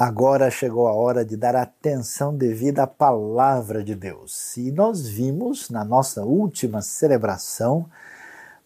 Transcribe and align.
Agora 0.00 0.50
chegou 0.50 0.88
a 0.88 0.94
hora 0.94 1.22
de 1.26 1.36
dar 1.36 1.54
atenção 1.54 2.34
devida 2.34 2.84
à 2.84 2.86
palavra 2.86 3.84
de 3.84 3.94
Deus. 3.94 4.56
E 4.56 4.72
nós 4.72 5.06
vimos 5.06 5.68
na 5.68 5.84
nossa 5.84 6.24
última 6.24 6.80
celebração 6.80 7.84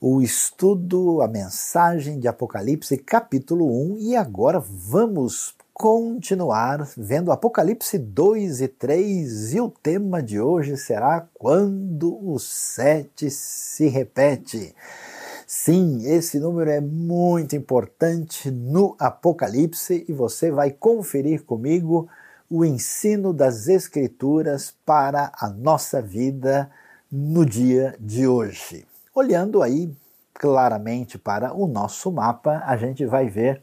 o 0.00 0.22
estudo, 0.22 1.20
a 1.22 1.26
mensagem 1.26 2.20
de 2.20 2.28
Apocalipse, 2.28 2.96
capítulo 2.98 3.66
1, 3.94 3.98
e 3.98 4.14
agora 4.14 4.60
vamos 4.60 5.56
continuar 5.72 6.88
vendo 6.96 7.32
Apocalipse 7.32 7.98
2 7.98 8.60
e 8.60 8.68
3, 8.68 9.54
e 9.54 9.60
o 9.60 9.68
tema 9.68 10.22
de 10.22 10.40
hoje 10.40 10.76
será 10.76 11.26
Quando 11.34 12.16
o 12.24 12.38
sete 12.38 13.28
se 13.28 13.88
repete. 13.88 14.72
Sim, 15.56 16.04
esse 16.04 16.40
número 16.40 16.68
é 16.68 16.80
muito 16.80 17.54
importante 17.54 18.50
no 18.50 18.96
Apocalipse 18.98 20.04
e 20.08 20.12
você 20.12 20.50
vai 20.50 20.72
conferir 20.72 21.44
comigo 21.44 22.08
o 22.50 22.64
ensino 22.64 23.32
das 23.32 23.68
Escrituras 23.68 24.74
para 24.84 25.30
a 25.38 25.48
nossa 25.48 26.02
vida 26.02 26.68
no 27.10 27.46
dia 27.46 27.94
de 28.00 28.26
hoje. 28.26 28.84
Olhando 29.14 29.62
aí 29.62 29.94
claramente 30.34 31.18
para 31.18 31.54
o 31.54 31.68
nosso 31.68 32.10
mapa, 32.10 32.60
a 32.66 32.76
gente 32.76 33.06
vai 33.06 33.28
ver 33.28 33.62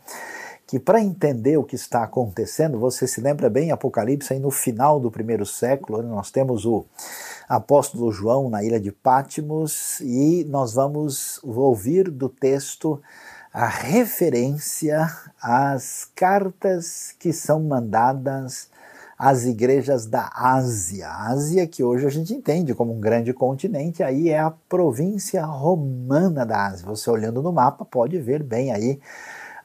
que 0.65 0.79
para 0.79 1.01
entender 1.01 1.57
o 1.57 1.63
que 1.65 1.75
está 1.75 2.03
acontecendo, 2.03 2.79
você 2.79 3.05
se 3.05 3.19
lembra 3.19 3.49
bem 3.49 3.69
Apocalipse 3.69 4.31
aí 4.31 4.39
no 4.39 4.49
final 4.49 4.97
do 4.97 5.11
primeiro 5.11 5.45
século, 5.45 6.01
nós 6.01 6.31
temos 6.31 6.65
o 6.65 6.85
apóstolo 7.51 8.13
João 8.13 8.49
na 8.49 8.63
ilha 8.63 8.79
de 8.79 8.93
Pátimos 8.93 9.99
e 9.99 10.45
nós 10.45 10.73
vamos 10.73 11.37
ouvir 11.43 12.09
do 12.09 12.29
texto 12.29 13.01
a 13.53 13.67
referência 13.67 15.11
às 15.41 16.09
cartas 16.15 17.13
que 17.19 17.33
são 17.33 17.61
mandadas 17.61 18.69
às 19.17 19.43
igrejas 19.43 20.05
da 20.05 20.31
Ásia. 20.33 21.09
Ásia, 21.09 21.67
que 21.67 21.83
hoje 21.83 22.07
a 22.07 22.09
gente 22.09 22.33
entende 22.33 22.73
como 22.73 22.93
um 22.93 23.01
grande 23.01 23.33
continente, 23.33 24.01
aí 24.01 24.29
é 24.29 24.39
a 24.39 24.53
província 24.69 25.43
romana 25.43 26.45
da 26.45 26.67
Ásia. 26.67 26.87
Você 26.87 27.09
olhando 27.09 27.41
no 27.41 27.51
mapa 27.51 27.83
pode 27.83 28.17
ver 28.17 28.41
bem 28.41 28.71
aí 28.71 28.97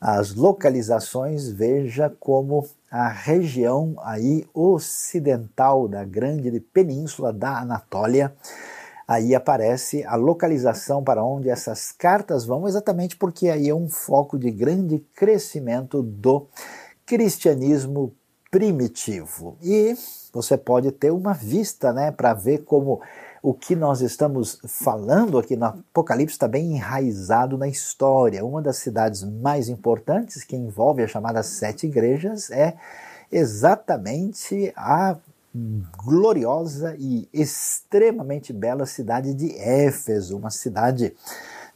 as 0.00 0.34
localizações, 0.34 1.48
veja 1.48 2.12
como 2.18 2.66
a 2.90 3.08
região 3.08 3.96
aí 4.02 4.46
ocidental 4.54 5.88
da 5.88 6.04
grande 6.04 6.60
península 6.60 7.32
da 7.32 7.58
Anatólia, 7.58 8.34
aí 9.06 9.34
aparece 9.34 10.04
a 10.04 10.16
localização 10.16 11.02
para 11.02 11.22
onde 11.24 11.48
essas 11.48 11.92
cartas 11.92 12.44
vão, 12.44 12.66
exatamente 12.66 13.16
porque 13.16 13.48
aí 13.48 13.68
é 13.68 13.74
um 13.74 13.88
foco 13.88 14.38
de 14.38 14.50
grande 14.50 14.98
crescimento 15.14 16.02
do 16.02 16.46
cristianismo 17.04 18.12
primitivo. 18.50 19.56
E 19.62 19.94
você 20.32 20.56
pode 20.56 20.90
ter 20.92 21.10
uma 21.10 21.32
vista, 21.32 21.92
né, 21.92 22.10
para 22.10 22.34
ver 22.34 22.64
como 22.64 23.00
o 23.46 23.54
que 23.54 23.76
nós 23.76 24.00
estamos 24.00 24.58
falando 24.66 25.38
aqui 25.38 25.54
no 25.54 25.66
Apocalipse 25.66 26.34
está 26.34 26.48
bem 26.48 26.74
enraizado 26.74 27.56
na 27.56 27.68
história. 27.68 28.44
Uma 28.44 28.60
das 28.60 28.78
cidades 28.78 29.22
mais 29.22 29.68
importantes, 29.68 30.42
que 30.42 30.56
envolve 30.56 31.04
as 31.04 31.12
chamadas 31.12 31.46
sete 31.46 31.86
igrejas, 31.86 32.50
é 32.50 32.74
exatamente 33.30 34.72
a 34.74 35.16
gloriosa 35.96 36.96
e 36.98 37.28
extremamente 37.32 38.52
bela 38.52 38.84
cidade 38.84 39.32
de 39.32 39.56
Éfeso, 39.56 40.36
uma 40.36 40.50
cidade 40.50 41.14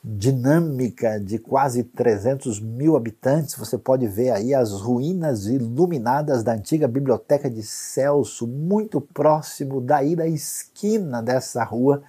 dinâmica 0.02 1.20
de 1.20 1.38
quase 1.38 1.84
300 1.84 2.60
mil 2.60 2.96
habitantes. 2.96 3.54
Você 3.56 3.76
pode 3.76 4.06
ver 4.06 4.30
aí 4.30 4.54
as 4.54 4.72
ruínas 4.72 5.46
iluminadas 5.46 6.42
da 6.42 6.52
antiga 6.52 6.88
biblioteca 6.88 7.50
de 7.50 7.62
Celso, 7.62 8.46
muito 8.46 9.00
próximo 9.00 9.80
daí 9.80 10.16
da 10.16 10.26
esquina 10.26 11.22
dessa 11.22 11.62
rua. 11.62 12.02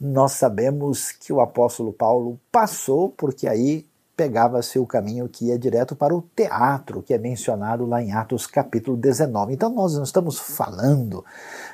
Nós 0.00 0.32
sabemos 0.32 1.12
que 1.12 1.30
o 1.30 1.42
apóstolo 1.42 1.92
Paulo 1.92 2.40
passou, 2.50 3.10
porque 3.10 3.46
aí 3.46 3.86
pegava-se 4.20 4.78
o 4.78 4.84
caminho 4.84 5.26
que 5.30 5.46
ia 5.46 5.58
direto 5.58 5.96
para 5.96 6.14
o 6.14 6.20
teatro, 6.36 7.02
que 7.02 7.14
é 7.14 7.16
mencionado 7.16 7.86
lá 7.86 8.02
em 8.02 8.12
Atos 8.12 8.46
capítulo 8.46 8.94
19. 8.94 9.54
Então 9.54 9.70
nós 9.70 9.94
não 9.94 10.02
estamos 10.02 10.38
falando 10.38 11.24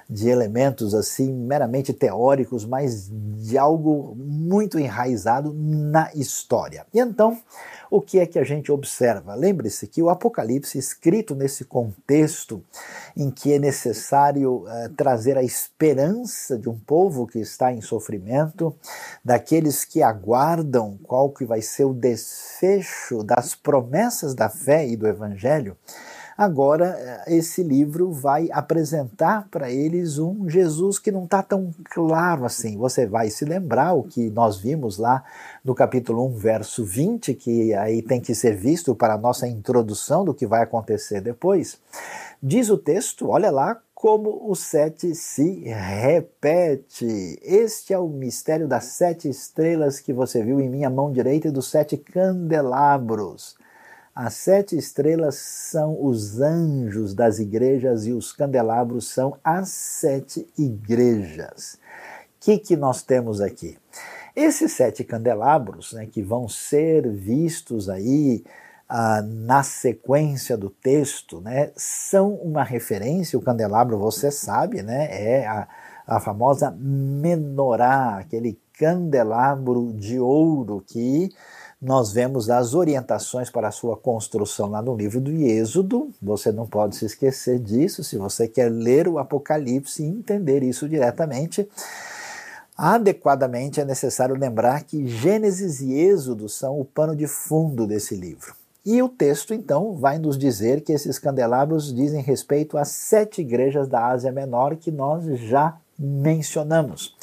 de 0.08 0.28
elementos 0.28 0.94
assim 0.94 1.32
meramente 1.32 1.92
teóricos, 1.92 2.64
mas 2.64 3.10
de 3.10 3.58
algo 3.58 4.14
muito 4.16 4.78
enraizado 4.78 5.52
na 5.52 6.08
história. 6.14 6.86
E 6.94 7.00
então, 7.00 7.36
o 7.90 8.00
que 8.00 8.18
é 8.18 8.26
que 8.26 8.38
a 8.38 8.44
gente 8.44 8.70
observa? 8.72 9.34
Lembre-se 9.34 9.86
que 9.86 10.02
o 10.02 10.10
Apocalipse, 10.10 10.78
escrito 10.78 11.34
nesse 11.34 11.64
contexto 11.64 12.62
em 13.16 13.30
que 13.30 13.52
é 13.52 13.58
necessário 13.58 14.64
uh, 14.64 14.88
trazer 14.96 15.36
a 15.36 15.42
esperança 15.42 16.58
de 16.58 16.68
um 16.68 16.78
povo 16.78 17.26
que 17.26 17.38
está 17.38 17.72
em 17.72 17.80
sofrimento, 17.80 18.74
daqueles 19.24 19.84
que 19.84 20.02
aguardam 20.02 20.98
qual 21.02 21.30
que 21.30 21.44
vai 21.44 21.62
ser 21.62 21.84
o 21.84 21.94
desfecho 21.94 23.22
das 23.22 23.54
promessas 23.54 24.34
da 24.34 24.48
fé 24.48 24.86
e 24.86 24.96
do 24.96 25.06
Evangelho, 25.06 25.76
Agora, 26.36 27.22
esse 27.26 27.62
livro 27.62 28.12
vai 28.12 28.50
apresentar 28.52 29.48
para 29.50 29.70
eles 29.70 30.18
um 30.18 30.46
Jesus 30.50 30.98
que 30.98 31.10
não 31.10 31.24
está 31.24 31.42
tão 31.42 31.70
claro 31.84 32.44
assim. 32.44 32.76
Você 32.76 33.06
vai 33.06 33.30
se 33.30 33.46
lembrar 33.46 33.94
o 33.94 34.02
que 34.02 34.28
nós 34.28 34.58
vimos 34.58 34.98
lá 34.98 35.24
no 35.64 35.74
capítulo 35.74 36.26
1, 36.26 36.36
verso 36.36 36.84
20, 36.84 37.32
que 37.32 37.72
aí 37.72 38.02
tem 38.02 38.20
que 38.20 38.34
ser 38.34 38.54
visto 38.54 38.94
para 38.94 39.14
a 39.14 39.18
nossa 39.18 39.48
introdução 39.48 40.26
do 40.26 40.34
que 40.34 40.46
vai 40.46 40.62
acontecer 40.62 41.22
depois. 41.22 41.78
Diz 42.42 42.68
o 42.68 42.76
texto, 42.76 43.30
olha 43.30 43.50
lá, 43.50 43.80
como 43.94 44.50
o 44.50 44.54
sete 44.54 45.14
se 45.14 45.62
repete. 45.64 47.40
Este 47.42 47.94
é 47.94 47.98
o 47.98 48.08
mistério 48.08 48.68
das 48.68 48.84
sete 48.84 49.26
estrelas 49.26 50.00
que 50.00 50.12
você 50.12 50.44
viu 50.44 50.60
em 50.60 50.68
minha 50.68 50.90
mão 50.90 51.10
direita 51.10 51.48
e 51.48 51.50
dos 51.50 51.70
sete 51.70 51.96
candelabros. 51.96 53.56
As 54.16 54.32
sete 54.32 54.78
estrelas 54.78 55.34
são 55.34 56.02
os 56.02 56.40
anjos 56.40 57.12
das 57.12 57.38
igrejas 57.38 58.06
e 58.06 58.14
os 58.14 58.32
candelabros 58.32 59.10
são 59.10 59.36
as 59.44 59.68
sete 59.68 60.48
igrejas. 60.56 61.74
O 61.74 61.78
que, 62.40 62.56
que 62.56 62.76
nós 62.78 63.02
temos 63.02 63.42
aqui? 63.42 63.76
Esses 64.34 64.72
sete 64.72 65.04
candelabros, 65.04 65.92
né, 65.92 66.06
que 66.06 66.22
vão 66.22 66.48
ser 66.48 67.06
vistos 67.10 67.90
aí 67.90 68.42
ah, 68.88 69.20
na 69.20 69.62
sequência 69.62 70.56
do 70.56 70.70
texto, 70.70 71.42
né, 71.42 71.70
são 71.76 72.36
uma 72.36 72.64
referência. 72.64 73.38
O 73.38 73.42
candelabro, 73.42 73.98
você 73.98 74.30
sabe, 74.30 74.82
né, 74.82 75.08
é 75.10 75.46
a, 75.46 75.68
a 76.06 76.20
famosa 76.20 76.74
menorá, 76.80 78.16
aquele 78.16 78.58
candelabro 78.78 79.92
de 79.92 80.18
ouro 80.18 80.82
que 80.86 81.28
nós 81.86 82.10
vemos 82.10 82.50
as 82.50 82.74
orientações 82.74 83.48
para 83.48 83.68
a 83.68 83.70
sua 83.70 83.96
construção 83.96 84.68
lá 84.68 84.82
no 84.82 84.96
livro 84.96 85.20
do 85.20 85.30
Êxodo. 85.30 86.10
Você 86.20 86.50
não 86.50 86.66
pode 86.66 86.96
se 86.96 87.06
esquecer 87.06 87.60
disso 87.60 88.02
se 88.02 88.18
você 88.18 88.48
quer 88.48 88.72
ler 88.72 89.06
o 89.06 89.20
Apocalipse 89.20 90.02
e 90.02 90.06
entender 90.08 90.64
isso 90.64 90.88
diretamente. 90.88 91.68
Adequadamente 92.76 93.80
é 93.80 93.84
necessário 93.84 94.34
lembrar 94.34 94.82
que 94.82 95.06
Gênesis 95.06 95.80
e 95.80 95.92
Êxodo 95.92 96.48
são 96.48 96.80
o 96.80 96.84
pano 96.84 97.14
de 97.14 97.28
fundo 97.28 97.86
desse 97.86 98.16
livro. 98.16 98.52
E 98.84 99.00
o 99.00 99.08
texto, 99.08 99.54
então, 99.54 99.94
vai 99.94 100.18
nos 100.18 100.36
dizer 100.36 100.80
que 100.80 100.92
esses 100.92 101.20
candelabros 101.20 101.94
dizem 101.94 102.20
respeito 102.20 102.76
às 102.76 102.88
sete 102.88 103.42
igrejas 103.42 103.86
da 103.86 104.08
Ásia 104.08 104.32
Menor 104.32 104.74
que 104.74 104.90
nós 104.90 105.24
já 105.38 105.76
mencionamos. 105.98 107.16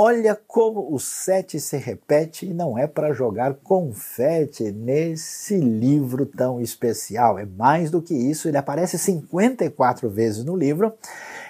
Olha 0.00 0.38
como 0.46 0.94
o 0.94 0.98
sete 1.00 1.58
se 1.58 1.76
repete 1.76 2.46
e 2.46 2.54
não 2.54 2.78
é 2.78 2.86
para 2.86 3.12
jogar 3.12 3.54
confete 3.54 4.70
nesse 4.70 5.58
livro 5.58 6.24
tão 6.24 6.60
especial. 6.60 7.38
É 7.38 7.44
mais 7.44 7.90
do 7.90 8.00
que 8.00 8.14
isso, 8.14 8.46
ele 8.46 8.56
aparece 8.56 8.96
54 8.96 10.08
vezes 10.08 10.44
no 10.44 10.54
livro. 10.54 10.92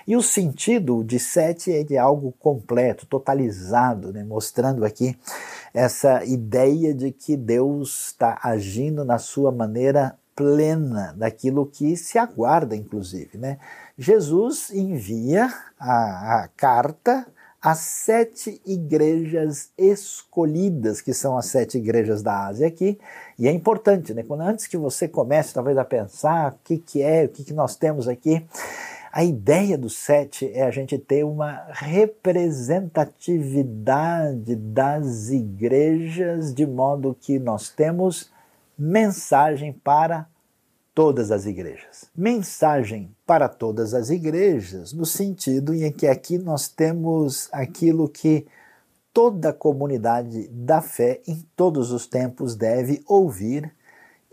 E 0.06 0.17
o 0.17 0.23
sentido 0.23 1.05
de 1.05 1.19
sete 1.19 1.70
é 1.70 1.85
de 1.85 1.99
algo 1.99 2.32
completo, 2.38 3.05
totalizado, 3.05 4.14
né? 4.14 4.25
mostrando 4.25 4.82
aqui 4.82 5.14
essa 5.75 6.25
ideia 6.25 6.94
de 6.94 7.12
que 7.12 7.37
Deus 7.37 8.06
está 8.06 8.38
agindo 8.43 9.05
na 9.05 9.19
sua 9.19 9.53
maneira 9.53 10.17
plena, 10.35 11.12
daquilo 11.14 11.67
que 11.67 11.97
se 11.97 12.17
aguarda, 12.17 12.75
inclusive. 12.75 13.37
Né? 13.37 13.59
Jesus 13.99 14.71
envia 14.71 15.53
a, 15.79 16.45
a 16.45 16.49
carta 16.56 17.27
as 17.61 17.79
sete 17.79 18.62
igrejas 18.65 19.73
escolhidas, 19.77 21.00
que 21.00 21.12
são 21.12 21.37
as 21.37 21.47
sete 21.47 21.77
igrejas 21.77 22.23
da 22.23 22.47
Ásia 22.47 22.69
aqui, 22.69 22.97
e 23.37 23.49
é 23.49 23.53
importante, 23.53 24.15
né? 24.15 24.23
Quando 24.23 24.43
antes 24.43 24.69
que 24.69 24.77
você 24.77 25.09
comece 25.09 25.53
talvez 25.53 25.77
a 25.77 25.85
pensar 25.85 26.53
o 26.53 26.59
que, 26.62 26.79
que 26.79 27.03
é, 27.03 27.25
o 27.25 27.29
que, 27.29 27.43
que 27.43 27.53
nós 27.53 27.75
temos 27.75 28.06
aqui, 28.06 28.47
a 29.12 29.25
ideia 29.25 29.77
do 29.77 29.91
sete 29.91 30.49
é 30.55 30.62
a 30.62 30.71
gente 30.71 30.97
ter 30.99 31.25
uma 31.25 31.67
representatividade 31.71 34.55
das 34.55 35.31
igrejas, 35.31 36.55
de 36.55 36.65
modo 36.65 37.17
que 37.21 37.41
nós 37.41 37.71
temos 37.71 38.31
mensagem 38.79 39.73
para 39.73 40.29
todas 40.99 41.31
as 41.31 41.47
igrejas. 41.47 42.11
Mensagem 42.12 43.15
para 43.25 43.49
todas 43.49 43.95
as 43.95 44.11
igrejas, 44.11 44.93
no 44.93 45.06
sentido 45.06 45.73
em 45.73 45.93
que 45.93 46.09
aqui 46.09 46.39
nós 46.39 46.67
temos 46.67 47.49
aquilo 47.53 48.09
que 48.09 48.49
toda 49.12 49.50
a 49.50 49.53
comunidade 49.53 50.49
da 50.49 50.83
fé 50.83 51.21
em 51.25 51.47
todos 51.55 51.93
os 51.93 52.09
tempos 52.09 52.56
deve 52.56 53.00
ouvir 53.06 53.73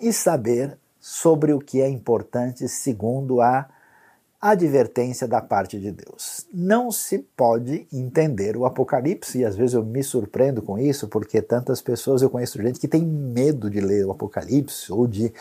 e 0.02 0.12
saber 0.12 0.76
sobre 1.00 1.54
o 1.54 1.60
que 1.60 1.84
é 1.84 1.88
importante 1.88 2.68
segundo 2.68 3.42
a 3.42 3.70
advertência 4.52 5.28
da 5.28 5.42
parte 5.42 5.80
de 5.80 5.92
Deus. 5.92 6.46
Não 6.54 6.92
se 6.92 7.20
pode 7.36 7.88
entender 7.92 8.56
o 8.56 8.66
Apocalipse, 8.66 9.40
e 9.40 9.46
às 9.46 9.56
vezes 9.56 9.74
eu 9.74 9.84
me 9.84 10.04
surpreendo 10.04 10.62
com 10.62 10.78
isso, 10.78 11.08
porque 11.08 11.42
tantas 11.42 11.82
pessoas 11.82 12.22
eu 12.22 12.30
conheço 12.30 12.62
gente 12.62 12.80
que 12.80 12.88
tem 12.88 13.04
medo 13.04 13.70
de 13.70 13.80
ler 13.80 14.06
o 14.06 14.12
Apocalipse 14.12 14.92
ou 14.92 15.08
de 15.08 15.34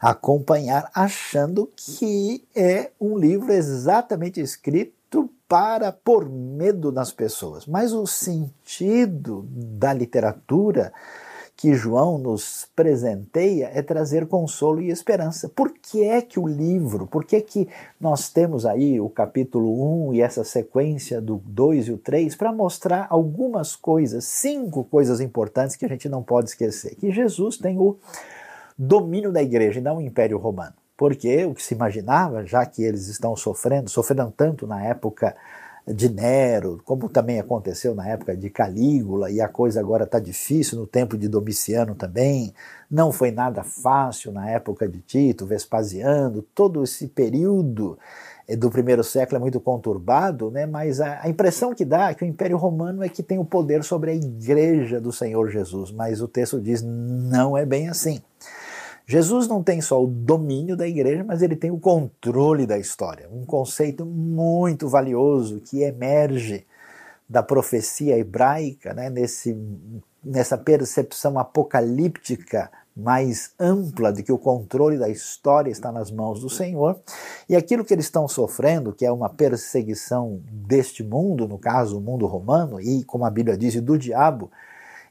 acompanhar, 0.00 0.90
achando 0.94 1.70
que 1.74 2.44
é 2.54 2.90
um 3.00 3.18
livro 3.18 3.52
exatamente 3.52 4.40
escrito 4.40 5.28
para 5.48 5.92
pôr 5.92 6.30
medo 6.30 6.92
nas 6.92 7.12
pessoas. 7.12 7.66
Mas 7.66 7.92
o 7.92 8.06
sentido 8.06 9.44
da 9.50 9.92
literatura 9.92 10.92
que 11.62 11.74
João 11.74 12.18
nos 12.18 12.66
presenteia 12.74 13.70
é 13.72 13.80
trazer 13.80 14.26
consolo 14.26 14.82
e 14.82 14.90
esperança. 14.90 15.48
Por 15.48 15.72
que 15.72 16.02
é 16.02 16.20
que 16.20 16.40
o 16.40 16.48
livro, 16.48 17.06
por 17.06 17.24
que 17.24 17.36
é 17.36 17.40
que 17.40 17.68
nós 18.00 18.28
temos 18.28 18.66
aí 18.66 19.00
o 19.00 19.08
capítulo 19.08 20.08
1 20.08 20.14
e 20.14 20.22
essa 20.22 20.42
sequência 20.42 21.20
do 21.20 21.40
2 21.46 21.86
e 21.86 21.92
o 21.92 21.98
3 21.98 22.34
para 22.34 22.52
mostrar 22.52 23.06
algumas 23.08 23.76
coisas, 23.76 24.24
cinco 24.24 24.82
coisas 24.82 25.20
importantes 25.20 25.76
que 25.76 25.84
a 25.84 25.88
gente 25.88 26.08
não 26.08 26.20
pode 26.20 26.48
esquecer. 26.48 26.96
Que 26.96 27.12
Jesus 27.12 27.58
tem 27.58 27.78
o 27.78 27.96
domínio 28.76 29.30
da 29.30 29.40
igreja 29.40 29.78
e 29.78 29.82
não 29.84 29.98
o 29.98 30.02
império 30.02 30.38
romano. 30.38 30.74
Porque 30.96 31.44
o 31.44 31.54
que 31.54 31.62
se 31.62 31.74
imaginava, 31.74 32.44
já 32.44 32.66
que 32.66 32.82
eles 32.82 33.06
estão 33.06 33.36
sofrendo, 33.36 33.88
sofreram 33.88 34.32
tanto 34.36 34.66
na 34.66 34.84
época 34.84 35.36
de 35.86 36.08
Nero, 36.08 36.80
como 36.84 37.08
também 37.08 37.40
aconteceu 37.40 37.94
na 37.94 38.08
época 38.08 38.36
de 38.36 38.48
Calígula, 38.48 39.30
e 39.30 39.40
a 39.40 39.48
coisa 39.48 39.80
agora 39.80 40.04
está 40.04 40.20
difícil 40.20 40.78
no 40.78 40.86
tempo 40.86 41.18
de 41.18 41.28
Domiciano 41.28 41.94
também. 41.94 42.54
Não 42.90 43.10
foi 43.10 43.32
nada 43.32 43.64
fácil 43.64 44.30
na 44.32 44.48
época 44.48 44.88
de 44.88 45.00
Tito, 45.00 45.44
Vespasiano, 45.44 46.42
todo 46.54 46.84
esse 46.84 47.08
período 47.08 47.98
eh, 48.46 48.54
do 48.54 48.70
primeiro 48.70 49.02
século 49.02 49.38
é 49.38 49.40
muito 49.40 49.58
conturbado, 49.58 50.50
né? 50.50 50.66
mas 50.66 51.00
a, 51.00 51.28
impressão 51.28 51.74
que 51.74 51.84
dá 51.84 52.10
é 52.10 52.14
que 52.14 52.24
o 52.24 52.28
Império 52.28 52.56
Romano 52.56 53.02
é 53.02 53.08
que 53.08 53.22
tem 53.22 53.38
o 53.38 53.44
poder 53.44 53.82
sobre 53.82 54.12
a 54.12 54.14
igreja 54.14 55.00
do 55.00 55.10
Senhor 55.10 55.50
Jesus, 55.50 55.90
mas 55.90 56.20
o 56.20 56.28
texto 56.28 56.60
diz 56.60 56.80
não 56.82 57.56
é 57.56 57.66
bem 57.66 57.88
assim. 57.88 58.22
Jesus 59.06 59.48
não 59.48 59.62
tem 59.62 59.80
só 59.80 60.02
o 60.02 60.06
domínio 60.06 60.76
da 60.76 60.86
igreja, 60.86 61.24
mas 61.24 61.42
ele 61.42 61.56
tem 61.56 61.70
o 61.70 61.78
controle 61.78 62.66
da 62.66 62.78
história. 62.78 63.28
Um 63.30 63.44
conceito 63.44 64.06
muito 64.06 64.88
valioso 64.88 65.60
que 65.60 65.82
emerge 65.82 66.66
da 67.28 67.42
profecia 67.42 68.18
hebraica, 68.18 68.92
né, 68.92 69.08
nesse, 69.08 69.56
nessa 70.22 70.56
percepção 70.56 71.38
apocalíptica 71.38 72.70
mais 72.94 73.52
ampla 73.58 74.12
de 74.12 74.22
que 74.22 74.32
o 74.32 74.38
controle 74.38 74.98
da 74.98 75.08
história 75.08 75.70
está 75.70 75.90
nas 75.90 76.10
mãos 76.10 76.40
do 76.40 76.50
Senhor, 76.50 77.00
e 77.48 77.56
aquilo 77.56 77.84
que 77.84 77.94
eles 77.94 78.04
estão 78.04 78.28
sofrendo, 78.28 78.92
que 78.92 79.06
é 79.06 79.10
uma 79.10 79.30
perseguição 79.30 80.40
deste 80.50 81.02
mundo, 81.02 81.48
no 81.48 81.58
caso 81.58 81.96
o 81.96 82.00
mundo 82.02 82.26
romano, 82.26 82.78
e 82.80 83.02
como 83.04 83.24
a 83.24 83.30
Bíblia 83.30 83.56
diz, 83.56 83.80
do 83.80 83.96
diabo, 83.96 84.50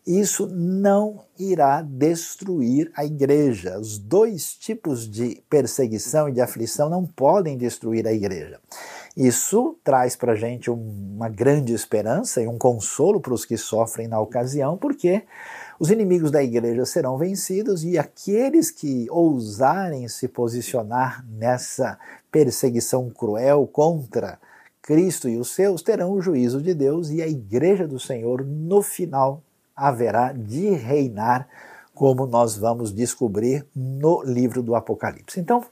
isso 0.05 0.47
não 0.47 1.25
irá 1.37 1.81
destruir 1.81 2.91
a 2.95 3.05
igreja. 3.05 3.79
Os 3.79 3.99
dois 3.99 4.55
tipos 4.55 5.07
de 5.09 5.43
perseguição 5.49 6.27
e 6.27 6.31
de 6.31 6.41
aflição 6.41 6.89
não 6.89 7.05
podem 7.05 7.57
destruir 7.57 8.07
a 8.07 8.13
igreja. 8.13 8.59
Isso 9.15 9.77
traz 9.83 10.15
para 10.15 10.31
a 10.31 10.35
gente 10.35 10.71
uma 10.71 11.29
grande 11.29 11.73
esperança 11.73 12.41
e 12.41 12.47
um 12.47 12.57
consolo 12.57 13.19
para 13.19 13.33
os 13.33 13.45
que 13.45 13.57
sofrem 13.57 14.07
na 14.07 14.19
ocasião, 14.19 14.77
porque 14.77 15.23
os 15.79 15.91
inimigos 15.91 16.31
da 16.31 16.41
igreja 16.41 16.85
serão 16.85 17.17
vencidos 17.17 17.83
e 17.83 17.97
aqueles 17.97 18.71
que 18.71 19.07
ousarem 19.09 20.07
se 20.07 20.27
posicionar 20.27 21.25
nessa 21.29 21.99
perseguição 22.31 23.09
cruel 23.09 23.67
contra 23.67 24.39
Cristo 24.81 25.29
e 25.29 25.37
os 25.37 25.53
seus 25.53 25.81
terão 25.81 26.11
o 26.11 26.21
juízo 26.21 26.61
de 26.61 26.73
Deus 26.73 27.09
e 27.09 27.21
a 27.21 27.27
igreja 27.27 27.87
do 27.87 27.99
Senhor 27.99 28.43
no 28.43 28.81
final 28.81 29.43
haverá 29.81 30.31
de 30.31 30.69
reinar, 30.69 31.47
como 31.93 32.27
nós 32.27 32.55
vamos 32.55 32.93
descobrir 32.93 33.65
no 33.75 34.21
livro 34.23 34.61
do 34.61 34.75
Apocalipse. 34.75 35.39
Então, 35.39 35.63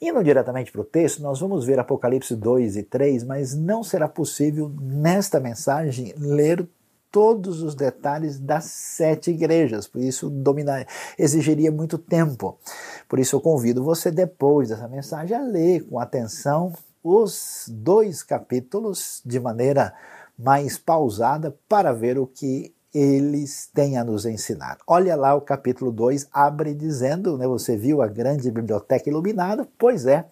indo 0.00 0.22
diretamente 0.22 0.72
para 0.72 0.80
o 0.80 0.84
texto, 0.84 1.22
nós 1.22 1.38
vamos 1.38 1.64
ver 1.64 1.78
Apocalipse 1.78 2.34
2 2.34 2.76
e 2.76 2.82
3, 2.82 3.24
mas 3.24 3.54
não 3.54 3.84
será 3.84 4.08
possível 4.08 4.70
nesta 4.80 5.38
mensagem 5.38 6.12
ler 6.18 6.68
todos 7.10 7.62
os 7.62 7.74
detalhes 7.74 8.38
das 8.38 8.64
sete 8.64 9.30
igrejas, 9.30 9.86
por 9.86 10.00
isso 10.00 10.30
dominar, 10.30 10.86
exigiria 11.18 11.70
muito 11.70 11.98
tempo. 11.98 12.58
Por 13.06 13.20
isso 13.20 13.36
eu 13.36 13.40
convido 13.40 13.84
você 13.84 14.10
depois 14.10 14.70
dessa 14.70 14.88
mensagem 14.88 15.36
a 15.36 15.42
ler 15.42 15.84
com 15.84 16.00
atenção 16.00 16.72
os 17.04 17.66
dois 17.68 18.22
capítulos 18.22 19.20
de 19.26 19.38
maneira 19.38 19.92
mais 20.38 20.78
pausada 20.78 21.54
para 21.68 21.92
ver 21.92 22.18
o 22.18 22.26
que 22.26 22.74
eles 22.94 23.70
têm 23.72 23.96
a 23.96 24.04
nos 24.04 24.26
ensinar. 24.26 24.78
Olha 24.86 25.16
lá 25.16 25.34
o 25.34 25.40
capítulo 25.40 25.90
2, 25.90 26.28
abre 26.32 26.74
dizendo, 26.74 27.38
né, 27.38 27.46
você 27.46 27.76
viu 27.76 28.02
a 28.02 28.06
grande 28.06 28.50
biblioteca 28.50 29.08
iluminada? 29.08 29.66
Pois 29.78 30.06
é, 30.06 30.26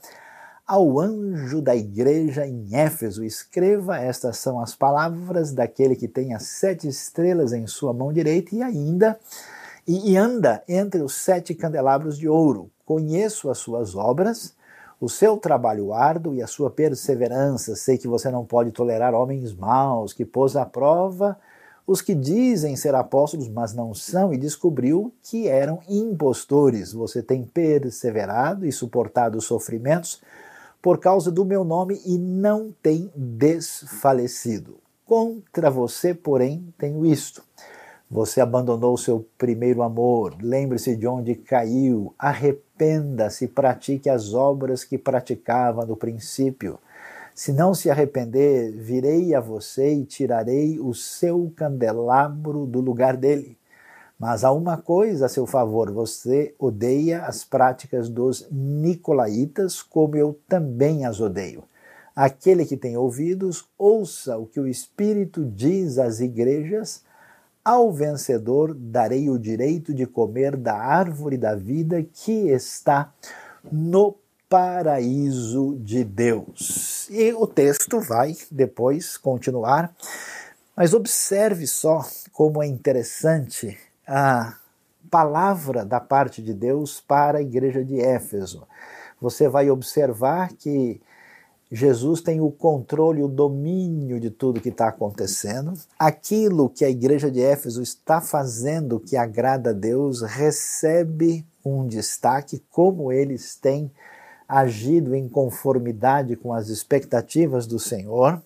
ao 0.67 1.01
anjo 1.01 1.61
da 1.63 1.75
igreja 1.75 2.47
em 2.47 2.69
Éfeso, 2.77 3.25
escreva: 3.25 3.99
Estas 3.99 4.37
são 4.37 4.61
as 4.61 4.75
palavras 4.75 5.53
daquele 5.53 5.97
que 5.97 6.07
tem 6.07 6.35
as 6.35 6.45
sete 6.45 6.87
estrelas 6.87 7.53
em 7.53 7.67
sua 7.67 7.93
mão 7.93 8.13
direita 8.13 8.55
e 8.55 8.63
ainda 8.63 9.19
e, 9.87 10.17
anda 10.17 10.63
entre 10.69 11.03
os 11.03 11.15
sete 11.15 11.55
candelabros 11.55 12.17
de 12.17 12.29
ouro. 12.29 12.71
Conheço 12.85 13.51
as 13.51 13.59
suas 13.59 13.97
obras, 13.97 14.55
o 15.01 15.09
seu 15.09 15.37
trabalho 15.37 15.93
árduo 15.93 16.35
e 16.35 16.43
a 16.43 16.47
sua 16.47 16.71
perseverança. 16.71 17.75
Sei 17.75 17.99
que 17.99 18.07
você 18.07 18.31
não 18.31 18.45
pode 18.45 18.71
tolerar 18.71 19.15
homens 19.15 19.53
maus, 19.53 20.13
que 20.13 20.25
pôs 20.25 20.55
à 20.55 20.65
prova 20.65 21.37
os 21.87 22.01
que 22.01 22.15
dizem 22.15 22.77
ser 22.77 22.95
apóstolos, 22.95 23.49
mas 23.49 23.75
não 23.75 23.95
são, 23.95 24.33
e 24.33 24.39
descobriu 24.39 25.13
que 25.23 25.49
eram 25.49 25.81
impostores. 25.89 26.93
Você 26.93 27.23
tem 27.23 27.45
perseverado 27.45 28.67
e 28.67 28.73
suportado 28.73 29.39
os 29.39 29.45
sofrimentos 29.45 30.21
por 30.81 30.99
causa 30.99 31.31
do 31.31 31.45
meu 31.45 31.65
nome 31.65 32.01
e 32.07 32.17
não 32.17 32.73
tem 32.83 33.11
desfalecido. 33.15 34.79
Contra 35.05 35.71
você, 35.71 36.15
porém, 36.15 36.73
tenho 36.79 37.05
isto. 37.05 37.43
Você 38.11 38.41
abandonou 38.41 38.97
seu 38.97 39.25
primeiro 39.39 39.83
amor. 39.83 40.37
Lembre-se 40.43 40.97
de 40.97 41.07
onde 41.07 41.35
caiu. 41.35 42.13
Arrependa-se, 42.19 43.47
pratique 43.47 44.09
as 44.09 44.35
obras 44.35 44.83
que 44.83 44.99
praticava 44.99 45.87
no 45.87 45.97
princípio. 45.97 46.79
Se 47.35 47.53
não 47.53 47.75
se 47.75 47.91
arrepender, 47.91 48.73
virei 48.73 49.35
a 49.35 49.41
você 49.41 49.95
e 49.95 50.05
tirarei 50.05 50.79
o 50.79 50.93
seu 50.93 51.53
candelabro 51.57 52.67
do 52.67 52.81
lugar 52.81 53.17
dele. 53.17 53.57
Mas 54.19 54.45
há 54.45 54.53
uma 54.53 54.77
coisa 54.77 55.27
a 55.27 55.29
seu 55.31 55.47
favor: 55.47 55.91
você 55.91 56.55
odeia 56.59 57.23
as 57.23 57.43
práticas 57.43 58.11
dos 58.11 58.47
nicolaítas, 58.51 59.81
como 59.81 60.17
eu 60.17 60.39
também 60.47 61.07
as 61.07 61.21
odeio. 61.21 61.65
Aquele 62.15 62.67
que 62.67 62.77
tem 62.77 62.99
ouvidos, 62.99 63.65
ouça 63.79 64.37
o 64.37 64.45
que 64.45 64.61
o 64.61 64.67
Espírito 64.67 65.45
diz 65.45 65.99
às 65.99 66.21
igrejas. 66.21 67.03
Ao 67.65 67.93
vencedor 67.93 68.75
darei 68.75 69.31
o 69.31 69.39
direito 69.39 69.95
de 69.95 70.07
comer 70.07 70.57
da 70.57 70.77
árvore 70.77 71.39
da 71.39 71.55
vida 71.55 72.03
que 72.03 72.49
está 72.49 73.13
no 73.71 74.17
paraíso 74.51 75.79
de 75.79 76.03
Deus. 76.03 77.09
E 77.09 77.33
o 77.33 77.47
texto 77.47 78.01
vai 78.01 78.37
depois 78.51 79.17
continuar, 79.17 79.95
mas 80.77 80.93
observe 80.93 81.69
só 81.69 82.05
como 82.33 82.61
é 82.61 82.67
interessante 82.67 83.79
a 84.05 84.59
palavra 85.09 85.85
da 85.85 86.01
parte 86.01 86.43
de 86.43 86.53
Deus 86.53 87.01
para 87.01 87.39
a 87.39 87.43
igreja 87.43 87.85
de 87.85 88.01
Éfeso. 88.01 88.67
Você 89.21 89.49
vai 89.49 89.71
observar 89.71 90.53
que 90.55 91.01
Jesus 91.71 92.21
tem 92.21 92.41
o 92.41 92.51
controle, 92.51 93.23
o 93.23 93.29
domínio 93.29 94.19
de 94.19 94.31
tudo 94.31 94.61
que 94.61 94.71
está 94.71 94.89
acontecendo. 94.89 95.75
Aquilo 95.97 96.69
que 96.69 96.85
a 96.85 96.91
igreja 96.91 97.31
de 97.31 97.41
Éfeso 97.41 97.81
está 97.81 98.21
fazendo 98.21 98.99
que 98.99 99.17
agrada 99.17 99.71
a 99.71 99.75
Deus 99.75 100.23
recebe 100.23 101.47
um 101.65 101.87
destaque, 101.87 102.61
como 102.69 103.13
eles 103.13 103.55
têm 103.55 103.93
agido 104.51 105.15
em 105.15 105.29
conformidade 105.29 106.37
com 106.37 106.53
as 106.53 106.69
expectativas 106.69 107.67
do 107.67 107.79
Senhor, 107.79 108.43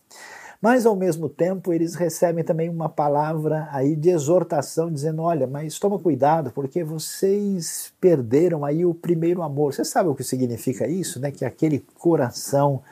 Mas 0.60 0.86
ao 0.86 0.96
mesmo 0.96 1.28
tempo 1.28 1.74
eles 1.74 1.94
recebem 1.94 2.42
também 2.42 2.70
uma 2.70 2.88
palavra 2.88 3.68
aí 3.70 3.94
de 3.94 4.08
exortação 4.10 4.90
dizendo: 4.90 5.20
"Olha, 5.22 5.46
mas 5.46 5.78
toma 5.78 5.98
cuidado, 5.98 6.50
porque 6.52 6.82
vocês 6.82 7.92
perderam 8.00 8.64
aí 8.64 8.84
o 8.86 8.94
primeiro 8.94 9.42
amor". 9.42 9.74
Você 9.74 9.84
sabe 9.84 10.08
o 10.08 10.14
que 10.14 10.24
significa 10.24 10.86
isso, 10.88 11.20
né? 11.20 11.30
Que 11.30 11.44
aquele 11.44 11.84
coração 11.98 12.82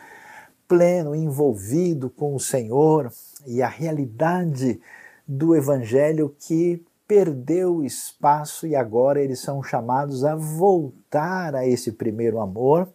pleno, 0.68 1.14
envolvido 1.14 2.10
com 2.10 2.34
o 2.34 2.40
Senhor 2.40 3.12
e 3.46 3.62
a 3.62 3.68
realidade 3.68 4.80
do 5.26 5.54
evangelho 5.56 6.34
que 6.40 6.82
perdeu 7.12 7.84
espaço 7.84 8.66
e 8.66 8.74
agora 8.74 9.20
eles 9.20 9.38
são 9.38 9.62
chamados 9.62 10.24
a 10.24 10.34
voltar 10.34 11.54
a 11.54 11.66
esse 11.66 11.92
primeiro 11.92 12.40
amor 12.40 12.88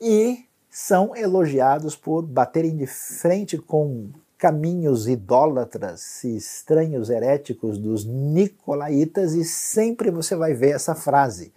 e 0.00 0.46
são 0.68 1.14
elogiados 1.14 1.94
por 1.94 2.22
baterem 2.22 2.76
de 2.76 2.88
frente 2.88 3.56
com 3.56 4.10
caminhos 4.36 5.06
idólatras 5.06 6.24
e 6.24 6.36
estranhos 6.36 7.08
heréticos 7.08 7.78
dos 7.78 8.04
nicolaítas 8.04 9.32
e 9.34 9.44
sempre 9.44 10.10
você 10.10 10.34
vai 10.34 10.52
ver 10.52 10.74
essa 10.74 10.96
frase: 10.96 11.52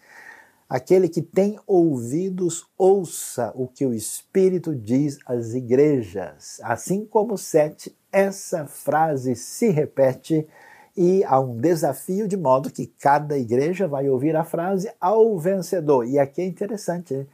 Aquele 0.70 1.10
que 1.10 1.24
tem 1.24 1.60
ouvidos, 1.66 2.68
ouça 2.78 3.52
o 3.56 3.68
que 3.68 3.84
o 3.84 3.96
Espírito 3.96 4.76
diz 4.76 5.18
às 5.26 5.56
igrejas. 5.56 6.60
Assim 6.62 7.04
como 7.04 7.36
sete, 7.36 7.98
essa 8.12 8.68
frase 8.68 9.36
se 9.36 9.70
repete 9.70 10.48
e 11.02 11.24
há 11.24 11.40
um 11.40 11.56
desafio 11.56 12.28
de 12.28 12.36
modo 12.36 12.70
que 12.70 12.86
cada 13.00 13.38
igreja 13.38 13.88
vai 13.88 14.10
ouvir 14.10 14.36
a 14.36 14.44
frase 14.44 14.92
ao 15.00 15.40
vencedor. 15.40 16.06
E 16.06 16.20
aqui 16.20 16.42
é 16.42 16.46
interessante, 16.46 17.14
né? 17.14 17.26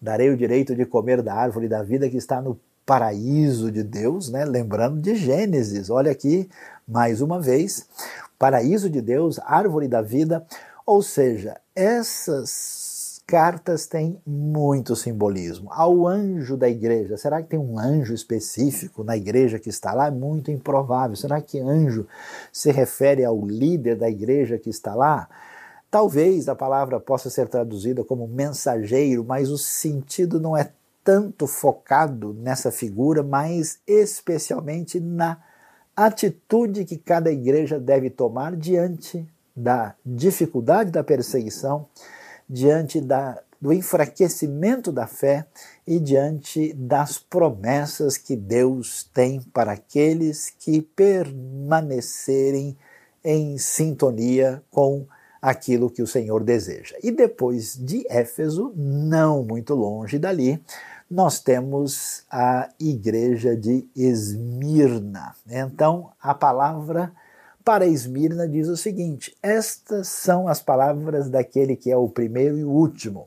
darei 0.00 0.28
o 0.28 0.36
direito 0.36 0.74
de 0.74 0.84
comer 0.84 1.22
da 1.22 1.32
árvore 1.32 1.68
da 1.68 1.84
vida 1.84 2.10
que 2.10 2.16
está 2.16 2.42
no 2.42 2.58
paraíso 2.84 3.70
de 3.70 3.84
Deus, 3.84 4.28
né? 4.28 4.44
lembrando 4.44 5.00
de 5.00 5.14
Gênesis. 5.14 5.88
Olha 5.88 6.10
aqui, 6.10 6.50
mais 6.84 7.20
uma 7.20 7.40
vez, 7.40 7.86
paraíso 8.36 8.90
de 8.90 9.00
Deus, 9.00 9.38
árvore 9.44 9.86
da 9.86 10.02
vida, 10.02 10.44
ou 10.84 11.00
seja, 11.00 11.60
essas 11.76 12.81
cartas 13.32 13.86
têm 13.86 14.20
muito 14.26 14.94
simbolismo. 14.94 15.70
Ao 15.72 16.06
anjo 16.06 16.54
da 16.54 16.68
igreja, 16.68 17.16
será 17.16 17.40
que 17.40 17.48
tem 17.48 17.58
um 17.58 17.78
anjo 17.78 18.12
específico 18.12 19.02
na 19.02 19.16
igreja 19.16 19.58
que 19.58 19.70
está 19.70 19.94
lá? 19.94 20.08
É 20.08 20.10
muito 20.10 20.50
improvável. 20.50 21.16
Será 21.16 21.40
que 21.40 21.58
anjo 21.58 22.06
se 22.52 22.70
refere 22.70 23.24
ao 23.24 23.40
líder 23.46 23.96
da 23.96 24.06
igreja 24.06 24.58
que 24.58 24.68
está 24.68 24.94
lá? 24.94 25.30
Talvez 25.90 26.46
a 26.46 26.54
palavra 26.54 27.00
possa 27.00 27.30
ser 27.30 27.48
traduzida 27.48 28.04
como 28.04 28.28
mensageiro, 28.28 29.24
mas 29.24 29.48
o 29.48 29.56
sentido 29.56 30.38
não 30.38 30.54
é 30.54 30.70
tanto 31.02 31.46
focado 31.46 32.34
nessa 32.34 32.70
figura, 32.70 33.22
mas 33.22 33.78
especialmente 33.86 35.00
na 35.00 35.42
atitude 35.96 36.84
que 36.84 36.98
cada 36.98 37.32
igreja 37.32 37.80
deve 37.80 38.10
tomar 38.10 38.54
diante 38.54 39.26
da 39.56 39.94
dificuldade 40.04 40.90
da 40.90 41.02
perseguição 41.02 41.88
diante 42.52 43.00
da, 43.00 43.40
do 43.58 43.72
enfraquecimento 43.72 44.92
da 44.92 45.06
fé 45.06 45.46
e 45.86 45.98
diante 45.98 46.74
das 46.74 47.18
promessas 47.18 48.18
que 48.18 48.36
Deus 48.36 49.08
tem 49.14 49.40
para 49.40 49.72
aqueles 49.72 50.50
que 50.50 50.82
permanecerem 50.82 52.76
em 53.24 53.56
sintonia 53.56 54.62
com 54.70 55.06
aquilo 55.40 55.88
que 55.90 56.02
o 56.02 56.06
Senhor 56.06 56.44
deseja. 56.44 56.94
E 57.02 57.10
depois 57.10 57.74
de 57.74 58.04
Éfeso, 58.10 58.70
não 58.76 59.42
muito 59.42 59.74
longe 59.74 60.18
dali, 60.18 60.62
nós 61.10 61.40
temos 61.40 62.24
a 62.30 62.68
igreja 62.78 63.56
de 63.56 63.88
Esmirna. 63.96 65.34
Então, 65.48 66.12
a 66.20 66.34
palavra 66.34 67.12
para 67.64 67.86
Esmirna 67.86 68.48
diz 68.48 68.68
o 68.68 68.76
seguinte: 68.76 69.36
Estas 69.42 70.08
são 70.08 70.48
as 70.48 70.60
palavras 70.60 71.28
daquele 71.28 71.76
que 71.76 71.90
é 71.90 71.96
o 71.96 72.08
primeiro 72.08 72.58
e 72.58 72.64
o 72.64 72.70
último, 72.70 73.26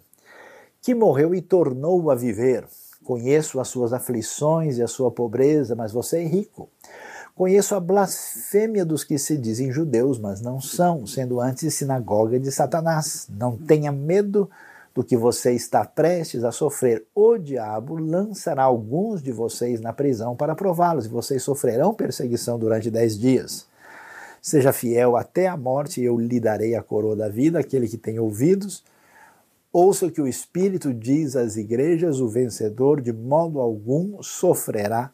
que 0.81 0.93
morreu 0.93 1.33
e 1.33 1.41
tornou 1.41 2.11
a 2.11 2.15
viver. 2.15 2.65
Conheço 3.03 3.59
as 3.59 3.67
suas 3.67 3.93
aflições 3.93 4.77
e 4.77 4.83
a 4.83 4.87
sua 4.87 5.11
pobreza, 5.11 5.75
mas 5.75 5.91
você 5.91 6.19
é 6.19 6.25
rico. 6.25 6.69
Conheço 7.35 7.75
a 7.75 7.79
blasfêmia 7.79 8.85
dos 8.85 9.03
que 9.03 9.17
se 9.17 9.37
dizem 9.37 9.71
judeus, 9.71 10.17
mas 10.17 10.41
não 10.41 10.59
são, 10.59 11.05
sendo 11.05 11.41
antes 11.41 11.73
sinagoga 11.75 12.39
de 12.39 12.51
Satanás. 12.51 13.27
Não 13.29 13.57
tenha 13.57 13.91
medo 13.91 14.49
do 14.93 15.03
que 15.03 15.17
você 15.17 15.51
está 15.51 15.83
prestes 15.83 16.45
a 16.45 16.51
sofrer. 16.51 17.05
O 17.13 17.37
diabo 17.37 17.95
lançará 17.95 18.63
alguns 18.63 19.21
de 19.21 19.33
vocês 19.33 19.81
na 19.81 19.91
prisão 19.91 20.35
para 20.35 20.55
prová-los, 20.55 21.05
e 21.05 21.09
vocês 21.09 21.43
sofrerão 21.43 21.93
perseguição 21.93 22.57
durante 22.57 22.89
dez 22.89 23.19
dias. 23.19 23.67
Seja 24.45 24.71
fiel 24.71 25.17
até 25.17 25.47
a 25.47 25.57
morte, 25.57 25.99
e 25.99 26.05
eu 26.05 26.19
lhe 26.19 26.39
darei 26.39 26.75
a 26.75 26.83
coroa 26.83 27.15
da 27.15 27.27
vida, 27.27 27.57
aquele 27.57 27.87
que 27.87 27.97
tem 27.97 28.19
ouvidos. 28.19 28.83
Ouça 29.73 30.05
o 30.05 30.11
que 30.11 30.21
o 30.21 30.27
Espírito 30.27 30.93
diz 30.93 31.35
às 31.35 31.57
igrejas: 31.57 32.19
o 32.19 32.29
vencedor 32.29 33.01
de 33.01 33.11
modo 33.11 33.59
algum 33.59 34.21
sofrerá 34.21 35.09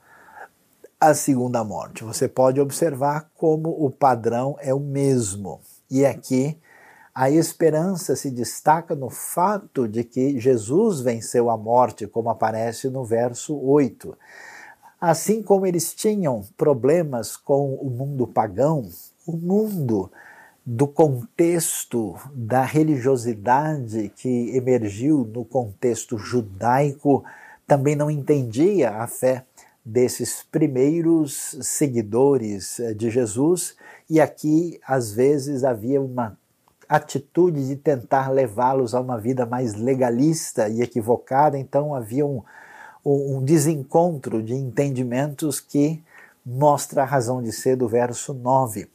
a 0.99 1.13
segunda 1.13 1.63
morte. 1.63 2.03
Você 2.03 2.27
pode 2.27 2.59
observar 2.59 3.31
como 3.37 3.69
o 3.69 3.89
padrão 3.89 4.57
é 4.59 4.73
o 4.73 4.81
mesmo. 4.81 5.61
E 5.89 6.05
aqui 6.05 6.57
a 7.15 7.31
esperança 7.31 8.17
se 8.17 8.29
destaca 8.29 8.95
no 8.95 9.09
fato 9.09 9.87
de 9.87 10.03
que 10.03 10.41
Jesus 10.41 10.99
venceu 10.99 11.49
a 11.49 11.55
morte, 11.55 12.05
como 12.05 12.29
aparece 12.29 12.89
no 12.89 13.05
verso 13.05 13.57
8. 13.57 14.13
Assim 14.99 15.41
como 15.41 15.65
eles 15.65 15.93
tinham 15.93 16.43
problemas 16.57 17.37
com 17.37 17.75
o 17.75 17.89
mundo 17.89 18.27
pagão, 18.27 18.89
o 19.31 19.37
mundo 19.37 20.11
do 20.65 20.87
contexto 20.87 22.15
da 22.33 22.63
religiosidade 22.63 24.11
que 24.15 24.55
emergiu 24.55 25.29
no 25.33 25.43
contexto 25.43 26.17
judaico 26.17 27.23
também 27.65 27.95
não 27.95 28.11
entendia 28.11 28.91
a 28.91 29.07
fé 29.07 29.45
desses 29.83 30.43
primeiros 30.43 31.57
seguidores 31.61 32.79
eh, 32.79 32.93
de 32.93 33.09
Jesus, 33.09 33.75
e 34.09 34.19
aqui 34.19 34.79
às 34.85 35.11
vezes 35.11 35.63
havia 35.63 36.01
uma 36.01 36.37
atitude 36.87 37.67
de 37.67 37.75
tentar 37.77 38.29
levá-los 38.29 38.93
a 38.93 38.99
uma 38.99 39.17
vida 39.17 39.45
mais 39.45 39.73
legalista 39.73 40.67
e 40.67 40.81
equivocada, 40.81 41.57
então 41.57 41.95
havia 41.95 42.25
um, 42.25 42.43
um 43.03 43.43
desencontro 43.43 44.43
de 44.43 44.53
entendimentos 44.53 45.59
que 45.59 46.03
mostra 46.45 47.03
a 47.03 47.05
razão 47.05 47.41
de 47.41 47.51
ser 47.51 47.75
do 47.75 47.87
verso 47.87 48.33
9. 48.33 48.89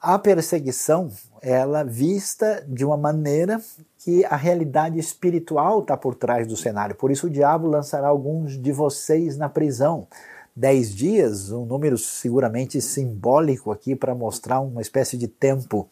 A 0.00 0.18
perseguição, 0.18 1.10
ela 1.40 1.82
vista 1.82 2.62
de 2.68 2.84
uma 2.84 2.96
maneira 2.96 3.60
que 3.98 4.24
a 4.26 4.36
realidade 4.36 4.98
espiritual 4.98 5.80
está 5.80 5.96
por 5.96 6.14
trás 6.14 6.46
do 6.46 6.56
cenário. 6.56 6.94
Por 6.94 7.10
isso 7.10 7.26
o 7.26 7.30
diabo 7.30 7.66
lançará 7.66 8.08
alguns 8.08 8.60
de 8.60 8.70
vocês 8.70 9.38
na 9.38 9.48
prisão. 9.48 10.06
Dez 10.54 10.94
dias, 10.94 11.50
um 11.50 11.64
número 11.64 11.96
seguramente 11.96 12.80
simbólico 12.82 13.72
aqui 13.72 13.96
para 13.96 14.14
mostrar 14.14 14.60
uma 14.60 14.82
espécie 14.82 15.16
de 15.16 15.26
tempo 15.26 15.88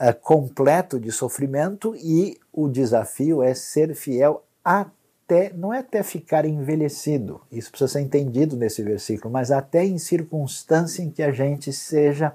uh, 0.00 0.20
completo 0.22 1.00
de 1.00 1.10
sofrimento 1.10 1.94
e 1.96 2.38
o 2.52 2.68
desafio 2.68 3.42
é 3.42 3.52
ser 3.52 3.94
fiel 3.94 4.44
até 4.64 4.99
até, 5.30 5.52
não 5.54 5.72
é 5.72 5.78
até 5.78 6.02
ficar 6.02 6.44
envelhecido, 6.44 7.40
isso 7.52 7.70
precisa 7.70 7.92
ser 7.92 8.00
entendido 8.00 8.56
nesse 8.56 8.82
versículo, 8.82 9.32
mas 9.32 9.52
até 9.52 9.84
em 9.84 9.96
circunstância 9.96 11.02
em 11.02 11.10
que 11.10 11.22
a 11.22 11.30
gente 11.30 11.72
seja 11.72 12.34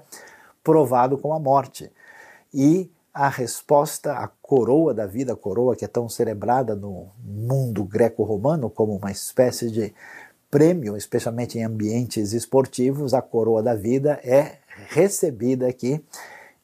provado 0.64 1.18
com 1.18 1.34
a 1.34 1.38
morte. 1.38 1.92
E 2.54 2.90
a 3.12 3.28
resposta, 3.28 4.14
a 4.14 4.28
coroa 4.28 4.94
da 4.94 5.06
vida, 5.06 5.34
a 5.34 5.36
coroa 5.36 5.76
que 5.76 5.84
é 5.84 5.88
tão 5.88 6.08
celebrada 6.08 6.74
no 6.74 7.08
mundo 7.22 7.84
greco-romano 7.84 8.70
como 8.70 8.96
uma 8.96 9.10
espécie 9.10 9.70
de 9.70 9.94
prêmio, 10.50 10.96
especialmente 10.96 11.58
em 11.58 11.64
ambientes 11.64 12.32
esportivos, 12.32 13.12
a 13.12 13.20
coroa 13.20 13.62
da 13.62 13.74
vida 13.74 14.18
é 14.24 14.56
recebida 14.88 15.68
aqui 15.68 16.02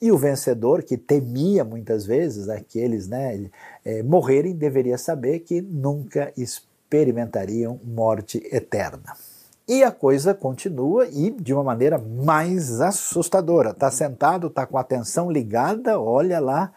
e 0.03 0.11
o 0.11 0.19
vencedor, 0.19 0.83
que 0.83 0.97
temia 0.97 1.63
muitas 1.63 2.05
vezes 2.05 2.49
aqueles 2.49 3.07
né, 3.07 3.49
é, 3.85 4.03
morrerem, 4.03 4.53
deveria 4.53 4.99
saber 4.99 5.39
que 5.39 5.63
nunca 5.63 6.33
experimentariam 6.37 7.79
morte 7.85 8.43
eterna. 8.51 9.15
E 9.69 9.85
a 9.85 9.93
coisa 9.93 10.35
continua 10.35 11.07
e 11.07 11.31
de 11.31 11.55
uma 11.55 11.63
maneira 11.63 11.99
mais 11.99 12.81
assustadora. 12.81 13.71
Está 13.71 13.93
sentado, 13.93 14.49
está 14.49 14.67
com 14.67 14.77
a 14.77 14.81
atenção 14.81 15.31
ligada, 15.31 16.01
olha 16.01 16.41
lá. 16.41 16.73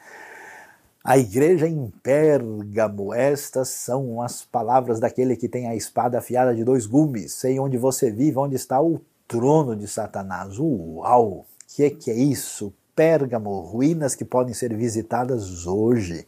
A 1.04 1.18
igreja 1.18 1.68
em 1.68 1.92
Pérgamo, 2.04 3.12
estas 3.12 3.70
são 3.70 4.22
as 4.22 4.44
palavras 4.44 5.00
daquele 5.00 5.36
que 5.36 5.50
tem 5.50 5.68
a 5.68 5.76
espada 5.76 6.20
afiada 6.20 6.54
de 6.54 6.64
dois 6.64 6.86
gumes. 6.86 7.34
Sei 7.34 7.60
onde 7.60 7.76
você 7.76 8.12
vive, 8.12 8.38
onde 8.38 8.56
está 8.56 8.80
o 8.80 9.02
trono 9.28 9.76
de 9.76 9.88
Satanás. 9.88 10.60
Uau! 10.60 11.40
O 11.40 11.46
que, 11.76 11.90
que 11.90 12.12
é 12.12 12.16
isso? 12.16 12.72
Pérgamo, 12.96 13.60
ruínas 13.60 14.16
que 14.16 14.24
podem 14.24 14.54
ser 14.54 14.76
visitadas 14.76 15.68
hoje, 15.68 16.26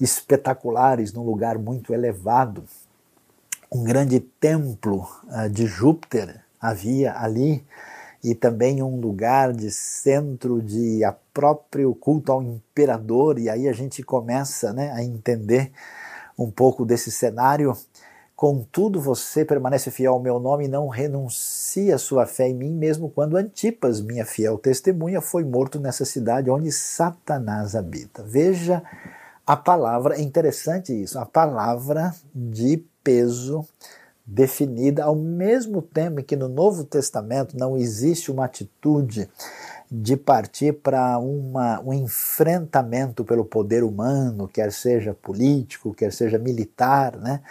espetaculares, 0.00 1.12
num 1.12 1.22
lugar 1.22 1.58
muito 1.58 1.92
elevado. 1.92 2.64
Um 3.70 3.84
grande 3.84 4.18
templo 4.18 5.06
uh, 5.26 5.48
de 5.48 5.66
Júpiter 5.66 6.42
havia 6.60 7.16
ali 7.18 7.64
e 8.22 8.34
também 8.34 8.82
um 8.82 9.00
lugar 9.00 9.52
de 9.52 9.70
centro 9.70 10.60
de 10.60 11.00
próprio 11.32 11.94
culto 11.94 12.32
ao 12.32 12.42
imperador, 12.42 13.38
e 13.38 13.48
aí 13.48 13.68
a 13.68 13.72
gente 13.72 14.02
começa 14.02 14.72
né, 14.72 14.92
a 14.92 15.02
entender 15.02 15.72
um 16.38 16.50
pouco 16.50 16.84
desse 16.84 17.10
cenário. 17.10 17.76
Contudo, 18.40 18.98
você 18.98 19.44
permanece 19.44 19.90
fiel 19.90 20.14
ao 20.14 20.18
meu 20.18 20.40
nome 20.40 20.64
e 20.64 20.68
não 20.68 20.88
renuncia 20.88 21.98
sua 21.98 22.24
fé 22.24 22.48
em 22.48 22.54
mim, 22.54 22.70
mesmo 22.70 23.10
quando 23.10 23.36
Antipas, 23.36 24.00
minha 24.00 24.24
fiel 24.24 24.56
testemunha, 24.56 25.20
foi 25.20 25.44
morto 25.44 25.78
nessa 25.78 26.06
cidade 26.06 26.48
onde 26.48 26.72
Satanás 26.72 27.76
habita. 27.76 28.22
Veja 28.22 28.82
a 29.46 29.58
palavra, 29.58 30.16
é 30.16 30.22
interessante 30.22 30.90
isso, 30.90 31.18
a 31.18 31.26
palavra 31.26 32.14
de 32.34 32.82
peso 33.04 33.62
definida, 34.24 35.04
ao 35.04 35.16
mesmo 35.16 35.82
tempo 35.82 36.22
que 36.22 36.34
no 36.34 36.48
Novo 36.48 36.84
Testamento 36.84 37.58
não 37.58 37.76
existe 37.76 38.30
uma 38.30 38.46
atitude 38.46 39.28
de 39.90 40.16
partir 40.16 40.74
para 40.74 41.18
um 41.18 41.92
enfrentamento 41.92 43.22
pelo 43.22 43.44
poder 43.44 43.82
humano, 43.82 44.48
quer 44.48 44.72
seja 44.72 45.12
político, 45.12 45.92
quer 45.92 46.12
seja 46.12 46.38
militar, 46.38 47.16
né, 47.16 47.42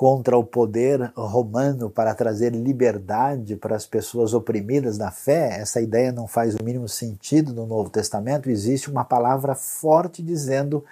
contra 0.00 0.34
o 0.38 0.42
poder 0.42 1.12
romano 1.14 1.90
para 1.90 2.14
trazer 2.14 2.54
liberdade 2.54 3.54
para 3.54 3.76
as 3.76 3.84
pessoas 3.84 4.32
oprimidas 4.32 4.96
na 4.96 5.10
fé, 5.10 5.60
essa 5.60 5.78
ideia 5.78 6.10
não 6.10 6.26
faz 6.26 6.54
o 6.54 6.64
mínimo 6.64 6.88
sentido 6.88 7.52
no 7.52 7.66
Novo 7.66 7.90
Testamento. 7.90 8.48
Existe 8.48 8.90
uma 8.90 9.04
palavra 9.04 9.54
forte 9.54 10.22
dizendo, 10.22 10.82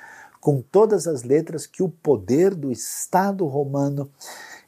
com 0.43 0.61
todas 0.61 1.07
as 1.07 1.23
letras, 1.23 1.67
que 1.67 1.83
o 1.83 1.88
poder 1.88 2.55
do 2.55 2.71
Estado 2.71 3.47
romano 3.47 4.11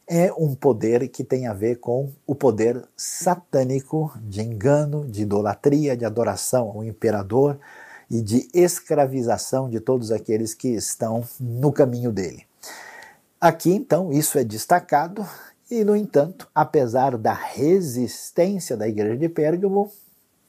é 0.09 0.33
um 0.33 0.55
poder 0.55 1.07
que 1.09 1.23
tem 1.23 1.47
a 1.47 1.53
ver 1.53 1.77
com 1.77 2.11
o 2.27 2.35
poder 2.35 2.83
satânico 2.97 4.11
de 4.23 4.41
engano, 4.41 5.05
de 5.05 5.21
idolatria, 5.21 5.95
de 5.95 6.07
adoração 6.07 6.71
ao 6.71 6.83
imperador 6.83 7.59
e 8.11 8.23
de 8.23 8.49
escravização 8.55 9.69
de 9.69 9.81
todos 9.81 10.11
aqueles 10.11 10.55
que 10.55 10.69
estão 10.69 11.25
no 11.39 11.71
caminho 11.71 12.11
dele. 12.11 12.49
Aqui, 13.41 13.71
então, 13.71 14.13
isso 14.13 14.39
é 14.39 14.45
destacado, 14.45 15.27
e, 15.71 15.83
no 15.83 15.97
entanto, 15.97 16.47
apesar 16.55 17.17
da 17.17 17.33
resistência 17.33 18.77
da 18.77 18.87
igreja 18.87 19.17
de 19.17 19.31
Pérgamo, 19.31 19.91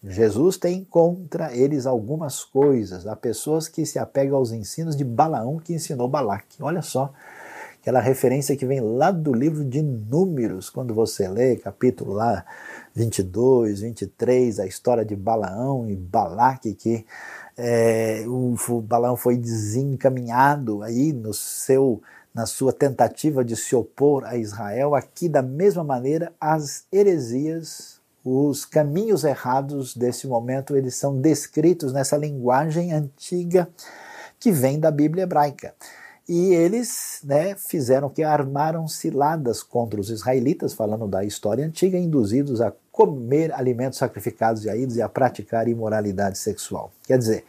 Jesus 0.03 0.57
tem 0.57 0.83
contra 0.83 1.55
eles 1.55 1.85
algumas 1.85 2.43
coisas. 2.43 3.07
Há 3.07 3.15
pessoas 3.15 3.69
que 3.69 3.85
se 3.85 3.97
apegam 3.97 4.37
aos 4.37 4.51
ensinos 4.51 4.97
de 4.97 5.05
Balaão 5.05 5.57
que 5.57 5.73
ensinou 5.73 6.09
Balaque. 6.09 6.61
Olha 6.61 6.81
só 6.81 7.13
aquela 7.79 8.01
referência 8.01 8.57
que 8.57 8.65
vem 8.65 8.81
lá 8.81 9.09
do 9.09 9.33
livro 9.33 9.63
de 9.63 9.81
Números, 9.81 10.69
quando 10.69 10.93
você 10.93 11.29
lê 11.29 11.55
capítulo 11.55 12.13
lá 12.13 12.43
22, 12.93 13.81
23, 13.81 14.59
a 14.59 14.65
história 14.65 15.05
de 15.05 15.15
Balaão 15.15 15.89
e 15.89 15.95
Balaque, 15.95 16.73
que 16.73 17.05
é, 17.57 18.23
o, 18.27 18.81
Balaão 18.81 19.15
foi 19.15 19.37
desencaminhado 19.37 20.83
aí 20.83 21.13
no 21.13 21.33
seu 21.33 22.01
na 22.33 22.45
sua 22.45 22.71
tentativa 22.71 23.43
de 23.43 23.55
se 23.55 23.75
opor 23.75 24.23
a 24.25 24.37
Israel, 24.37 24.95
aqui 24.95 25.27
da 25.27 25.41
mesma 25.41 25.83
maneira 25.83 26.31
as 26.39 26.85
heresias, 26.91 27.99
os 28.23 28.65
caminhos 28.65 29.23
errados 29.23 29.95
desse 29.95 30.27
momento, 30.27 30.75
eles 30.75 30.95
são 30.95 31.19
descritos 31.19 31.91
nessa 31.91 32.15
linguagem 32.15 32.93
antiga 32.93 33.67
que 34.39 34.51
vem 34.51 34.79
da 34.79 34.91
Bíblia 34.91 35.23
hebraica. 35.23 35.73
E 36.29 36.53
eles 36.53 37.19
né, 37.23 37.55
fizeram 37.55 38.07
que 38.07 38.23
armaram 38.23 38.87
ciladas 38.87 39.61
contra 39.61 39.99
os 39.99 40.09
israelitas, 40.09 40.73
falando 40.73 41.07
da 41.07 41.25
história 41.25 41.65
antiga, 41.65 41.97
induzidos 41.97 42.61
a 42.61 42.71
comer 42.91 43.51
alimentos 43.53 43.99
sacrificados 43.99 44.65
a 44.67 44.75
ídolos 44.75 44.95
e 44.95 45.01
a 45.01 45.09
praticar 45.09 45.67
imoralidade 45.67 46.37
sexual. 46.37 46.91
Quer 47.03 47.17
dizer, 47.17 47.43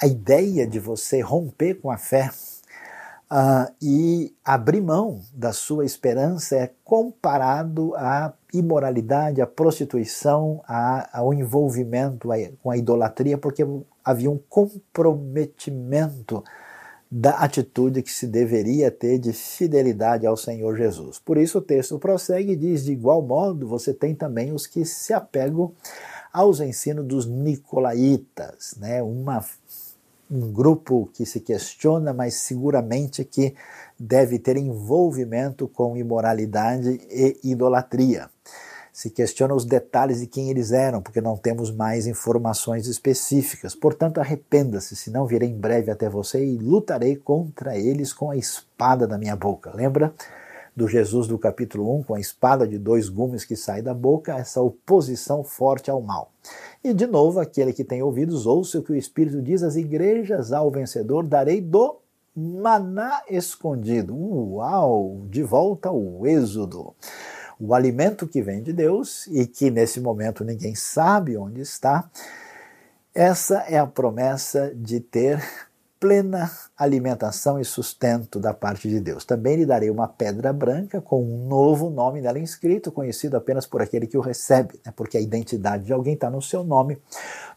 a 0.00 0.06
ideia 0.06 0.66
de 0.66 0.78
você 0.78 1.20
romper 1.20 1.74
com 1.74 1.90
a 1.90 1.96
fé 1.96 2.30
uh, 3.30 3.72
e 3.80 4.34
abrir 4.44 4.80
mão 4.80 5.20
da 5.32 5.52
sua 5.52 5.84
esperança 5.84 6.56
é 6.56 6.70
comparado 6.84 7.94
à 7.96 8.32
imoralidade, 8.52 9.40
à 9.40 9.46
prostituição, 9.46 10.62
à, 10.66 11.18
ao 11.18 11.34
envolvimento 11.34 12.28
com 12.62 12.70
a 12.70 12.76
idolatria, 12.76 13.36
porque 13.36 13.64
havia 14.04 14.30
um 14.30 14.38
comprometimento 14.48 16.42
da 17.10 17.30
atitude 17.38 18.02
que 18.02 18.12
se 18.12 18.26
deveria 18.26 18.90
ter 18.90 19.18
de 19.18 19.32
fidelidade 19.32 20.26
ao 20.26 20.36
Senhor 20.36 20.76
Jesus. 20.76 21.18
Por 21.18 21.38
isso 21.38 21.58
o 21.58 21.62
texto 21.62 21.98
prossegue 21.98 22.52
e 22.52 22.56
diz: 22.56 22.84
de 22.84 22.92
igual 22.92 23.22
modo, 23.22 23.66
você 23.66 23.94
tem 23.94 24.14
também 24.14 24.52
os 24.52 24.66
que 24.66 24.84
se 24.84 25.14
apegam 25.14 25.72
aos 26.30 26.60
ensinos 26.60 27.06
dos 27.06 27.26
nicolaítas, 27.26 28.74
né? 28.78 29.02
Uma, 29.02 29.42
um 30.30 30.52
grupo 30.52 31.08
que 31.14 31.24
se 31.24 31.40
questiona, 31.40 32.12
mas 32.12 32.34
seguramente 32.34 33.24
que 33.24 33.54
deve 33.98 34.38
ter 34.38 34.56
envolvimento 34.56 35.66
com 35.68 35.96
imoralidade 35.96 37.00
e 37.10 37.38
idolatria 37.44 38.28
se 38.98 39.10
questiona 39.10 39.54
os 39.54 39.64
detalhes 39.64 40.18
de 40.18 40.26
quem 40.26 40.50
eles 40.50 40.72
eram, 40.72 41.00
porque 41.00 41.20
não 41.20 41.36
temos 41.36 41.70
mais 41.70 42.08
informações 42.08 42.88
específicas. 42.88 43.72
Portanto, 43.72 44.18
arrependa-se, 44.18 44.96
senão 44.96 45.24
virei 45.24 45.48
em 45.48 45.56
breve 45.56 45.88
até 45.88 46.08
você 46.08 46.44
e 46.44 46.58
lutarei 46.58 47.14
contra 47.14 47.78
eles 47.78 48.12
com 48.12 48.28
a 48.28 48.36
espada 48.36 49.06
da 49.06 49.16
minha 49.16 49.36
boca. 49.36 49.70
Lembra 49.72 50.12
do 50.78 50.86
Jesus 50.86 51.26
do 51.26 51.36
capítulo 51.36 51.92
1, 51.98 52.04
com 52.04 52.14
a 52.14 52.20
espada 52.20 52.64
de 52.64 52.78
dois 52.78 53.08
gumes 53.08 53.44
que 53.44 53.56
sai 53.56 53.82
da 53.82 53.92
boca, 53.92 54.36
essa 54.38 54.62
oposição 54.62 55.42
forte 55.42 55.90
ao 55.90 56.00
mal. 56.00 56.30
E 56.84 56.94
de 56.94 57.04
novo, 57.04 57.40
aquele 57.40 57.72
que 57.72 57.82
tem 57.82 58.00
ouvidos, 58.00 58.46
ouça 58.46 58.78
o 58.78 58.82
que 58.84 58.92
o 58.92 58.96
Espírito 58.96 59.42
diz 59.42 59.64
às 59.64 59.74
igrejas, 59.74 60.52
ao 60.52 60.70
vencedor 60.70 61.26
darei 61.26 61.60
do 61.60 61.96
maná 62.32 63.24
escondido. 63.28 64.14
Uau! 64.16 65.22
De 65.28 65.42
volta 65.42 65.88
ao 65.88 66.24
Êxodo 66.24 66.94
o 67.58 67.74
alimento 67.74 68.28
que 68.28 68.40
vem 68.40 68.62
de 68.62 68.72
Deus 68.72 69.26
e 69.26 69.48
que 69.48 69.72
nesse 69.72 70.00
momento 70.00 70.44
ninguém 70.44 70.76
sabe 70.76 71.36
onde 71.36 71.60
está, 71.60 72.08
essa 73.12 73.64
é 73.68 73.76
a 73.76 73.86
promessa 73.86 74.72
de 74.76 75.00
ter 75.00 75.42
plena 76.00 76.50
alimentação 76.76 77.58
e 77.60 77.64
sustento 77.64 78.38
da 78.38 78.54
parte 78.54 78.88
de 78.88 79.00
Deus. 79.00 79.24
Também 79.24 79.56
lhe 79.56 79.66
darei 79.66 79.90
uma 79.90 80.06
pedra 80.06 80.52
branca 80.52 81.00
com 81.00 81.22
um 81.22 81.46
novo 81.48 81.90
nome 81.90 82.20
nela 82.20 82.38
inscrito, 82.38 82.92
conhecido 82.92 83.36
apenas 83.36 83.66
por 83.66 83.82
aquele 83.82 84.06
que 84.06 84.16
o 84.16 84.20
recebe, 84.20 84.80
né? 84.84 84.92
porque 84.94 85.18
a 85.18 85.20
identidade 85.20 85.84
de 85.84 85.92
alguém 85.92 86.14
está 86.14 86.30
no 86.30 86.40
seu 86.40 86.62
nome. 86.62 86.98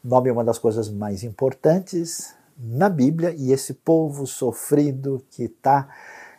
Nome 0.03 0.29
é 0.29 0.33
uma 0.33 0.43
das 0.43 0.57
coisas 0.57 0.89
mais 0.89 1.23
importantes 1.23 2.33
na 2.57 2.89
Bíblia 2.89 3.33
e 3.37 3.51
esse 3.51 3.73
povo 3.73 4.25
sofrido 4.25 5.23
que 5.29 5.43
está 5.43 5.87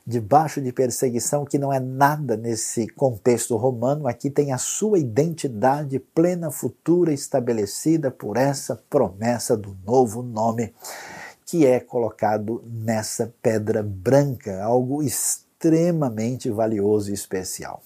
debaixo 0.05 0.61
de 0.61 0.73
perseguição, 0.73 1.45
que 1.45 1.59
não 1.59 1.73
é 1.73 1.79
nada 1.79 2.37
nesse 2.37 2.88
contexto 2.88 3.57
romano, 3.57 4.09
aqui 4.09 4.29
tem 4.29 4.53
a 4.53 4.59
sua 4.59 4.99
identidade 4.99 5.99
plena, 6.01 6.51
futura, 6.51 7.12
estabelecida 7.12 8.11
por 8.11 8.37
essa 8.37 8.83
promessa 8.91 9.57
do 9.57 9.77
novo 9.87 10.21
nome 10.21 10.75
que 11.53 11.67
é 11.67 11.79
colocado 11.79 12.65
nessa 12.67 13.31
pedra 13.43 13.83
branca, 13.83 14.65
algo 14.65 15.03
extremamente 15.03 16.49
valioso 16.49 17.11
e 17.11 17.12
especial. 17.12 17.83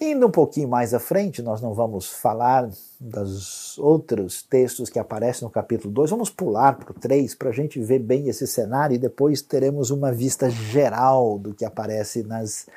Indo 0.00 0.28
um 0.28 0.30
pouquinho 0.30 0.68
mais 0.68 0.94
à 0.94 1.00
frente, 1.00 1.42
nós 1.42 1.60
não 1.60 1.74
vamos 1.74 2.08
falar 2.08 2.70
dos 3.00 3.76
outros 3.80 4.44
textos 4.44 4.88
que 4.88 4.98
aparecem 5.00 5.42
no 5.44 5.50
capítulo 5.50 5.92
2, 5.92 6.10
vamos 6.10 6.30
pular 6.30 6.78
para 6.78 6.92
o 6.92 6.94
3 6.94 7.34
para 7.34 7.48
a 7.48 7.52
gente 7.52 7.80
ver 7.80 7.98
bem 7.98 8.28
esse 8.28 8.46
cenário 8.46 8.94
e 8.94 8.98
depois 8.98 9.42
teremos 9.42 9.90
uma 9.90 10.12
vista 10.12 10.48
geral 10.48 11.36
do 11.36 11.52
que 11.52 11.64
aparece 11.64 12.22
nas 12.22 12.68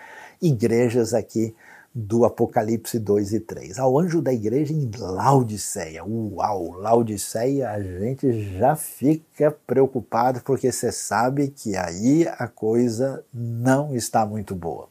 igrejas 0.41 1.13
aqui 1.13 1.53
do 1.93 2.23
Apocalipse 2.23 2.97
2 2.97 3.33
e 3.33 3.39
3. 3.39 3.77
Ao 3.77 3.99
anjo 3.99 4.21
da 4.21 4.33
igreja 4.33 4.73
em 4.73 4.89
Laodiceia. 4.97 6.03
Uau, 6.03 6.71
Laodiceia, 6.71 7.69
a 7.69 7.81
gente 7.81 8.57
já 8.57 8.75
fica 8.75 9.51
preocupado 9.67 10.41
porque 10.43 10.71
você 10.71 10.91
sabe 10.91 11.49
que 11.49 11.75
aí 11.75 12.27
a 12.37 12.47
coisa 12.47 13.23
não 13.33 13.95
está 13.95 14.25
muito 14.25 14.55
boa. 14.55 14.87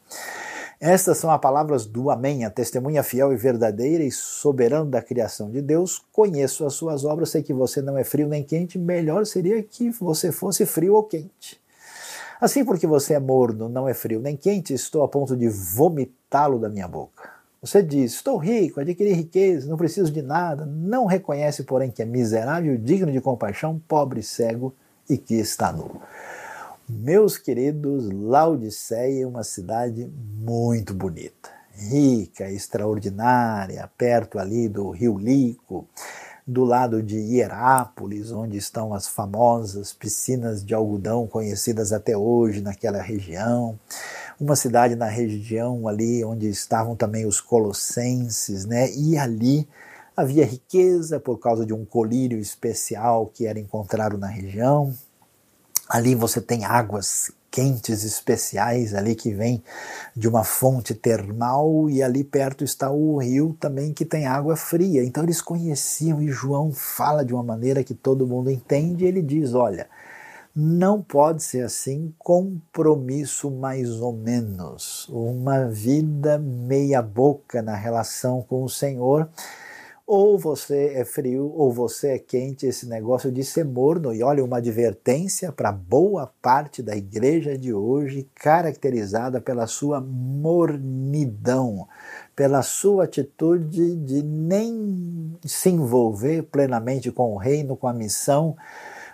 Estas 0.79 1.19
são 1.19 1.29
as 1.29 1.39
palavras 1.39 1.85
do 1.85 2.09
Amém, 2.09 2.43
a 2.43 2.49
testemunha 2.49 3.03
fiel 3.03 3.31
e 3.31 3.35
verdadeira 3.35 4.03
e 4.03 4.09
soberano 4.09 4.89
da 4.89 4.99
criação 4.99 5.51
de 5.51 5.61
Deus. 5.61 6.01
Conheço 6.11 6.65
as 6.65 6.73
suas 6.73 7.05
obras, 7.05 7.29
sei 7.29 7.43
que 7.43 7.53
você 7.53 7.83
não 7.83 7.95
é 7.95 8.03
frio 8.03 8.27
nem 8.27 8.43
quente, 8.43 8.79
melhor 8.79 9.23
seria 9.27 9.61
que 9.61 9.91
você 9.91 10.31
fosse 10.31 10.65
frio 10.65 10.95
ou 10.95 11.03
quente. 11.03 11.60
Assim, 12.41 12.65
porque 12.65 12.87
você 12.87 13.13
é 13.13 13.19
morno, 13.19 13.69
não 13.69 13.87
é 13.87 13.93
frio 13.93 14.19
nem 14.19 14.35
quente, 14.35 14.73
estou 14.73 15.03
a 15.03 15.07
ponto 15.07 15.37
de 15.37 15.47
vomitá-lo 15.47 16.57
da 16.57 16.67
minha 16.67 16.87
boca. 16.87 17.29
Você 17.61 17.83
diz: 17.83 18.13
Estou 18.13 18.37
rico, 18.37 18.79
adquiri 18.79 19.13
riqueza, 19.13 19.69
não 19.69 19.77
preciso 19.77 20.11
de 20.11 20.23
nada, 20.23 20.65
não 20.65 21.05
reconhece, 21.05 21.61
porém, 21.61 21.91
que 21.91 22.01
é 22.01 22.05
miserável, 22.05 22.75
digno 22.79 23.11
de 23.11 23.21
compaixão, 23.21 23.79
pobre, 23.87 24.23
cego 24.23 24.73
e 25.07 25.19
que 25.19 25.35
está 25.35 25.71
nu. 25.71 26.01
Meus 26.89 27.37
queridos, 27.37 28.09
Laodiceia 28.11 29.23
é 29.23 29.27
uma 29.27 29.43
cidade 29.43 30.11
muito 30.39 30.95
bonita. 30.95 31.51
rica, 31.73 32.51
extraordinária, 32.51 33.89
perto 33.97 34.39
ali 34.39 34.67
do 34.67 34.89
Rio 34.89 35.17
Lico, 35.17 35.87
do 36.45 36.63
lado 36.63 37.01
de 37.01 37.17
Hierápolis, 37.17 38.31
onde 38.31 38.57
estão 38.57 38.93
as 38.93 39.07
famosas 39.07 39.93
piscinas 39.93 40.63
de 40.63 40.73
algodão 40.73 41.27
conhecidas 41.27 41.93
até 41.93 42.17
hoje 42.17 42.61
naquela 42.61 43.01
região, 43.01 43.79
uma 44.39 44.55
cidade 44.55 44.95
na 44.95 45.05
região 45.05 45.87
ali 45.87 46.23
onde 46.25 46.49
estavam 46.49 46.95
também 46.95 47.25
os 47.25 47.39
colossenses, 47.39 48.65
né? 48.65 48.91
E 48.91 49.17
ali 49.17 49.67
havia 50.15 50.45
riqueza 50.45 51.19
por 51.19 51.37
causa 51.39 51.65
de 51.65 51.73
um 51.73 51.85
colírio 51.85 52.39
especial 52.39 53.27
que 53.27 53.45
era 53.45 53.59
encontrado 53.59 54.17
na 54.17 54.27
região. 54.27 54.93
Ali 55.87 56.15
você 56.15 56.41
tem 56.41 56.65
águas 56.65 57.31
quentes 57.51 58.05
especiais 58.05 58.95
ali 58.95 59.13
que 59.13 59.33
vem 59.33 59.61
de 60.15 60.27
uma 60.27 60.43
fonte 60.43 60.95
termal 60.95 61.89
e 61.89 62.01
ali 62.01 62.23
perto 62.23 62.63
está 62.63 62.89
o 62.89 63.17
rio 63.17 63.55
também 63.59 63.93
que 63.93 64.05
tem 64.05 64.25
água 64.25 64.55
fria. 64.55 65.03
Então 65.03 65.23
eles 65.23 65.41
conheciam 65.41 66.21
e 66.21 66.29
João 66.29 66.71
fala 66.71 67.25
de 67.25 67.33
uma 67.33 67.43
maneira 67.43 67.83
que 67.83 67.93
todo 67.93 68.25
mundo 68.25 68.49
entende. 68.49 69.03
E 69.03 69.07
ele 69.07 69.21
diz: 69.21 69.53
olha, 69.53 69.89
não 70.55 71.01
pode 71.01 71.43
ser 71.43 71.63
assim, 71.63 72.13
compromisso 72.17 73.51
mais 73.51 74.01
ou 74.01 74.13
menos, 74.13 75.07
uma 75.09 75.65
vida 75.67 76.37
meia 76.37 77.01
boca 77.01 77.61
na 77.61 77.75
relação 77.75 78.41
com 78.41 78.63
o 78.63 78.69
Senhor 78.69 79.29
ou 80.13 80.37
você 80.37 80.91
é 80.95 81.05
frio 81.05 81.53
ou 81.55 81.71
você 81.71 82.09
é 82.09 82.19
quente, 82.19 82.65
esse 82.65 82.85
negócio 82.85 83.31
de 83.31 83.45
ser 83.45 83.63
morno. 83.63 84.13
E 84.13 84.21
olha, 84.21 84.43
uma 84.43 84.57
advertência 84.57 85.53
para 85.53 85.71
boa 85.71 86.29
parte 86.41 86.83
da 86.83 86.93
igreja 86.93 87.57
de 87.57 87.73
hoje, 87.73 88.29
caracterizada 88.35 89.39
pela 89.39 89.67
sua 89.67 90.01
mornidão, 90.01 91.87
pela 92.35 92.61
sua 92.61 93.05
atitude 93.05 93.95
de 93.95 94.21
nem 94.21 95.33
se 95.45 95.69
envolver 95.69 96.43
plenamente 96.43 97.09
com 97.09 97.33
o 97.33 97.37
reino, 97.37 97.77
com 97.77 97.87
a 97.87 97.93
missão, 97.93 98.57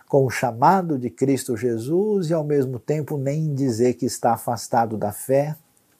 com 0.10 0.26
o 0.26 0.32
chamado 0.32 0.98
de 0.98 1.12
Cristo 1.12 1.56
Jesus 1.56 2.32
e 2.32 2.34
ao 2.34 2.44
mesmo 2.44 2.80
tempo 2.80 3.20
nem 3.20 3.54
dizer 3.54 3.94
que 3.94 4.08
está 4.08 4.34
afastado 4.34 4.98
da 4.98 5.12
fé, 5.12 5.56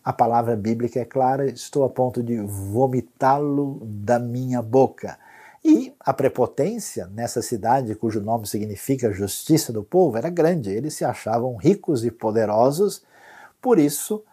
a 0.08 0.14
palavra 0.14 0.56
bíblica 0.56 1.02
é 1.02 1.04
clara, 1.04 1.50
estou 1.50 1.84
a 1.84 1.90
ponto 1.90 2.24
de 2.24 2.40
vomitá-lo 2.40 3.82
da 3.84 4.18
minha 4.18 4.62
boca. 4.62 5.20
E 5.62 5.94
a 6.00 6.14
prepotência 6.14 7.08
nessa 7.08 7.42
cidade, 7.42 7.94
cujo 7.94 8.22
nome 8.22 8.48
significa 8.48 9.12
justiça 9.12 9.74
do 9.74 9.84
povo, 9.84 10.16
era 10.16 10.30
grande. 10.30 10.70
Eles 10.70 10.94
se 10.94 11.04
achavam 11.04 11.58
ricos 11.58 12.06
e 12.06 12.10
poderosos, 12.10 13.04
por 13.62 13.78
isso 13.78 14.24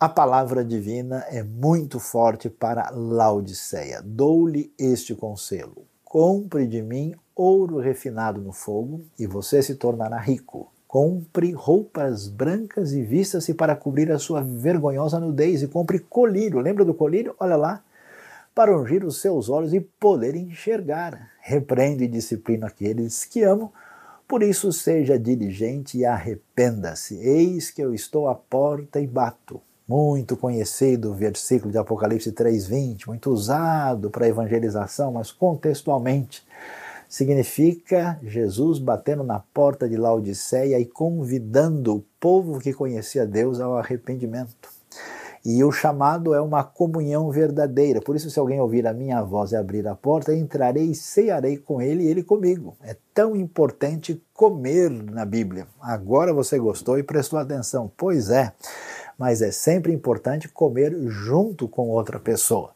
a 0.00 0.08
palavra 0.08 0.64
divina 0.64 1.24
é 1.28 1.44
muito 1.44 2.00
forte 2.00 2.50
para 2.50 2.90
Laodiceia. 2.90 4.02
Dou-lhe 4.04 4.74
este 4.76 5.14
conselho: 5.14 5.86
compre 6.02 6.66
de 6.66 6.82
mim 6.82 7.14
ouro 7.32 7.78
refinado 7.78 8.40
no 8.40 8.52
fogo, 8.52 9.02
e 9.16 9.24
você 9.24 9.62
se 9.62 9.76
tornará 9.76 10.18
rico 10.18 10.68
Compre 10.90 11.52
roupas 11.52 12.26
brancas 12.26 12.92
e 12.92 13.00
vista-se 13.00 13.54
para 13.54 13.76
cobrir 13.76 14.10
a 14.10 14.18
sua 14.18 14.42
vergonhosa 14.42 15.20
nudez, 15.20 15.62
e 15.62 15.68
compre 15.68 16.00
colírio. 16.00 16.58
Lembra 16.58 16.84
do 16.84 16.92
colírio? 16.92 17.32
Olha 17.38 17.54
lá. 17.54 17.80
Para 18.52 18.76
ungir 18.76 19.04
os 19.04 19.20
seus 19.20 19.48
olhos 19.48 19.72
e 19.72 19.78
poder 19.78 20.34
enxergar. 20.34 21.30
Repreende 21.42 22.02
e 22.02 22.08
disciplina 22.08 22.66
aqueles 22.66 23.24
que 23.24 23.44
amo. 23.44 23.72
Por 24.26 24.42
isso, 24.42 24.72
seja 24.72 25.16
diligente 25.16 25.96
e 25.96 26.04
arrependa-se. 26.04 27.14
Eis 27.20 27.70
que 27.70 27.80
eu 27.80 27.94
estou 27.94 28.26
à 28.26 28.34
porta 28.34 28.98
e 28.98 29.06
bato. 29.06 29.60
Muito 29.86 30.36
conhecido 30.36 31.12
o 31.12 31.14
versículo 31.14 31.70
de 31.70 31.78
Apocalipse 31.78 32.32
3,20, 32.32 33.06
muito 33.06 33.30
usado 33.30 34.10
para 34.10 34.26
evangelização, 34.26 35.12
mas 35.12 35.30
contextualmente 35.30 36.44
significa 37.10 38.20
Jesus 38.22 38.78
batendo 38.78 39.24
na 39.24 39.40
porta 39.40 39.88
de 39.88 39.96
Laodiceia 39.96 40.78
e 40.78 40.86
convidando 40.86 41.96
o 41.96 42.04
povo 42.20 42.60
que 42.60 42.72
conhecia 42.72 43.26
Deus 43.26 43.58
ao 43.60 43.76
arrependimento. 43.76 44.70
E 45.44 45.64
o 45.64 45.72
chamado 45.72 46.34
é 46.34 46.40
uma 46.40 46.62
comunhão 46.62 47.30
verdadeira. 47.30 48.00
Por 48.00 48.14
isso, 48.14 48.30
se 48.30 48.38
alguém 48.38 48.60
ouvir 48.60 48.86
a 48.86 48.92
minha 48.92 49.22
voz 49.22 49.50
e 49.50 49.56
abrir 49.56 49.88
a 49.88 49.94
porta, 49.94 50.34
entrarei 50.34 50.84
e 50.84 50.94
cearei 50.94 51.56
com 51.56 51.82
ele 51.82 52.04
e 52.04 52.06
ele 52.06 52.22
comigo. 52.22 52.76
É 52.82 52.94
tão 53.12 53.34
importante 53.34 54.22
comer 54.32 54.90
na 54.90 55.24
Bíblia. 55.24 55.66
Agora 55.80 56.32
você 56.32 56.58
gostou 56.58 56.96
e 56.96 57.02
prestou 57.02 57.38
atenção. 57.38 57.90
Pois 57.96 58.30
é, 58.30 58.52
mas 59.18 59.42
é 59.42 59.50
sempre 59.50 59.92
importante 59.92 60.46
comer 60.46 60.94
junto 61.08 61.66
com 61.66 61.88
outra 61.88 62.20
pessoa. 62.20 62.70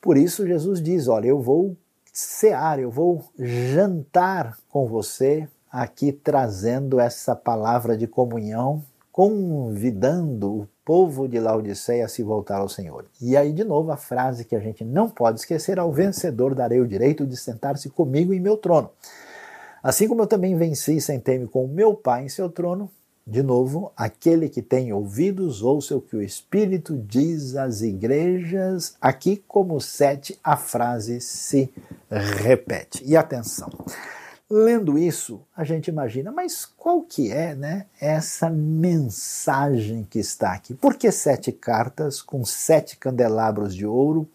Por 0.00 0.16
isso, 0.16 0.46
Jesus 0.46 0.80
diz: 0.80 1.08
Olha, 1.08 1.26
eu 1.26 1.40
vou 1.40 1.76
cear, 2.14 2.78
eu 2.78 2.92
vou 2.92 3.24
jantar 3.36 4.56
com 4.68 4.86
você 4.86 5.48
aqui 5.70 6.12
trazendo 6.12 7.00
essa 7.00 7.34
palavra 7.34 7.96
de 7.96 8.06
comunhão, 8.06 8.80
convidando 9.10 10.60
o 10.60 10.68
povo 10.84 11.26
de 11.26 11.40
Laodiceia 11.40 12.04
a 12.04 12.08
se 12.08 12.22
voltar 12.22 12.58
ao 12.58 12.68
Senhor. 12.68 13.06
E 13.20 13.36
aí, 13.36 13.52
de 13.52 13.64
novo, 13.64 13.90
a 13.90 13.96
frase 13.96 14.44
que 14.44 14.54
a 14.54 14.60
gente 14.60 14.84
não 14.84 15.10
pode 15.10 15.40
esquecer: 15.40 15.76
ao 15.76 15.92
vencedor 15.92 16.54
darei 16.54 16.80
o 16.80 16.86
direito 16.86 17.26
de 17.26 17.36
sentar-se 17.36 17.90
comigo 17.90 18.32
em 18.32 18.38
meu 18.38 18.56
trono. 18.56 18.90
Assim 19.82 20.06
como 20.06 20.22
eu 20.22 20.26
também 20.28 20.56
venci 20.56 20.96
e 20.96 21.00
sentei-me 21.00 21.48
com 21.48 21.64
o 21.64 21.68
meu 21.68 21.94
Pai 21.94 22.24
em 22.24 22.28
seu 22.28 22.48
trono, 22.48 22.88
de 23.26 23.42
novo, 23.42 23.90
aquele 23.96 24.50
que 24.50 24.60
tem 24.60 24.92
ouvidos, 24.92 25.62
ouça 25.62 25.96
o 25.96 26.00
que 26.00 26.14
o 26.14 26.22
Espírito 26.22 26.94
diz 26.96 27.56
às 27.56 27.80
igrejas. 27.80 28.96
Aqui, 29.00 29.42
como 29.48 29.80
sete, 29.80 30.38
a 30.44 30.58
frase 30.58 31.22
se 31.22 31.72
repete. 32.10 33.02
E 33.02 33.16
atenção, 33.16 33.70
lendo 34.48 34.98
isso, 34.98 35.40
a 35.56 35.64
gente 35.64 35.88
imagina, 35.88 36.30
mas 36.30 36.66
qual 36.66 37.00
que 37.00 37.32
é 37.32 37.54
né, 37.54 37.86
essa 37.98 38.50
mensagem 38.50 40.04
que 40.04 40.18
está 40.18 40.52
aqui? 40.52 40.74
Por 40.74 40.94
que 40.94 41.10
sete 41.10 41.50
cartas 41.50 42.20
com 42.20 42.44
sete 42.44 42.98
candelabros 42.98 43.74
de 43.74 43.86
ouro? 43.86 44.28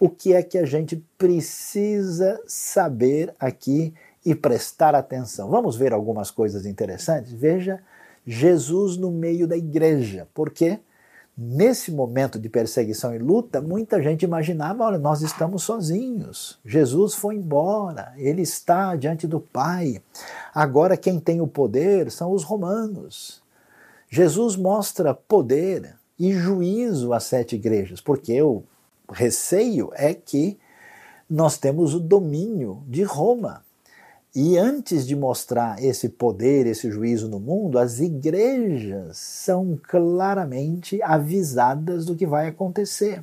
O 0.00 0.08
que 0.08 0.34
é 0.34 0.42
que 0.42 0.58
a 0.58 0.66
gente 0.66 0.96
precisa 1.16 2.42
saber 2.44 3.32
aqui 3.38 3.94
e 4.26 4.34
prestar 4.34 4.96
atenção? 4.96 5.48
Vamos 5.48 5.76
ver 5.76 5.92
algumas 5.92 6.28
coisas 6.28 6.66
interessantes? 6.66 7.32
Veja 7.32 7.80
Jesus 8.26 8.96
no 8.96 9.10
meio 9.10 9.46
da 9.46 9.56
igreja, 9.56 10.28
porque 10.32 10.80
nesse 11.36 11.90
momento 11.90 12.38
de 12.38 12.48
perseguição 12.48 13.14
e 13.14 13.18
luta, 13.18 13.60
muita 13.60 14.02
gente 14.02 14.24
imaginava: 14.24 14.84
olha, 14.84 14.98
nós 14.98 15.22
estamos 15.22 15.62
sozinhos, 15.62 16.58
Jesus 16.64 17.14
foi 17.14 17.36
embora, 17.36 18.12
ele 18.16 18.42
está 18.42 18.94
diante 18.96 19.26
do 19.26 19.40
Pai, 19.40 20.00
agora 20.54 20.96
quem 20.96 21.18
tem 21.18 21.40
o 21.40 21.46
poder 21.46 22.10
são 22.10 22.32
os 22.32 22.44
romanos. 22.44 23.42
Jesus 24.08 24.56
mostra 24.56 25.14
poder 25.14 25.96
e 26.18 26.32
juízo 26.32 27.12
às 27.12 27.24
sete 27.24 27.56
igrejas, 27.56 28.00
porque 28.00 28.40
o 28.42 28.62
receio 29.10 29.90
é 29.94 30.12
que 30.12 30.58
nós 31.28 31.56
temos 31.56 31.94
o 31.94 32.00
domínio 32.00 32.82
de 32.86 33.02
Roma. 33.02 33.64
E 34.34 34.56
antes 34.56 35.06
de 35.06 35.14
mostrar 35.14 35.82
esse 35.84 36.08
poder, 36.08 36.66
esse 36.66 36.90
juízo 36.90 37.28
no 37.28 37.38
mundo, 37.38 37.78
as 37.78 38.00
igrejas 38.00 39.18
são 39.18 39.78
claramente 39.82 41.02
avisadas 41.02 42.06
do 42.06 42.16
que 42.16 42.26
vai 42.26 42.48
acontecer. 42.48 43.22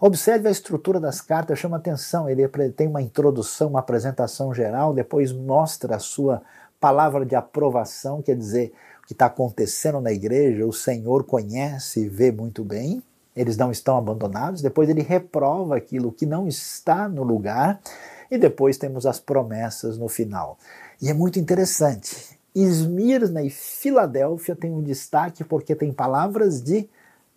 Observe 0.00 0.48
a 0.48 0.50
estrutura 0.50 0.98
das 0.98 1.20
cartas, 1.20 1.56
chama 1.56 1.76
atenção. 1.76 2.28
Ele 2.28 2.48
tem 2.76 2.88
uma 2.88 3.00
introdução, 3.00 3.68
uma 3.68 3.78
apresentação 3.78 4.52
geral, 4.52 4.92
depois 4.92 5.30
mostra 5.32 5.94
a 5.94 6.00
sua 6.00 6.42
palavra 6.80 7.24
de 7.24 7.36
aprovação, 7.36 8.20
quer 8.20 8.34
dizer, 8.34 8.72
o 9.04 9.06
que 9.06 9.12
está 9.12 9.26
acontecendo 9.26 10.00
na 10.00 10.10
igreja, 10.10 10.66
o 10.66 10.72
Senhor 10.72 11.22
conhece 11.22 12.00
e 12.00 12.08
vê 12.08 12.32
muito 12.32 12.64
bem. 12.64 13.00
Eles 13.36 13.56
não 13.56 13.70
estão 13.70 13.96
abandonados. 13.96 14.60
Depois 14.60 14.88
ele 14.88 15.02
reprova 15.02 15.76
aquilo 15.76 16.10
que 16.10 16.26
não 16.26 16.48
está 16.48 17.08
no 17.08 17.22
lugar 17.22 17.80
e 18.30 18.38
depois 18.38 18.78
temos 18.78 19.06
as 19.06 19.18
promessas 19.18 19.98
no 19.98 20.08
final. 20.08 20.58
E 21.00 21.08
é 21.08 21.14
muito 21.14 21.38
interessante. 21.38 22.38
Esmirna 22.54 23.42
e 23.42 23.50
Filadélfia 23.50 24.56
têm 24.56 24.72
um 24.72 24.82
destaque 24.82 25.44
porque 25.44 25.74
tem 25.74 25.92
palavras 25.92 26.60
de 26.62 26.88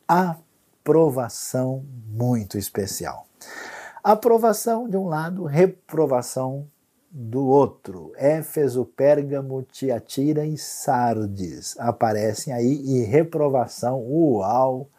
aprovação 0.07 1.83
muito 2.07 2.57
especial. 2.57 3.27
Aprovação 4.03 4.89
de 4.89 4.97
um 4.97 5.07
lado, 5.07 5.45
reprovação 5.45 6.67
do 7.09 7.45
outro. 7.45 8.11
Éfeso, 8.17 8.85
Pérgamo, 8.85 9.63
Tiatira 9.71 10.45
e 10.45 10.57
Sardes 10.57 11.75
aparecem 11.79 12.51
aí 12.51 12.81
e 12.85 13.03
reprovação, 13.03 14.01
uau! 14.01 14.89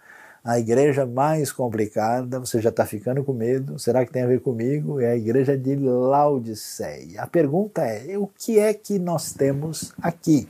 A 0.45 0.59
igreja 0.59 1.07
mais 1.07 1.51
complicada, 1.51 2.39
você 2.39 2.61
já 2.61 2.69
está 2.69 2.85
ficando 2.85 3.25
com 3.25 3.33
medo, 3.33 3.79
será 3.79 4.05
que 4.05 4.13
tem 4.13 4.23
a 4.23 4.27
ver 4.27 4.41
comigo? 4.41 5.01
É 5.01 5.13
a 5.13 5.17
igreja 5.17 5.57
de 5.57 5.75
Laodiceia. 5.75 7.23
A 7.23 7.27
pergunta 7.27 7.83
é: 7.83 8.19
o 8.19 8.27
que 8.27 8.59
é 8.59 8.75
que 8.75 8.99
nós 8.99 9.33
temos 9.33 9.95
aqui? 10.03 10.47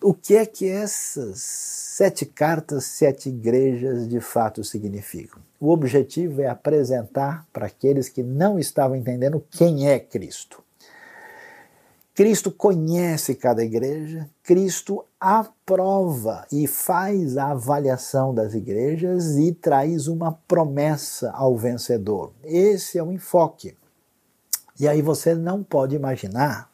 O 0.00 0.12
que 0.12 0.36
é 0.36 0.44
que 0.44 0.68
essas 0.68 1.40
sete 1.40 2.26
cartas, 2.26 2.84
sete 2.84 3.30
igrejas 3.30 4.06
de 4.06 4.20
fato 4.20 4.62
significam? 4.62 5.40
O 5.58 5.70
objetivo 5.70 6.42
é 6.42 6.46
apresentar 6.46 7.46
para 7.52 7.66
aqueles 7.66 8.08
que 8.08 8.22
não 8.22 8.58
estavam 8.58 8.94
entendendo 8.94 9.42
quem 9.50 9.88
é 9.88 9.98
Cristo. 9.98 10.62
Cristo 12.14 12.50
conhece 12.50 13.34
cada 13.34 13.64
igreja, 13.64 14.28
Cristo 14.42 15.04
aprova 15.20 16.46
e 16.52 16.66
faz 16.66 17.36
a 17.36 17.50
avaliação 17.50 18.32
das 18.32 18.54
igrejas 18.54 19.36
e 19.36 19.52
traz 19.52 20.06
uma 20.06 20.32
promessa 20.46 21.30
ao 21.32 21.56
vencedor. 21.56 22.32
Esse 22.44 22.98
é 22.98 23.02
o 23.02 23.12
enfoque. 23.12 23.76
E 24.78 24.86
aí 24.86 25.02
você 25.02 25.34
não 25.34 25.62
pode 25.62 25.96
imaginar 25.96 26.70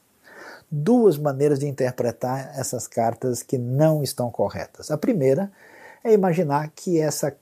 duas 0.70 1.16
maneiras 1.16 1.58
de 1.58 1.66
interpretar 1.66 2.52
essas 2.58 2.86
cartas 2.86 3.42
que 3.42 3.56
não 3.56 4.02
estão 4.02 4.30
corretas. 4.30 4.90
A 4.90 4.98
primeira 4.98 5.50
é 6.02 6.12
imaginar 6.12 6.70
que 6.74 7.00
essas 7.00 7.32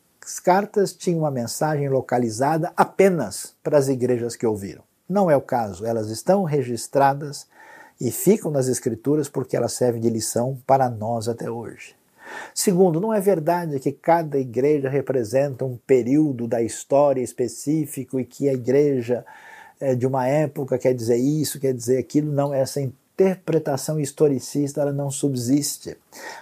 cartas 0.44 0.92
tinham 0.92 1.20
uma 1.20 1.30
mensagem 1.30 1.88
localizada 1.88 2.72
apenas 2.76 3.56
para 3.62 3.76
as 3.76 3.88
igrejas 3.88 4.36
que 4.36 4.46
ouviram. 4.46 4.84
Não 5.08 5.28
é 5.28 5.36
o 5.36 5.40
caso, 5.40 5.84
elas 5.84 6.10
estão 6.10 6.44
registradas 6.44 7.46
e 8.00 8.10
ficam 8.10 8.50
nas 8.50 8.68
Escrituras 8.68 9.28
porque 9.28 9.56
elas 9.56 9.72
servem 9.72 10.00
de 10.00 10.10
lição 10.10 10.58
para 10.66 10.88
nós 10.88 11.28
até 11.28 11.50
hoje. 11.50 11.94
Segundo, 12.54 13.00
não 13.00 13.12
é 13.12 13.20
verdade 13.20 13.78
que 13.78 13.92
cada 13.92 14.38
igreja 14.38 14.88
representa 14.88 15.64
um 15.64 15.76
período 15.86 16.46
da 16.46 16.62
história 16.62 17.22
específico 17.22 18.18
e 18.18 18.24
que 18.24 18.48
a 18.48 18.52
igreja 18.52 19.24
é, 19.80 19.94
de 19.94 20.06
uma 20.06 20.26
época 20.26 20.78
quer 20.78 20.94
dizer 20.94 21.16
isso, 21.16 21.60
quer 21.60 21.74
dizer 21.74 21.98
aquilo. 21.98 22.32
Não, 22.32 22.54
essa 22.54 22.80
interpretação 22.80 24.00
historicista 24.00 24.80
ela 24.80 24.92
não 24.92 25.10
subsiste. 25.10 25.96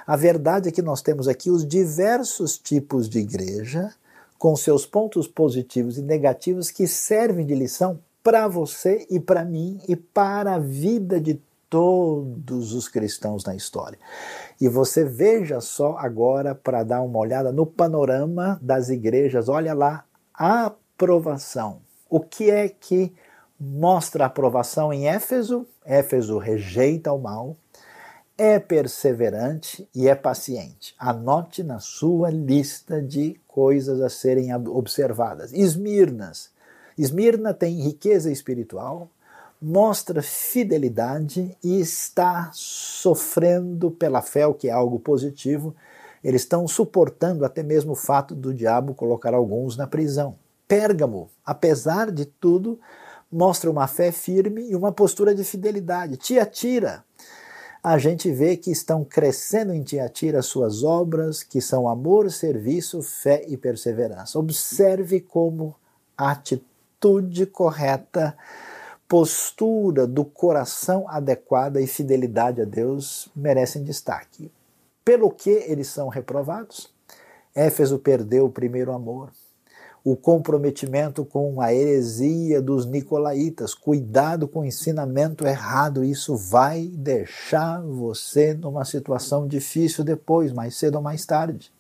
A 0.07 0.17
verdade 0.17 0.69
é 0.69 0.73
que 0.73 0.83
nós 0.83 1.03
temos 1.03 1.29
aqui 1.29 1.51
os 1.51 1.67
diversos 1.67 2.59
tipos 2.59 3.09
de 3.09 3.19
igreja, 3.19 3.93
com 4.39 4.57
seus 4.57 4.87
pontos 4.87 5.27
positivos 5.27 5.99
e 5.99 6.03
negativos, 6.03 6.71
que 6.71 6.87
servem 6.87 7.45
de 7.45 7.55
lição 7.55 7.99
para 8.23 8.47
você 8.49 9.07
e 9.11 9.19
para 9.19 9.45
mim 9.45 9.81
e 9.89 9.97
para 9.97 10.55
a 10.55 10.59
vida 10.59 11.21
de 11.21 11.41
todos 11.71 12.75
os 12.75 12.89
cristãos 12.89 13.45
na 13.45 13.55
história. 13.55 13.99
E 14.61 14.69
você 14.69 15.05
veja 15.05 15.61
só 15.61 15.97
agora 15.99 16.55
para 16.55 16.83
dar 16.83 17.01
uma 17.01 17.19
olhada 17.19 17.53
no 17.53 17.65
panorama 17.65 18.59
das 18.61 18.89
igrejas, 18.89 19.49
olha 19.49 19.73
lá, 19.73 20.05
aprovação. 20.35 21.81
O 22.09 22.19
que 22.19 22.51
é 22.51 22.69
que 22.69 23.15
mostra 23.59 24.27
aprovação 24.27 24.93
em 24.93 25.07
Éfeso? 25.07 25.67
Éfeso 25.85 26.39
rejeita 26.39 27.13
o 27.13 27.19
mal, 27.19 27.57
é 28.37 28.59
perseverante 28.59 29.89
e 29.95 30.09
é 30.09 30.15
paciente. 30.15 30.95
Anote 30.99 31.63
na 31.63 31.79
sua 31.79 32.31
lista 32.31 33.01
de 33.01 33.39
coisas 33.47 34.01
a 34.01 34.09
serem 34.09 34.53
observadas. 34.55 35.53
Esmirnas. 35.53 36.50
Esmirna 37.01 37.55
tem 37.55 37.81
riqueza 37.81 38.31
espiritual, 38.31 39.09
mostra 39.61 40.21
fidelidade 40.21 41.57
e 41.65 41.81
está 41.81 42.51
sofrendo 42.53 43.91
pela 43.91 44.21
fé, 44.21 44.47
o 44.47 44.53
que 44.53 44.69
é 44.69 44.71
algo 44.71 45.01
positivo. 45.01 45.75
Eles 46.23 46.43
estão 46.43 46.69
suportando 46.69 47.43
até 47.43 47.63
mesmo 47.63 47.93
o 47.93 47.97
fato 47.97 48.35
do 48.35 48.53
diabo 48.53 48.93
colocar 48.93 49.33
alguns 49.33 49.79
na 49.79 49.87
prisão. 49.87 50.37
Pérgamo, 50.69 51.31
apesar 51.43 52.11
de 52.11 52.27
tudo, 52.27 52.79
mostra 53.33 53.71
uma 53.71 53.87
fé 53.87 54.13
firme 54.13 54.69
e 54.69 54.77
uma 54.77 54.93
postura 54.93 55.35
de 55.35 55.43
fidelidade. 55.43 56.19
Tiatira, 56.19 57.03
a 57.83 57.97
gente 57.97 58.31
vê 58.31 58.59
que 58.59 58.71
estão 58.71 59.07
crescendo 59.07 59.73
em 59.73 59.83
Tiatira 59.83 60.43
suas 60.43 60.85
obras, 60.85 61.43
que 61.43 61.63
são 61.63 61.89
amor, 61.89 62.31
serviço, 62.31 63.01
fé 63.01 63.43
e 63.49 63.57
perseverança. 63.57 64.39
Observe 64.39 65.19
como 65.19 65.75
a 66.15 66.33
atitude 66.33 66.70
correta 67.47 68.37
postura 69.11 70.07
do 70.07 70.25
coração 70.25 71.05
adequada 71.09 71.81
e 71.81 71.87
fidelidade 71.89 72.63
a 72.63 72.65
Deus 72.65 73.29
merecem 73.35 73.83
destaque. 73.83 74.53
Pelo 75.05 75.33
que 75.33 75.51
eles 75.51 75.89
são 75.89 76.09
reprovados? 76.09 76.89
Éfeso 77.53 77.99
perdeu 77.99 78.45
o 78.47 78.53
primeiro 78.53 78.93
amor. 78.93 79.33
O 80.05 80.15
comprometimento 80.15 81.25
com 81.25 81.61
a 81.61 81.75
heresia 81.75 82.63
dos 82.63 82.87
nicolaítas, 82.87 83.75
cuidado 83.75 84.47
com 84.47 84.61
o 84.61 84.65
ensinamento 84.65 85.45
errado, 85.45 86.05
isso 86.05 86.37
vai 86.37 86.87
deixar 86.87 87.83
você 87.83 88.55
numa 88.55 88.85
situação 88.85 89.49
difícil 89.49 90.05
depois, 90.05 90.53
mais 90.53 90.77
cedo 90.77 90.95
ou 90.95 91.03
mais 91.03 91.27
tarde. 91.27 91.73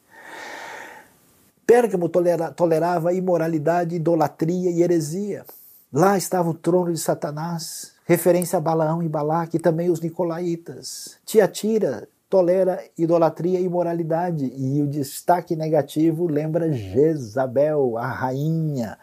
Pérgamo 1.70 2.09
tolera, 2.09 2.50
tolerava 2.50 3.12
imoralidade, 3.12 3.94
idolatria 3.94 4.72
e 4.72 4.83
heresia. 4.83 5.44
Lá 5.92 6.18
estava 6.18 6.50
o 6.50 6.54
trono 6.54 6.92
de 6.92 6.98
Satanás, 6.98 7.92
referência 8.04 8.56
a 8.56 8.61
Balaão 8.61 9.04
e 9.04 9.09
Balaque, 9.09 9.56
e 9.56 9.61
também 9.61 9.88
os 9.88 10.00
nicolaítas. 10.00 11.16
Tiatira 11.24 12.09
tolera 12.28 12.83
idolatria 12.98 13.61
e 13.61 13.66
imoralidade, 13.66 14.52
e 14.52 14.83
o 14.83 14.87
destaque 14.88 15.54
negativo 15.54 16.26
lembra 16.26 16.72
Jezabel, 16.72 17.96
a 17.96 18.09
rainha, 18.09 18.98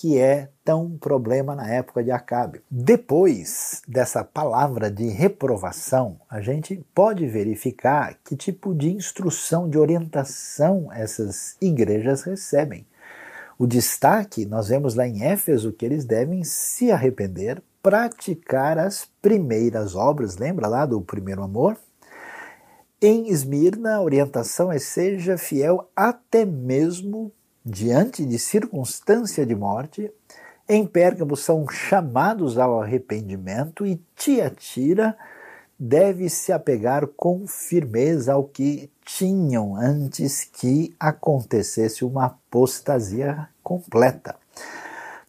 que 0.00 0.16
é 0.18 0.48
tão 0.64 0.96
problema 0.96 1.54
na 1.54 1.68
época 1.68 2.02
de 2.02 2.10
Acabe. 2.10 2.62
Depois 2.70 3.82
dessa 3.86 4.24
palavra 4.24 4.90
de 4.90 5.06
reprovação, 5.08 6.18
a 6.30 6.40
gente 6.40 6.82
pode 6.94 7.26
verificar 7.26 8.16
que 8.24 8.34
tipo 8.34 8.74
de 8.74 8.90
instrução, 8.90 9.68
de 9.68 9.76
orientação 9.76 10.90
essas 10.90 11.54
igrejas 11.60 12.22
recebem. 12.22 12.86
O 13.58 13.66
destaque, 13.66 14.46
nós 14.46 14.68
vemos 14.68 14.94
lá 14.94 15.06
em 15.06 15.22
Éfeso 15.22 15.70
que 15.70 15.84
eles 15.84 16.06
devem 16.06 16.44
se 16.44 16.90
arrepender, 16.90 17.62
praticar 17.82 18.78
as 18.78 19.06
primeiras 19.20 19.94
obras, 19.94 20.38
lembra 20.38 20.66
lá 20.66 20.86
do 20.86 21.02
primeiro 21.02 21.42
amor? 21.42 21.76
Em 23.02 23.28
Esmirna, 23.28 23.96
a 23.96 24.02
orientação 24.02 24.72
é 24.72 24.78
seja 24.78 25.36
fiel 25.36 25.90
até 25.94 26.46
mesmo 26.46 27.30
diante 27.64 28.24
de 28.24 28.38
circunstância 28.38 29.44
de 29.44 29.54
morte. 29.54 30.12
Em 30.68 30.86
Pérgamo 30.86 31.36
são 31.36 31.68
chamados 31.68 32.58
ao 32.58 32.80
arrependimento 32.80 33.84
e 33.84 34.00
Tiatira 34.14 35.16
deve 35.78 36.28
se 36.28 36.52
apegar 36.52 37.06
com 37.06 37.46
firmeza 37.46 38.34
ao 38.34 38.44
que 38.44 38.90
tinham 39.04 39.74
antes 39.74 40.44
que 40.44 40.94
acontecesse 41.00 42.04
uma 42.04 42.26
apostasia 42.26 43.48
completa. 43.62 44.36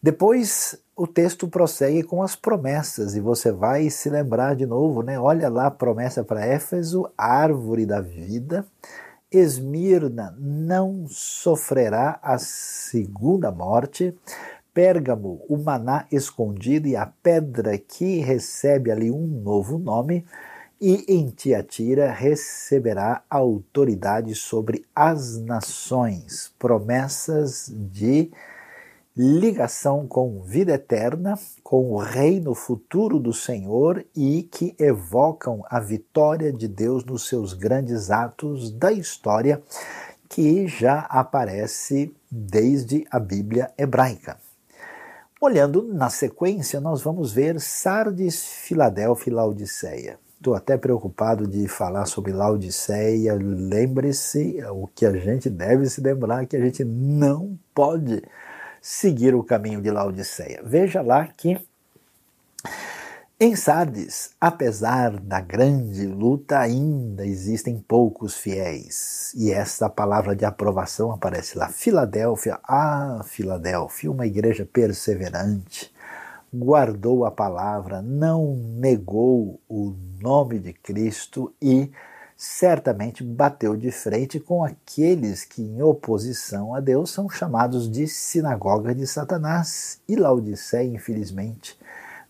Depois 0.03 0.77
o 0.95 1.07
texto 1.07 1.47
prossegue 1.47 2.03
com 2.03 2.21
as 2.21 2.35
promessas 2.35 3.15
e 3.15 3.19
você 3.19 3.51
vai 3.51 3.89
se 3.89 4.09
lembrar 4.09 4.55
de 4.55 4.65
novo, 4.65 5.01
né? 5.01 5.19
Olha 5.19 5.47
lá 5.47 5.67
a 5.67 5.71
promessa 5.71 6.23
para 6.23 6.45
Éfeso, 6.45 7.09
árvore 7.17 7.85
da 7.85 8.01
vida. 8.01 8.65
Esmirna 9.31 10.35
não 10.37 11.07
sofrerá 11.07 12.19
a 12.21 12.37
segunda 12.37 13.49
morte. 13.49 14.13
Pérgamo, 14.73 15.45
o 15.47 15.57
maná 15.57 16.05
escondido 16.11 16.85
e 16.85 16.97
a 16.97 17.05
pedra 17.05 17.77
que 17.77 18.19
recebe 18.19 18.91
ali 18.91 19.09
um 19.09 19.25
novo 19.25 19.77
nome, 19.77 20.25
e 20.81 21.05
em 21.07 21.29
Tiatira 21.29 22.11
receberá 22.11 23.23
autoridade 23.29 24.35
sobre 24.35 24.85
as 24.93 25.39
nações, 25.39 26.53
promessas 26.59 27.71
de 27.73 28.31
ligação 29.15 30.07
com 30.07 30.41
vida 30.41 30.73
eterna, 30.73 31.37
com 31.63 31.91
o 31.91 31.97
reino 31.97 32.55
futuro 32.55 33.19
do 33.19 33.33
Senhor 33.33 34.05
e 34.15 34.43
que 34.43 34.73
evocam 34.79 35.63
a 35.69 35.79
vitória 35.79 36.51
de 36.51 36.67
Deus 36.67 37.03
nos 37.03 37.27
seus 37.27 37.53
grandes 37.53 38.09
atos 38.09 38.71
da 38.71 38.91
história 38.91 39.61
que 40.29 40.65
já 40.65 40.99
aparece 41.09 42.15
desde 42.29 43.05
a 43.11 43.19
Bíblia 43.19 43.69
hebraica. 43.77 44.37
Olhando 45.41 45.83
na 45.83 46.09
sequência, 46.09 46.79
nós 46.79 47.01
vamos 47.01 47.33
ver 47.33 47.59
Sardes, 47.59 48.45
Filadélfia 48.45 49.31
e 49.31 49.33
Laodiceia. 49.33 50.19
Estou 50.37 50.55
até 50.55 50.77
preocupado 50.77 51.45
de 51.45 51.67
falar 51.67 52.05
sobre 52.05 52.31
Laodiceia. 52.31 53.33
Lembre-se, 53.33 54.63
o 54.71 54.87
que 54.87 55.05
a 55.05 55.11
gente 55.17 55.49
deve 55.49 55.87
se 55.89 55.99
lembrar 55.99 56.45
que 56.45 56.55
a 56.55 56.61
gente 56.61 56.83
não 56.83 57.59
pode 57.75 58.23
seguir 58.81 59.35
o 59.35 59.43
caminho 59.43 59.81
de 59.81 59.91
Laodiceia. 59.91 60.61
Veja 60.63 61.01
lá 61.01 61.27
que 61.27 61.57
em 63.43 63.55
Sardes, 63.55 64.35
apesar 64.39 65.19
da 65.19 65.41
grande 65.41 66.05
luta, 66.05 66.59
ainda 66.59 67.25
existem 67.25 67.79
poucos 67.79 68.37
fiéis. 68.37 69.33
E 69.35 69.51
essa 69.51 69.89
palavra 69.89 70.35
de 70.35 70.45
aprovação 70.45 71.11
aparece 71.11 71.57
lá. 71.57 71.67
Filadélfia, 71.67 72.59
ah, 72.63 73.21
Filadélfia, 73.25 74.11
uma 74.11 74.27
igreja 74.27 74.63
perseverante, 74.63 75.91
guardou 76.53 77.25
a 77.25 77.31
palavra, 77.31 77.99
não 77.99 78.55
negou 78.55 79.59
o 79.67 79.95
nome 80.19 80.59
de 80.59 80.73
Cristo 80.73 81.51
e 81.59 81.91
certamente 82.43 83.23
bateu 83.23 83.77
de 83.77 83.91
frente 83.91 84.39
com 84.39 84.63
aqueles 84.63 85.45
que, 85.45 85.61
em 85.61 85.79
oposição 85.83 86.73
a 86.73 86.79
Deus, 86.79 87.11
são 87.11 87.29
chamados 87.29 87.87
de 87.87 88.07
sinagoga 88.07 88.95
de 88.95 89.05
Satanás. 89.05 89.99
E 90.09 90.15
Laodiceia, 90.15 90.91
infelizmente, 90.91 91.77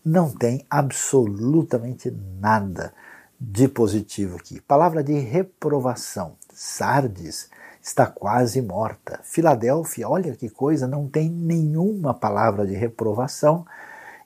não 0.04 0.28
tem 0.30 0.66
absolutamente 0.68 2.14
nada 2.38 2.92
de 3.40 3.66
positivo 3.66 4.36
aqui. 4.36 4.60
Palavra 4.60 5.02
de 5.02 5.18
reprovação. 5.18 6.34
Sardes 6.52 7.48
está 7.82 8.04
quase 8.04 8.60
morta. 8.60 9.18
Filadélfia, 9.22 10.06
olha 10.06 10.36
que 10.36 10.50
coisa, 10.50 10.86
não 10.86 11.08
tem 11.08 11.30
nenhuma 11.30 12.12
palavra 12.12 12.66
de 12.66 12.74
reprovação. 12.74 13.64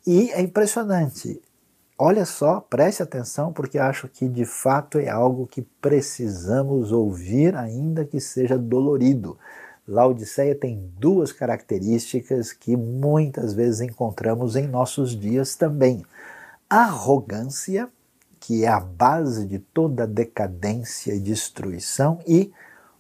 E 0.04 0.32
é 0.32 0.40
impressionante, 0.40 1.40
Olha 1.98 2.26
só, 2.26 2.60
preste 2.60 3.02
atenção, 3.02 3.54
porque 3.54 3.78
acho 3.78 4.06
que 4.06 4.28
de 4.28 4.44
fato 4.44 4.98
é 4.98 5.08
algo 5.08 5.46
que 5.46 5.62
precisamos 5.62 6.92
ouvir, 6.92 7.56
ainda 7.56 8.04
que 8.04 8.20
seja 8.20 8.58
dolorido. 8.58 9.38
Laodiceia 9.88 10.54
tem 10.54 10.92
duas 10.98 11.32
características 11.32 12.52
que 12.52 12.76
muitas 12.76 13.54
vezes 13.54 13.80
encontramos 13.80 14.56
em 14.56 14.66
nossos 14.66 15.18
dias 15.18 15.54
também: 15.54 16.04
arrogância, 16.68 17.88
que 18.40 18.64
é 18.64 18.68
a 18.68 18.80
base 18.80 19.46
de 19.46 19.58
toda 19.58 20.06
decadência 20.06 21.14
e 21.14 21.20
destruição, 21.20 22.18
e 22.26 22.52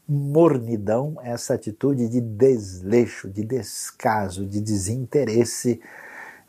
mornidão, 0.08 1.18
essa 1.22 1.52
atitude 1.52 2.08
de 2.08 2.20
desleixo, 2.22 3.28
de 3.28 3.44
descaso, 3.44 4.46
de 4.46 4.60
desinteresse, 4.60 5.82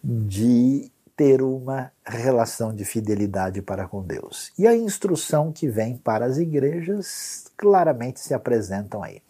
de 0.01 0.89
ter 1.17 1.41
uma 1.41 1.91
relação 2.05 2.71
de 2.73 2.85
fidelidade 2.85 3.59
para 3.59 3.87
com 3.87 4.03
Deus. 4.03 4.53
E 4.57 4.67
a 4.67 4.75
instrução 4.75 5.51
que 5.51 5.67
vem 5.67 5.97
para 5.97 6.25
as 6.25 6.37
igrejas 6.37 7.51
claramente 7.57 8.19
se 8.19 8.35
apresentam 8.35 9.01
aí. 9.01 9.23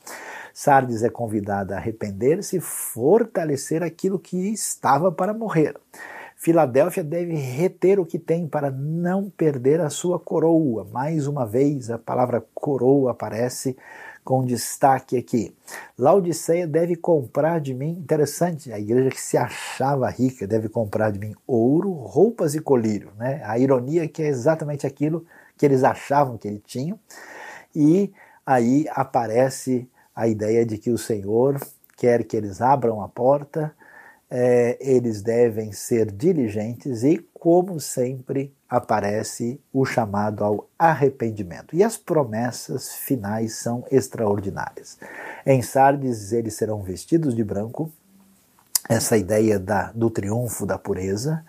Sardes 0.54 1.02
é 1.02 1.10
convidada 1.10 1.76
a 1.76 1.78
arrepender-se 1.78 2.58
e 2.58 2.60
fortalecer 2.60 3.82
aquilo 3.82 4.20
que 4.20 4.52
estava 4.52 5.12
para 5.12 5.34
morrer. 5.34 5.76
Filadélfia 6.36 7.04
deve 7.04 7.34
reter 7.36 8.00
o 8.00 8.06
que 8.06 8.20
tem 8.20 8.48
para 8.48 8.70
não 8.70 9.30
perder 9.30 9.80
a 9.80 9.90
sua 9.90 10.20
coroa. 10.20 10.86
Mais 10.92 11.26
uma 11.26 11.46
vez, 11.46 11.90
a 11.90 11.98
palavra 11.98 12.46
coroa 12.54 13.12
aparece 13.12 13.78
com 14.28 14.44
destaque 14.44 15.16
aqui. 15.16 15.56
Laodiceia 15.98 16.68
deve 16.68 16.98
comprar 16.98 17.62
de 17.62 17.74
mim, 17.74 17.92
interessante, 17.92 18.74
a 18.74 18.78
igreja 18.78 19.10
que 19.10 19.22
se 19.22 19.38
achava 19.38 20.10
rica 20.10 20.46
deve 20.46 20.68
comprar 20.68 21.14
de 21.14 21.18
mim 21.18 21.34
ouro, 21.48 21.94
roupas 21.94 22.54
e 22.54 22.60
colírio. 22.60 23.10
Né? 23.18 23.42
A 23.46 23.58
ironia 23.58 24.04
é 24.04 24.08
que 24.10 24.22
é 24.22 24.28
exatamente 24.28 24.86
aquilo 24.86 25.26
que 25.56 25.66
eles 25.66 25.82
achavam 25.82 26.38
que 26.38 26.46
ele 26.46 26.60
tinha. 26.60 27.00
E 27.74 28.12
aí 28.46 28.86
aparece 28.90 29.90
a 30.14 30.28
ideia 30.28 30.66
de 30.66 30.78
que 30.78 30.92
o 30.92 30.98
Senhor 30.98 31.58
quer 31.96 32.26
que 32.26 32.36
eles 32.36 32.60
abram 32.60 33.02
a 33.02 33.08
porta, 33.08 33.74
é, 34.30 34.78
eles 34.80 35.22
devem 35.22 35.72
ser 35.72 36.12
diligentes 36.12 37.04
e, 37.04 37.18
como 37.34 37.80
sempre, 37.80 38.54
aparece 38.70 39.60
o 39.72 39.86
chamado 39.86 40.44
ao 40.44 40.70
arrependimento. 40.78 41.76
E 41.76 41.84
as 41.84 41.98
promessas 41.98 42.94
finais 42.94 43.56
são 43.56 43.86
extraordinárias. 43.90 44.98
Em 45.46 45.62
Sardes, 45.62 46.34
eles 46.34 46.56
serão 46.56 46.82
vestidos 46.82 47.34
de 47.34 47.44
branco, 47.44 47.92
essa 48.90 49.18
ideia 49.18 49.60
da, 49.60 49.92
do 49.94 50.10
triunfo 50.10 50.66
da 50.66 50.78
pureza 50.78 51.44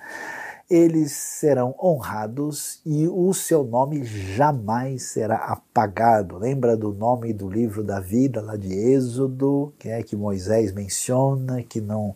eles 0.70 1.12
serão 1.12 1.74
honrados 1.83 2.81
e 2.85 3.09
o 3.09 3.33
seu 3.33 3.64
nome 3.64 4.04
jamais 4.04 5.04
será 5.04 5.37
apagado. 5.37 6.37
Lembra 6.37 6.76
do 6.76 6.92
nome 6.92 7.33
do 7.33 7.48
livro 7.48 7.83
da 7.83 8.00
vida, 8.00 8.42
lá 8.42 8.54
de 8.54 8.72
Êxodo, 8.72 9.72
que 9.78 9.88
é 9.88 10.02
que 10.02 10.14
Moisés 10.14 10.72
menciona, 10.72 11.62
que 11.62 11.81
não, 11.81 12.14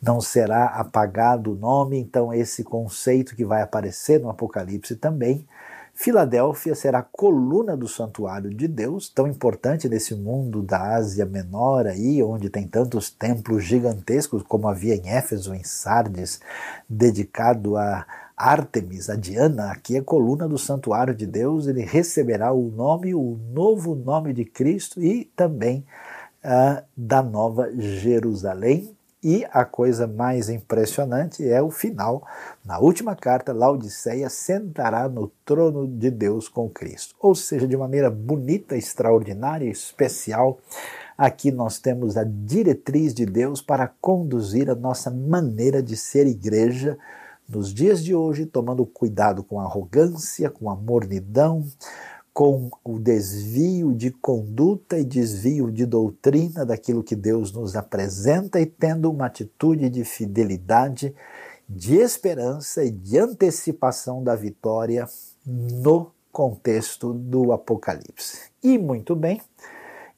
não 0.00 0.18
será 0.18 0.66
apagado 0.66 1.52
o 1.52 1.56
nome. 1.56 1.98
Então, 1.98 2.32
esse 2.32 2.64
conceito 2.64 3.36
que 3.36 3.44
vai 3.44 3.60
aparecer 3.60 4.18
no 4.18 4.30
Apocalipse 4.30 4.96
também 4.96 5.46
Filadélfia 5.94 6.74
será 6.74 6.98
a 6.98 7.02
coluna 7.02 7.76
do 7.76 7.86
santuário 7.86 8.52
de 8.52 8.66
Deus, 8.66 9.08
tão 9.08 9.28
importante 9.28 9.88
nesse 9.88 10.14
mundo 10.14 10.60
da 10.60 10.96
Ásia 10.96 11.24
Menor 11.24 11.86
aí, 11.86 12.20
onde 12.20 12.50
tem 12.50 12.66
tantos 12.66 13.10
templos 13.10 13.64
gigantescos 13.64 14.42
como 14.42 14.68
havia 14.68 14.96
em 14.96 15.08
Éfeso, 15.08 15.54
em 15.54 15.62
Sardes, 15.62 16.40
dedicado 16.88 17.76
a 17.76 18.04
Ártemis, 18.36 19.08
a 19.08 19.14
Diana, 19.14 19.70
aqui 19.70 19.96
é 19.96 20.00
coluna 20.00 20.48
do 20.48 20.58
santuário 20.58 21.14
de 21.14 21.26
Deus, 21.26 21.68
ele 21.68 21.82
receberá 21.82 22.52
o 22.52 22.70
nome, 22.70 23.14
o 23.14 23.38
novo 23.52 23.94
nome 23.94 24.32
de 24.32 24.44
Cristo 24.44 25.00
e 25.00 25.26
também 25.36 25.86
uh, 26.44 26.82
da 26.96 27.22
Nova 27.22 27.70
Jerusalém, 27.78 28.94
e 29.24 29.46
a 29.50 29.64
coisa 29.64 30.06
mais 30.06 30.50
impressionante 30.50 31.48
é 31.48 31.62
o 31.62 31.70
final. 31.70 32.22
Na 32.62 32.78
última 32.78 33.16
carta, 33.16 33.54
Laodiceia 33.54 34.28
sentará 34.28 35.08
no 35.08 35.32
trono 35.46 35.88
de 35.88 36.10
Deus 36.10 36.46
com 36.46 36.68
Cristo. 36.68 37.14
Ou 37.18 37.34
seja, 37.34 37.66
de 37.66 37.74
maneira 37.74 38.10
bonita, 38.10 38.76
extraordinária, 38.76 39.70
especial, 39.70 40.58
aqui 41.16 41.50
nós 41.50 41.78
temos 41.78 42.18
a 42.18 42.24
diretriz 42.24 43.14
de 43.14 43.24
Deus 43.24 43.62
para 43.62 43.90
conduzir 43.98 44.68
a 44.68 44.74
nossa 44.74 45.10
maneira 45.10 45.82
de 45.82 45.96
ser 45.96 46.26
igreja 46.26 46.98
nos 47.48 47.72
dias 47.72 48.04
de 48.04 48.14
hoje, 48.14 48.46
tomando 48.46 48.84
cuidado 48.84 49.42
com 49.42 49.58
a 49.58 49.64
arrogância, 49.64 50.50
com 50.50 50.70
a 50.70 50.76
mornidão, 50.76 51.64
com 52.34 52.68
o 52.82 52.98
desvio 52.98 53.94
de 53.94 54.10
conduta 54.10 54.98
e 54.98 55.04
desvio 55.04 55.70
de 55.70 55.86
doutrina 55.86 56.66
daquilo 56.66 57.04
que 57.04 57.14
Deus 57.14 57.52
nos 57.52 57.76
apresenta 57.76 58.60
e 58.60 58.66
tendo 58.66 59.08
uma 59.08 59.26
atitude 59.26 59.88
de 59.88 60.04
fidelidade, 60.04 61.14
de 61.68 61.94
esperança 61.94 62.82
e 62.82 62.90
de 62.90 63.20
antecipação 63.20 64.22
da 64.22 64.34
vitória 64.34 65.08
no 65.46 66.10
contexto 66.32 67.14
do 67.14 67.52
Apocalipse. 67.52 68.50
E 68.60 68.76
muito 68.78 69.14
bem, 69.14 69.40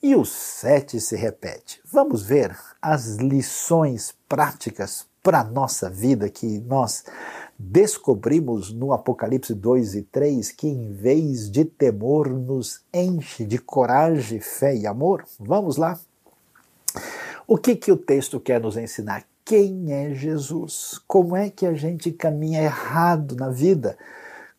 e 0.02 0.16
o 0.16 0.24
7 0.24 0.98
se 0.98 1.16
repete. 1.16 1.83
Vamos 1.85 2.22
ver 2.22 2.57
as 2.81 3.16
lições 3.16 4.14
práticas 4.26 5.07
para 5.26 5.40
a 5.40 5.44
nossa 5.44 5.90
vida 5.90 6.28
que 6.28 6.60
nós 6.60 7.04
descobrimos 7.58 8.72
no 8.72 8.92
Apocalipse 8.92 9.52
2 9.54 9.96
e 9.96 10.02
3 10.02 10.52
que, 10.52 10.68
em 10.68 10.92
vez 10.92 11.50
de 11.50 11.64
temor, 11.64 12.28
nos 12.28 12.82
enche 12.94 13.44
de 13.44 13.58
coragem, 13.58 14.38
fé 14.38 14.76
e 14.76 14.86
amor? 14.86 15.24
Vamos 15.40 15.78
lá? 15.78 15.98
O 17.44 17.58
que, 17.58 17.74
que 17.74 17.90
o 17.90 17.96
texto 17.96 18.38
quer 18.38 18.60
nos 18.60 18.76
ensinar? 18.76 19.24
Quem 19.44 19.92
é 19.92 20.14
Jesus? 20.14 21.00
Como 21.08 21.34
é 21.34 21.50
que 21.50 21.66
a 21.66 21.74
gente 21.74 22.12
caminha 22.12 22.62
errado 22.62 23.34
na 23.34 23.50
vida? 23.50 23.98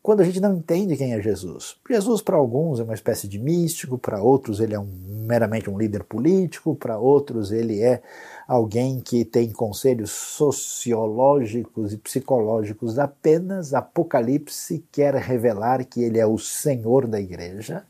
quando 0.08 0.22
a 0.22 0.24
gente 0.24 0.40
não 0.40 0.56
entende 0.56 0.96
quem 0.96 1.14
é 1.14 1.22
Jesus. 1.22 1.76
Jesus, 1.90 2.22
para 2.22 2.38
alguns, 2.38 2.80
é 2.80 2.84
uma 2.84 2.94
espécie 2.94 3.28
de 3.28 3.38
místico, 3.38 3.98
para 3.98 4.22
outros, 4.22 4.62
ele 4.62 4.74
é 4.74 4.80
um, 4.80 4.88
meramente 5.28 5.70
um 5.70 5.78
líder 5.78 6.06
político, 6.06 6.74
para 6.74 6.98
outros, 6.98 7.52
ele 7.52 7.82
é 7.82 8.02
alguém 8.48 9.02
que 9.02 9.26
tem 9.26 9.52
conselhos 9.52 10.12
sociológicos 10.12 11.92
e 11.92 11.98
psicológicos 11.98 12.98
apenas. 12.98 13.74
Apocalipse 13.74 14.86
quer 14.92 15.14
revelar 15.16 15.84
que 15.84 16.02
ele 16.02 16.18
é 16.18 16.26
o 16.26 16.38
Senhor 16.38 17.06
da 17.06 17.20
igreja. 17.20 17.86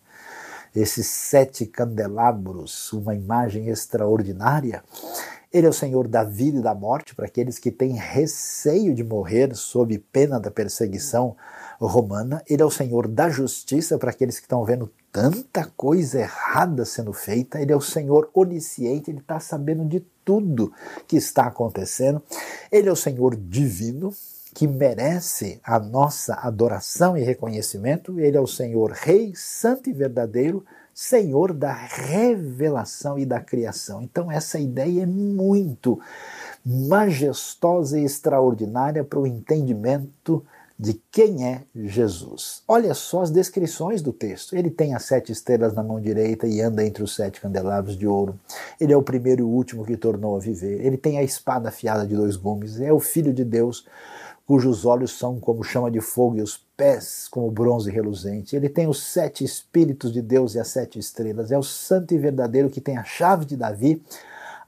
Esses 0.76 1.08
sete 1.08 1.66
candelabros, 1.66 2.92
uma 2.92 3.14
imagem 3.14 3.68
extraordinária. 3.70 4.84
Ele 5.54 5.66
é 5.66 5.70
o 5.70 5.74
Senhor 5.74 6.08
da 6.08 6.24
vida 6.24 6.60
e 6.60 6.62
da 6.62 6.76
morte 6.76 7.16
para 7.16 7.26
aqueles 7.26 7.58
que 7.58 7.72
têm 7.72 7.94
receio 7.94 8.94
de 8.94 9.04
morrer 9.04 9.56
sob 9.56 9.98
pena 10.12 10.40
da 10.40 10.52
perseguição 10.52 11.36
romana, 11.86 12.42
ele 12.50 12.62
é 12.62 12.66
o 12.66 12.72
Senhor 12.72 13.08
da 13.08 13.30
justiça 13.30 13.98
para 13.98 14.10
aqueles 14.10 14.40
que 14.40 14.46
estão 14.46 14.64
vendo 14.66 14.92
tanta 15.12 15.66
coisa 15.78 16.20
errada 16.20 16.86
sendo 16.86 17.14
feita, 17.14 17.62
ele 17.62 17.72
é 17.72 17.76
o 17.76 17.82
Senhor 17.82 18.30
onisciente, 18.34 19.12
ele 19.12 19.20
está 19.20 19.40
sabendo 19.40 19.86
de 19.86 20.00
tudo 20.26 20.74
que 21.08 21.16
está 21.16 21.48
acontecendo, 21.48 22.22
ele 22.72 22.90
é 22.90 22.92
o 22.92 22.96
Senhor 22.96 23.36
divino, 23.36 24.14
que 24.54 24.68
merece 24.68 25.60
a 25.64 25.78
nossa 25.80 26.34
adoração 26.34 27.16
e 27.16 27.24
reconhecimento, 27.24 28.20
ele 28.20 28.36
é 28.36 28.42
o 28.42 28.48
Senhor 28.48 28.92
Rei, 28.92 29.34
Santo 29.36 29.88
e 29.88 29.94
Verdadeiro, 29.94 30.66
Senhor 30.96 31.54
da 31.54 31.72
revelação 31.72 33.20
e 33.20 33.26
da 33.26 33.40
criação. 33.40 34.02
Então, 34.02 34.32
essa 34.32 34.60
ideia 34.60 35.04
é 35.04 35.06
muito 35.06 36.00
majestosa 36.66 38.00
e 38.00 38.04
extraordinária 38.04 39.04
para 39.04 39.20
o 39.20 39.28
entendimento 39.28 40.44
de 40.80 41.02
quem 41.12 41.46
é 41.46 41.64
Jesus. 41.76 42.62
Olha 42.68 42.94
só 42.94 43.22
as 43.22 43.32
descrições 43.32 44.02
do 44.02 44.14
texto. 44.14 44.56
Ele 44.56 44.70
tem 44.70 44.94
as 44.94 45.04
sete 45.04 45.32
estrelas 45.32 45.74
na 45.74 45.82
mão 45.82 46.00
direita 46.00 46.46
e 46.48 46.62
anda 46.62 46.86
entre 46.86 47.04
os 47.04 47.16
sete 47.16 47.42
candelabros 47.42 47.98
de 47.98 48.06
ouro. 48.06 48.40
Ele 48.80 48.94
é 48.94 48.98
o 48.98 49.02
primeiro 49.02 49.42
e 49.42 49.44
o 49.44 49.50
último 49.50 49.84
que 49.84 49.98
tornou 49.98 50.36
a 50.36 50.40
viver. 50.40 50.86
Ele 50.86 50.98
tem 50.98 51.18
a 51.18 51.24
espada 51.24 51.70
afiada 51.70 52.06
de 52.06 52.16
dois 52.16 52.36
gumes. 52.36 52.80
É 52.80 52.94
o 52.94 53.00
Filho 53.00 53.34
de 53.34 53.44
Deus 53.44 53.86
cujos 54.48 54.86
olhos 54.86 55.12
são 55.12 55.42
como 55.42 55.62
chama 55.62 55.92
de 55.92 56.00
fogo 56.00 56.38
e 56.38 56.42
os 56.42 56.58
pés 56.78 57.28
como 57.30 57.52
bronze 57.52 57.92
reluzente. 57.92 58.56
Ele 58.56 58.70
tem 58.70 58.88
os 58.88 59.04
sete 59.04 59.44
espíritos 59.44 60.14
de 60.14 60.22
Deus 60.22 60.56
e 60.56 60.60
as 60.60 60.70
sete 60.70 60.98
estrelas. 60.98 61.52
É 61.52 61.58
o 61.58 61.64
santo 61.64 62.14
e 62.14 62.18
verdadeiro 62.18 62.70
que 62.70 62.80
tem 62.80 62.98
a 62.98 63.04
chave 63.04 63.44
de 63.44 63.58
Davi. 63.58 64.02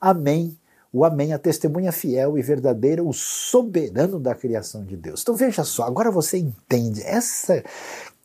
Amém. 0.01 0.57
O 0.91 1.05
Amém, 1.05 1.33
a 1.33 1.39
testemunha 1.39 1.91
fiel 1.91 2.37
e 2.37 2.41
verdadeira, 2.41 3.03
o 3.03 3.13
soberano 3.13 4.19
da 4.19 4.33
criação 4.33 4.83
de 4.83 4.97
Deus. 4.97 5.21
Então 5.21 5.35
veja 5.35 5.63
só, 5.63 5.83
agora 5.83 6.09
você 6.09 6.37
entende 6.37 7.03
essa 7.03 7.63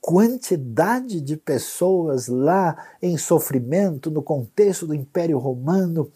quantidade 0.00 1.20
de 1.20 1.34
pessoas 1.34 2.28
lá 2.28 2.76
em 3.00 3.16
sofrimento 3.16 4.10
no 4.10 4.22
contexto 4.22 4.86
do 4.86 4.94
Império 4.94 5.38
Romano, 5.38 6.10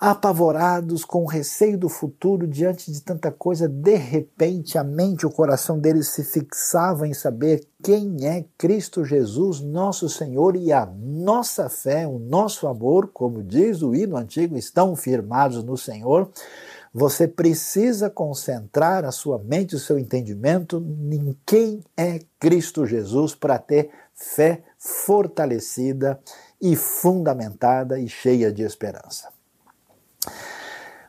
apavorados 0.00 1.04
com 1.04 1.24
o 1.24 1.26
receio 1.26 1.76
do 1.76 1.90
futuro 1.90 2.46
diante 2.46 2.90
de 2.90 3.02
tanta 3.02 3.30
coisa, 3.30 3.68
de 3.68 3.96
repente 3.96 4.78
a 4.78 4.82
mente, 4.82 5.26
o 5.26 5.30
coração 5.30 5.78
deles 5.78 6.08
se 6.08 6.24
fixava 6.24 7.06
em 7.06 7.12
saber 7.12 7.68
quem 7.82 8.26
é 8.26 8.46
Cristo 8.56 9.04
Jesus, 9.04 9.60
nosso 9.60 10.08
Senhor, 10.08 10.56
e 10.56 10.72
a 10.72 10.86
nossa 10.86 11.68
fé, 11.68 12.06
o 12.06 12.18
nosso 12.18 12.66
amor, 12.66 13.10
como 13.12 13.42
diz 13.42 13.82
o 13.82 13.94
hino 13.94 14.16
antigo, 14.16 14.56
estão 14.56 14.96
firmados 14.96 15.62
no 15.62 15.76
Senhor. 15.76 16.30
Você 16.94 17.28
precisa 17.28 18.08
concentrar 18.08 19.04
a 19.04 19.12
sua 19.12 19.38
mente, 19.38 19.76
o 19.76 19.78
seu 19.78 19.98
entendimento 19.98 20.82
em 21.12 21.36
quem 21.44 21.84
é 21.94 22.20
Cristo 22.38 22.86
Jesus 22.86 23.34
para 23.34 23.58
ter 23.58 23.90
fé 24.14 24.62
fortalecida 24.78 26.18
e 26.58 26.74
fundamentada 26.74 28.00
e 28.00 28.08
cheia 28.08 28.50
de 28.50 28.62
esperança. 28.62 29.39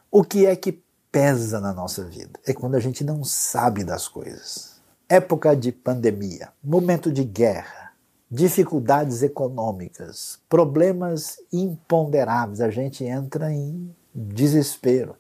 O 0.10 0.24
que 0.24 0.46
é 0.46 0.56
que 0.56 0.84
pesa 1.12 1.60
na 1.60 1.74
nossa 1.74 2.04
vida? 2.04 2.40
É 2.46 2.54
quando 2.54 2.76
a 2.76 2.80
gente 2.80 3.04
não 3.04 3.24
sabe 3.24 3.84
das 3.84 4.08
coisas. 4.08 4.82
Época 5.08 5.56
de 5.56 5.72
pandemia, 5.72 6.50
momento 6.64 7.12
de 7.12 7.24
guerra, 7.24 7.94
dificuldades 8.30 9.24
econômicas, 9.24 10.40
problemas 10.48 11.38
imponderáveis, 11.52 12.62
a 12.62 12.70
gente 12.70 13.04
entra 13.04 13.52
em 13.52 13.94
desespero. 14.14 15.16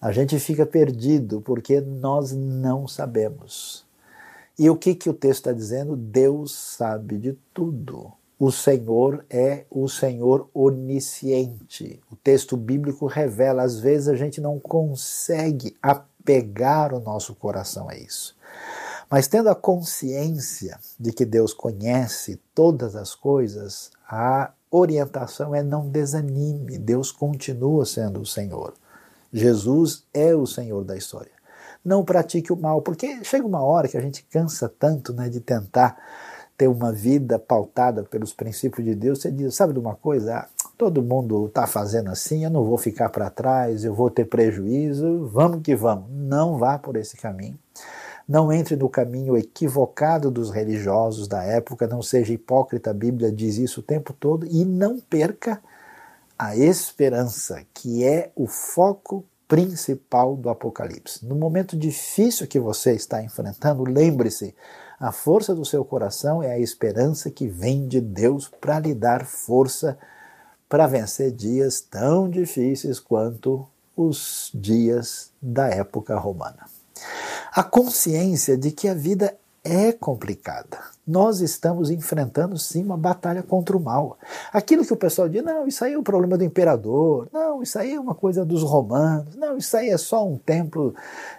A 0.00 0.10
gente 0.10 0.38
fica 0.40 0.66
perdido 0.66 1.40
porque 1.40 1.80
nós 1.80 2.32
não 2.32 2.88
sabemos. 2.88 3.86
E 4.58 4.68
o 4.68 4.76
que, 4.76 4.94
que 4.94 5.08
o 5.08 5.14
texto 5.14 5.38
está 5.38 5.52
dizendo? 5.52 5.96
Deus 5.96 6.52
sabe 6.52 7.18
de 7.18 7.32
tudo 7.54 8.12
o 8.44 8.50
Senhor 8.50 9.24
é 9.30 9.66
o 9.70 9.88
Senhor 9.88 10.50
onisciente. 10.52 12.02
O 12.10 12.16
texto 12.16 12.56
bíblico 12.56 13.06
revela, 13.06 13.62
às 13.62 13.78
vezes 13.78 14.08
a 14.08 14.16
gente 14.16 14.40
não 14.40 14.58
consegue 14.58 15.76
apegar 15.80 16.92
o 16.92 16.98
nosso 16.98 17.36
coração 17.36 17.88
a 17.88 17.94
isso. 17.94 18.36
Mas 19.08 19.28
tendo 19.28 19.48
a 19.48 19.54
consciência 19.54 20.76
de 20.98 21.12
que 21.12 21.24
Deus 21.24 21.54
conhece 21.54 22.40
todas 22.52 22.96
as 22.96 23.14
coisas, 23.14 23.92
a 24.10 24.50
orientação 24.72 25.54
é 25.54 25.62
não 25.62 25.88
desanime, 25.88 26.78
Deus 26.78 27.12
continua 27.12 27.86
sendo 27.86 28.22
o 28.22 28.26
Senhor. 28.26 28.74
Jesus 29.32 30.02
é 30.12 30.34
o 30.34 30.48
Senhor 30.48 30.82
da 30.82 30.96
história. 30.96 31.30
Não 31.84 32.04
pratique 32.04 32.52
o 32.52 32.56
mal, 32.56 32.82
porque 32.82 33.22
chega 33.22 33.46
uma 33.46 33.62
hora 33.62 33.86
que 33.86 33.96
a 33.96 34.00
gente 34.00 34.24
cansa 34.24 34.68
tanto 34.68 35.12
né, 35.12 35.28
de 35.28 35.38
tentar 35.38 35.96
ter 36.62 36.68
uma 36.68 36.92
vida 36.92 37.40
pautada 37.40 38.04
pelos 38.04 38.32
princípios 38.32 38.86
de 38.86 38.94
Deus, 38.94 39.20
você 39.20 39.32
diz, 39.32 39.52
sabe 39.52 39.72
de 39.72 39.80
uma 39.80 39.96
coisa? 39.96 40.36
Ah, 40.36 40.48
todo 40.78 41.02
mundo 41.02 41.46
está 41.46 41.66
fazendo 41.66 42.08
assim, 42.08 42.44
eu 42.44 42.50
não 42.50 42.62
vou 42.62 42.78
ficar 42.78 43.08
para 43.08 43.28
trás, 43.28 43.82
eu 43.82 43.92
vou 43.92 44.08
ter 44.08 44.26
prejuízo, 44.26 45.26
vamos 45.26 45.60
que 45.60 45.74
vamos. 45.74 46.04
Não 46.08 46.58
vá 46.58 46.78
por 46.78 46.94
esse 46.94 47.16
caminho. 47.16 47.58
Não 48.28 48.52
entre 48.52 48.76
no 48.76 48.88
caminho 48.88 49.36
equivocado 49.36 50.30
dos 50.30 50.52
religiosos 50.52 51.26
da 51.26 51.42
época, 51.42 51.88
não 51.88 52.00
seja 52.00 52.32
hipócrita, 52.32 52.90
a 52.90 52.94
Bíblia 52.94 53.32
diz 53.32 53.56
isso 53.58 53.80
o 53.80 53.82
tempo 53.82 54.12
todo, 54.12 54.46
e 54.46 54.64
não 54.64 55.00
perca 55.00 55.60
a 56.38 56.56
esperança, 56.56 57.64
que 57.74 58.04
é 58.04 58.30
o 58.36 58.46
foco 58.46 59.24
principal 59.48 60.36
do 60.36 60.48
Apocalipse. 60.48 61.26
No 61.26 61.34
momento 61.34 61.76
difícil 61.76 62.46
que 62.46 62.60
você 62.60 62.92
está 62.92 63.20
enfrentando, 63.20 63.82
lembre-se, 63.82 64.54
a 65.02 65.10
força 65.10 65.52
do 65.52 65.64
seu 65.64 65.84
coração 65.84 66.40
é 66.40 66.52
a 66.52 66.60
esperança 66.60 67.28
que 67.28 67.48
vem 67.48 67.88
de 67.88 68.00
Deus 68.00 68.48
para 68.60 68.78
lhe 68.78 68.94
dar 68.94 69.26
força 69.26 69.98
para 70.68 70.86
vencer 70.86 71.32
dias 71.32 71.80
tão 71.80 72.30
difíceis 72.30 73.00
quanto 73.00 73.66
os 73.96 74.48
dias 74.54 75.32
da 75.42 75.66
época 75.66 76.16
romana. 76.16 76.66
A 77.52 77.64
consciência 77.64 78.56
de 78.56 78.70
que 78.70 78.86
a 78.86 78.94
vida 78.94 79.36
é 79.64 79.90
complicada. 79.90 80.78
Nós 81.06 81.40
estamos 81.40 81.90
enfrentando 81.90 82.56
sim 82.56 82.84
uma 82.84 82.96
batalha 82.96 83.42
contra 83.42 83.76
o 83.76 83.80
mal. 83.80 84.16
Aquilo 84.52 84.84
que 84.84 84.92
o 84.92 84.96
pessoal 84.96 85.28
diz, 85.28 85.42
não, 85.42 85.66
isso 85.66 85.84
aí 85.84 85.94
é 85.94 85.98
o 85.98 86.02
problema 86.02 86.38
do 86.38 86.44
imperador, 86.44 87.28
não, 87.32 87.60
isso 87.60 87.76
aí 87.76 87.94
é 87.94 88.00
uma 88.00 88.14
coisa 88.14 88.44
dos 88.44 88.62
romanos, 88.62 89.34
não, 89.34 89.56
isso 89.56 89.76
aí 89.76 89.88
é 89.88 89.98
só 89.98 90.24
um 90.24 90.38
templo 90.38 90.94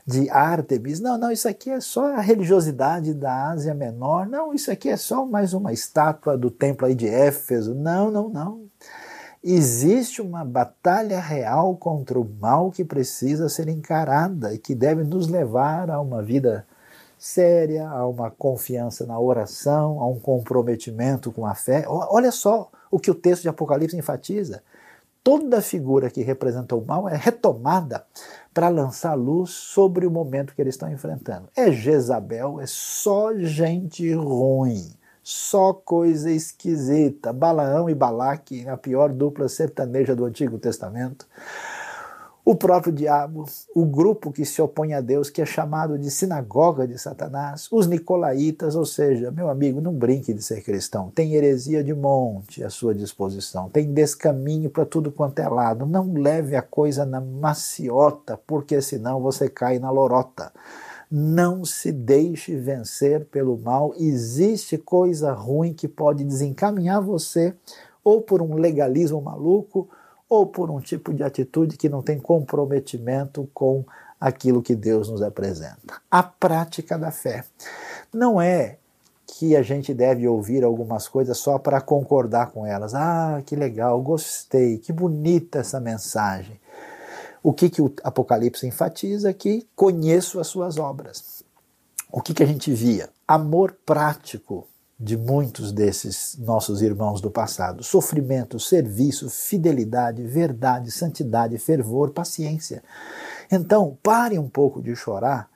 de 0.06 0.30
Ártemis, 0.30 1.00
não, 1.00 1.18
não, 1.18 1.32
isso 1.32 1.48
aqui 1.48 1.70
é 1.70 1.80
só 1.80 2.14
a 2.14 2.20
religiosidade 2.20 3.14
da 3.14 3.52
Ásia 3.52 3.74
Menor, 3.74 4.28
não, 4.28 4.54
isso 4.54 4.70
aqui 4.70 4.90
é 4.90 4.98
só 4.98 5.26
mais 5.26 5.54
uma 5.54 5.72
estátua 5.72 6.38
do 6.38 6.52
templo 6.52 6.86
aí 6.86 6.94
de 6.94 7.08
Éfeso, 7.08 7.74
não, 7.74 8.12
não, 8.12 8.28
não. 8.28 8.64
Existe 9.42 10.22
uma 10.22 10.46
batalha 10.46 11.20
real 11.20 11.76
contra 11.76 12.20
o 12.20 12.30
mal 12.40 12.72
que 12.72 12.84
precisa 12.84 13.50
ser 13.50 13.68
encarada 13.68 14.54
e 14.54 14.58
que 14.58 14.74
deve 14.74 15.04
nos 15.04 15.28
levar 15.28 15.90
a 15.90 16.00
uma 16.00 16.22
vida 16.22 16.66
séria, 17.24 17.88
a 17.88 18.06
uma 18.06 18.30
confiança 18.30 19.06
na 19.06 19.18
oração, 19.18 20.02
a 20.02 20.08
um 20.10 20.20
comprometimento 20.20 21.32
com 21.32 21.46
a 21.46 21.56
fé. 21.56 21.86
Olha 21.88 22.34
só 22.34 22.70
o 22.92 23.00
que 23.00 23.10
o 23.10 23.16
texto 23.16 23.44
de 23.44 23.48
Apocalipse 23.48 23.96
enfatiza. 23.96 24.62
Toda 25.24 25.62
figura 25.62 26.10
que 26.10 26.22
representa 26.22 26.76
o 26.76 26.86
mal 26.86 27.08
é 27.08 27.16
retomada 27.16 28.06
para 28.54 28.68
lançar 28.68 29.14
luz 29.14 29.52
sobre 29.52 30.06
o 30.06 30.12
momento 30.12 30.54
que 30.54 30.62
eles 30.62 30.76
estão 30.76 30.92
enfrentando. 30.92 31.48
É 31.56 31.72
Jezabel, 31.72 32.60
é 32.60 32.66
só 32.68 33.34
gente 33.38 34.12
ruim, 34.14 34.92
só 35.24 35.72
coisa 35.72 36.30
esquisita. 36.30 37.32
Balaão 37.32 37.90
e 37.90 37.96
Balaque, 37.96 38.68
a 38.68 38.76
pior 38.76 39.14
dupla 39.14 39.48
sertaneja 39.48 40.14
do 40.14 40.26
Antigo 40.26 40.60
Testamento 40.60 41.26
o 42.46 42.56
próprio 42.56 42.92
diabo, 42.92 43.46
o 43.74 43.86
grupo 43.86 44.30
que 44.30 44.44
se 44.44 44.62
opõe 44.62 44.94
a 44.94 45.00
Deus, 45.00 45.30
que 45.30 45.42
é 45.42 45.46
chamado 45.46 45.98
de 45.98 46.12
sinagoga 46.12 46.86
de 46.86 47.00
Satanás, 47.00 47.70
os 47.72 47.88
nicolaítas, 47.88 48.76
ou 48.76 48.86
seja, 48.86 49.32
meu 49.32 49.50
amigo, 49.50 49.80
não 49.80 49.94
brinque 49.94 50.34
de 50.34 50.44
ser 50.44 50.62
cristão. 50.62 51.10
Tem 51.16 51.36
heresia 51.36 51.82
de 51.82 51.94
monte 51.94 52.62
à 52.62 52.70
sua 52.70 52.94
disposição, 52.94 53.70
tem 53.70 53.94
descaminho 53.94 54.70
para 54.70 54.86
tudo 54.86 55.10
quanto 55.10 55.40
é 55.40 55.48
lado. 55.48 55.86
Não 55.86 56.14
leve 56.14 56.58
a 56.58 56.62
coisa 56.62 57.06
na 57.06 57.22
maciota, 57.22 58.38
porque 58.46 58.82
senão 58.82 59.22
você 59.22 59.48
cai 59.48 59.80
na 59.80 59.90
lorota. 59.90 60.52
Não 61.10 61.64
se 61.64 61.94
deixe 61.94 62.58
vencer 62.58 63.24
pelo 63.26 63.58
mal. 63.58 63.94
Existe 63.96 64.78
coisa 64.78 65.32
ruim 65.32 65.72
que 65.74 65.88
pode 65.88 66.26
desencaminhar 66.26 67.02
você 67.02 67.54
ou 68.04 68.22
por 68.22 68.42
um 68.42 68.56
legalismo 68.56 69.22
maluco 69.22 69.88
ou 70.34 70.48
por 70.48 70.72
um 70.72 70.80
tipo 70.80 71.14
de 71.14 71.24
atitude 71.24 71.78
que 71.78 71.88
não 71.88 72.02
tem 72.02 72.20
comprometimento 72.20 73.48
com 73.54 73.86
aquilo 74.20 74.64
que 74.64 74.76
Deus 74.76 75.08
nos 75.08 75.22
apresenta. 75.22 76.02
A 76.10 76.24
prática 76.24 76.98
da 76.98 77.12
fé 77.12 77.44
não 78.12 78.42
é 78.42 78.78
que 79.28 79.56
a 79.56 79.62
gente 79.62 79.94
deve 79.94 80.28
ouvir 80.28 80.64
algumas 80.64 81.08
coisas 81.08 81.38
só 81.38 81.60
para 81.60 81.80
concordar 81.82 82.52
com 82.52 82.66
elas. 82.66 82.96
Ah, 82.96 83.42
que 83.46 83.56
legal, 83.56 84.02
gostei, 84.02 84.80
que 84.80 84.92
bonita 84.92 85.60
essa 85.60 85.80
mensagem. 85.80 86.60
O 87.44 87.54
que, 87.54 87.70
que 87.70 87.82
o 87.82 87.94
Apocalipse 88.04 88.66
enfatiza 88.66 89.30
aqui? 89.30 89.68
Conheço 89.76 90.40
as 90.40 90.48
suas 90.48 90.78
obras. 90.80 91.44
O 92.12 92.22
que, 92.22 92.34
que 92.34 92.42
a 92.42 92.46
gente 92.48 92.72
via? 92.74 93.10
Amor 93.28 93.76
prático 93.86 94.68
de 95.04 95.18
muitos 95.18 95.74
desses 95.74 96.38
nossos 96.40 96.82
irmãos 96.82 97.20
do 97.20 97.30
passado: 97.30 97.84
sofrimento, 97.84 98.58
serviço, 98.60 99.30
fidelidade, 99.30 100.24
verdade, 100.24 100.90
santidade, 100.92 101.58
fervor, 101.58 102.12
paciência. 102.12 102.82
Então, 103.52 103.98
pare 104.02 104.40
um 104.40 104.48
pouco 104.48 104.82
de 104.82 104.96
chorar 104.96 105.50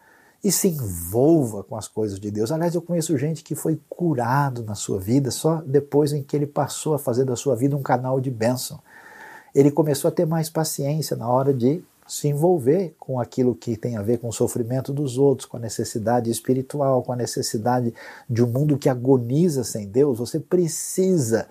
e 0.43 0.51
se 0.51 0.67
envolva 0.67 1.63
com 1.63 1.77
as 1.77 1.87
coisas 1.87 2.19
de 2.19 2.29
Deus. 2.29 2.51
Aliás, 2.51 2.75
eu 2.75 2.81
conheço 2.81 3.17
gente 3.17 3.43
que 3.43 3.55
foi 3.55 3.79
curado 3.89 4.63
na 4.63 4.75
sua 4.75 4.99
vida 4.99 5.31
só 5.31 5.61
depois 5.65 6.11
em 6.11 6.21
que 6.21 6.35
ele 6.35 6.45
passou 6.45 6.93
a 6.93 6.99
fazer 6.99 7.23
da 7.23 7.35
sua 7.35 7.55
vida 7.55 7.75
um 7.75 7.81
canal 7.81 8.19
de 8.19 8.29
bênção. 8.29 8.79
Ele 9.55 9.71
começou 9.71 10.09
a 10.09 10.11
ter 10.11 10.25
mais 10.25 10.49
paciência 10.49 11.15
na 11.15 11.27
hora 11.27 11.53
de 11.53 11.81
se 12.07 12.27
envolver 12.27 12.95
com 12.99 13.19
aquilo 13.19 13.53
que 13.53 13.75
tem 13.75 13.97
a 13.97 14.01
ver 14.01 14.19
com 14.19 14.29
o 14.29 14.33
sofrimento 14.33 14.93
dos 14.93 15.17
outros, 15.17 15.45
com 15.45 15.57
a 15.57 15.59
necessidade 15.59 16.29
espiritual, 16.29 17.03
com 17.03 17.11
a 17.11 17.15
necessidade 17.15 17.93
de 18.29 18.43
um 18.43 18.47
mundo 18.47 18.77
que 18.77 18.89
agoniza 18.89 19.63
sem 19.63 19.87
Deus, 19.87 20.19
você 20.19 20.39
precisa 20.39 21.47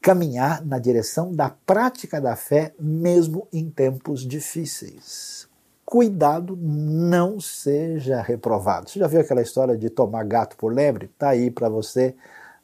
caminhar 0.00 0.64
na 0.64 0.78
direção 0.78 1.34
da 1.34 1.50
prática 1.50 2.20
da 2.20 2.34
fé, 2.34 2.72
mesmo 2.78 3.46
em 3.52 3.70
tempos 3.70 4.26
difíceis. 4.26 5.48
cuidado, 5.84 6.56
não 6.56 7.40
seja 7.40 8.22
reprovado. 8.22 8.88
Você 8.88 9.00
já 9.00 9.08
viu 9.08 9.20
aquela 9.20 9.42
história 9.42 9.76
de 9.76 9.90
tomar 9.90 10.24
gato 10.24 10.56
por 10.56 10.72
lebre? 10.72 11.06
Está 11.06 11.30
aí 11.30 11.50
para 11.50 11.68
você 11.68 12.14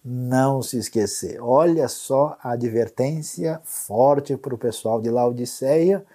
não 0.04 0.62
se 0.62 0.78
esquecer. 0.78 1.42
Olha 1.42 1.88
só 1.88 2.38
a 2.40 2.52
advertência 2.52 3.60
forte 3.64 4.36
para 4.36 4.54
o 4.54 4.58
pessoal 4.58 5.00
de 5.00 5.10
Laodiceia. 5.10 6.06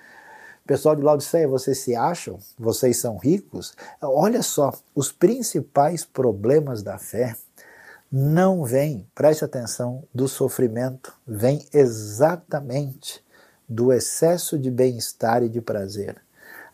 Pessoal 0.66 0.96
de 0.96 1.02
Laodiceia, 1.02 1.48
vocês 1.48 1.80
se 1.80 1.96
acham? 1.96 2.38
Vocês 2.58 2.98
são 2.98 3.18
ricos? 3.18 3.74
Olha 4.02 4.44
só, 4.44 4.72
os 4.94 5.12
principais 5.12 6.06
problemas 6.06 6.84
da 6.84 6.98
fé 6.98 7.36
não 8.12 8.64
vêm, 8.64 9.08
preste 9.16 9.44
atenção, 9.44 10.04
do 10.14 10.28
sofrimento, 10.28 11.14
vem 11.26 11.66
exatamente 11.74 13.24
do 13.68 13.92
excesso 13.92 14.60
de 14.60 14.70
bem-estar 14.70 15.42
e 15.44 15.50
de 15.50 15.62
prazer. 15.62 16.22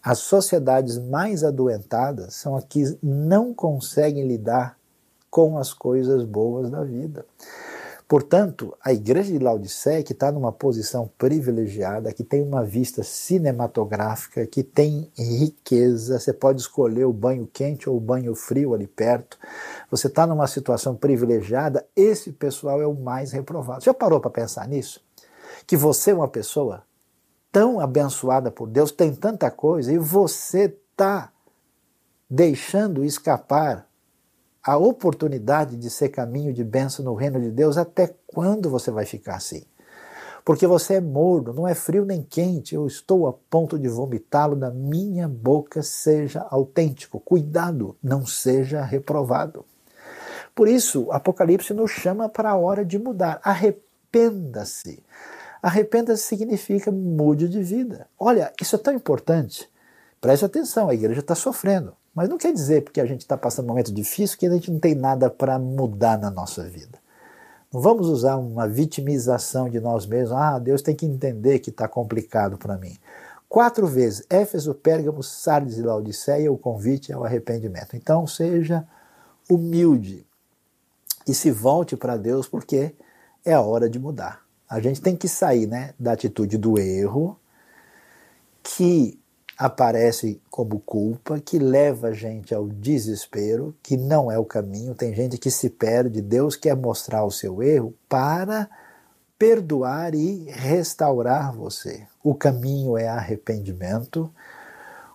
As 0.04 0.20
sociedades 0.20 0.98
mais 0.98 1.44
adoentadas 1.44 2.34
são 2.34 2.56
as 2.56 2.64
que 2.66 2.98
não 3.02 3.54
conseguem 3.54 4.28
lidar 4.28 4.78
com 5.30 5.58
as 5.58 5.74
coisas 5.74 6.24
boas 6.24 6.70
da 6.70 6.84
vida. 6.84 7.26
Portanto, 8.08 8.74
a 8.82 8.93
igreja 8.93 9.34
de 9.34 9.38
Laodiceia, 9.38 10.01
que 10.01 10.14
está 10.14 10.32
numa 10.32 10.51
posição 10.51 11.10
privilegiada, 11.18 12.14
que 12.14 12.24
tem 12.24 12.41
uma 12.41 12.64
vista 12.64 13.03
cinematográfica, 13.03 14.47
que 14.47 14.64
tem 14.64 15.12
riqueza, 15.18 16.18
você 16.18 16.32
pode 16.32 16.62
escolher 16.62 17.03
o 17.03 17.12
banho 17.12 17.45
quente 17.51 17.89
ou 17.89 17.97
o 17.97 17.99
banho 17.99 18.34
frio 18.34 18.74
ali 18.74 18.88
perto, 18.88 19.38
você 19.91 20.08
está 20.08 20.26
numa 20.26 20.47
situação 20.47 20.95
privilegiada, 20.95 21.86
esse 21.93 22.32
pessoal 22.32 22.82
é 22.82 22.88
o 22.88 22.95
mais 22.95 23.34
reprovado. 23.34 23.84
Já 23.84 23.93
parou 23.93 24.22
para 24.22 24.32
pensar 24.32 24.66
nisso? 24.70 25.03
Que 25.66 25.76
você 25.76 26.12
é 26.12 26.16
uma 26.16 26.30
pessoa 26.30 26.84
tão 27.51 27.78
abençoada 27.78 28.49
por 28.49 28.70
Deus, 28.70 28.89
tem 28.89 29.14
tanta 29.14 29.51
coisa, 29.51 29.91
e 29.91 29.97
você 29.97 30.74
está 30.91 31.30
deixando 32.30 33.03
escapar 33.03 33.86
a 34.68 34.76
oportunidade 34.76 35.78
de 35.78 35.89
ser 35.89 36.09
caminho 36.09 36.51
de 36.51 36.61
bênção 36.61 37.05
no 37.05 37.13
reino 37.13 37.39
de 37.39 37.49
Deus, 37.49 37.78
até 37.78 38.13
quando 38.28 38.70
você 38.70 38.91
vai 38.91 39.05
ficar 39.05 39.38
assim? 39.38 39.63
Porque 40.43 40.68
você 40.68 40.95
é 40.95 41.01
morno, 41.01 41.53
não 41.53 41.65
é 41.65 41.74
frio 41.74 42.03
nem 42.03 42.22
quente, 42.22 42.76
eu 42.76 42.86
estou 42.86 43.28
a 43.28 43.34
ponto 43.34 43.80
de 43.80 43.88
vomitá-lo 43.88 44.57
da 44.57 44.70
minha 44.70 45.26
boca, 45.26 45.82
seja 45.82 46.45
autêntico. 46.49 47.18
Cuidado, 47.22 47.95
não 48.03 48.26
seja 48.26 48.84
reprovado. 48.84 49.63
Por 50.53 50.68
isso, 50.68 51.09
Apocalipse 51.11 51.74
nos 51.74 51.91
chama 51.91 52.28
para 52.28 52.49
a 52.49 52.57
hora 52.57 52.84
de 52.84 52.99
mudar. 52.99 53.39
Arrependa-se. 53.43 55.01
Arrependa-se 55.61 56.24
significa 56.24 56.91
mude 56.91 57.47
de 57.47 57.63
vida. 57.63 58.05
Olha, 58.20 58.51
isso 58.61 58.76
é 58.76 58.80
tão 58.80 58.93
importante. 58.93 59.70
Preste 60.20 60.43
atenção, 60.43 60.89
a 60.89 60.93
igreja 60.93 61.22
está 61.22 61.36
sofrendo. 61.36 61.95
Mas 62.18 62.30
não 62.30 62.38
quer 62.39 62.51
dizer, 62.51 62.82
porque 62.82 62.99
a 62.99 63.05
gente 63.05 63.22
está 63.22 63.38
passando 63.38 63.65
um 63.65 63.68
momento 63.68 63.93
difícil, 63.93 64.39
que 64.39 64.47
a 64.47 64.49
gente 64.49 64.72
não 64.72 64.80
tem 64.80 64.95
nada 64.95 65.30
para 65.30 65.59
mudar 65.59 66.18
na 66.18 66.32
nossa 66.32 66.63
vida. 66.63 66.97
Não 67.72 67.80
vamos 67.80 68.07
usar 68.07 68.38
uma 68.38 68.68
vitimização 68.68 69.70
de 69.70 69.80
nós 69.80 70.07
mesmos. 70.07 70.32
Ah, 70.32 70.57
Deus 70.57 70.82
tem 70.82 70.95
que 70.95 71.05
entender 71.05 71.59
que 71.59 71.70
está 71.70 71.88
complicado 71.88 72.57
para 72.57 72.76
mim. 72.76 72.97
Quatro 73.47 73.86
vezes, 73.86 74.26
Éfeso, 74.32 74.74
Pérgamo, 74.74 75.22
Sardes 75.22 75.78
e 75.78 75.84
Laodiceia, 75.84 76.51
o 76.51 76.57
convite 76.57 77.13
ao 77.13 77.24
arrependimento. 77.24 77.95
Então, 77.95 78.26
seja 78.26 78.84
humilde 79.47 80.26
e 81.28 81.36
se 81.36 81.51
volte 81.51 81.95
para 81.95 82.18
Deus, 82.18 82.47
porque 82.47 82.95
é 83.45 83.53
a 83.53 83.61
hora 83.61 83.88
de 83.88 83.99
mudar. 83.99 84.41
A 84.68 84.80
gente 84.80 85.03
tem 85.03 85.15
que 85.15 85.28
sair 85.28 85.68
né, 85.68 85.93
da 85.99 86.13
atitude 86.13 86.57
do 86.57 86.80
erro, 86.80 87.39
que 88.63 89.20
aparece 89.58 90.39
como 90.51 90.80
culpa, 90.80 91.39
que 91.39 91.58
leva 91.58 92.10
a 92.10 92.14
gente 92.14 92.53
ao 92.53 92.68
desespero, 92.68 93.76
que 93.82 93.97
não 93.97 94.32
é 94.32 94.38
o 94.38 94.45
caminho. 94.45 94.93
Tem 94.93 95.16
gente 95.16 95.38
que 95.38 95.49
se 95.49 95.70
perde, 95.70 96.22
Deus 96.22 96.55
quer 96.55 96.76
mostrar 96.76 97.26
o 97.26 97.32
seu 97.32 97.64
erro 97.64 97.93
para 98.08 98.70
perdoar 99.39 100.14
e 100.14 100.45
restaurar 100.49 101.51
você. 101.55 102.05
O 102.24 102.36
caminho 102.36 102.97
é 102.97 103.08
arrependimento, 103.08 104.32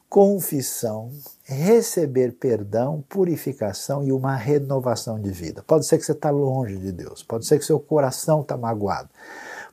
confissão, 0.08 1.12
receber 1.44 2.32
perdão, 2.32 3.04
purificação 3.08 4.02
e 4.02 4.10
uma 4.12 4.34
renovação 4.34 5.20
de 5.20 5.30
vida. 5.30 5.62
Pode 5.62 5.86
ser 5.86 5.98
que 5.98 6.04
você 6.04 6.12
está 6.12 6.30
longe 6.30 6.76
de 6.76 6.90
Deus, 6.90 7.22
pode 7.22 7.46
ser 7.46 7.58
que 7.58 7.64
seu 7.64 7.78
coração 7.78 8.42
está 8.42 8.56
magoado, 8.56 9.08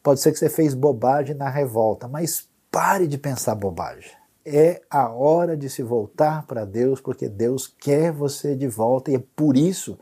pode 0.04 0.20
ser 0.20 0.32
que 0.32 0.38
você 0.38 0.50
fez 0.50 0.74
bobagem 0.76 1.36
na 1.36 1.50
revolta, 1.50 2.08
mas 2.08 2.48
pare 2.72 3.08
de 3.08 3.18
pensar 3.18 3.56
bobagem 3.56 4.19
é 4.50 4.82
a 4.90 5.10
hora 5.10 5.56
de 5.56 5.70
se 5.70 5.84
voltar 5.84 6.46
para 6.48 6.66
Deus, 6.66 7.00
porque 7.00 7.30
Deus 7.30 7.68
quer 7.68 8.12
você 8.12 8.56
de 8.56 8.68
volta 8.68 9.12
e 9.12 9.16
é 9.16 9.24
por 9.36 9.56
isso 9.56 9.98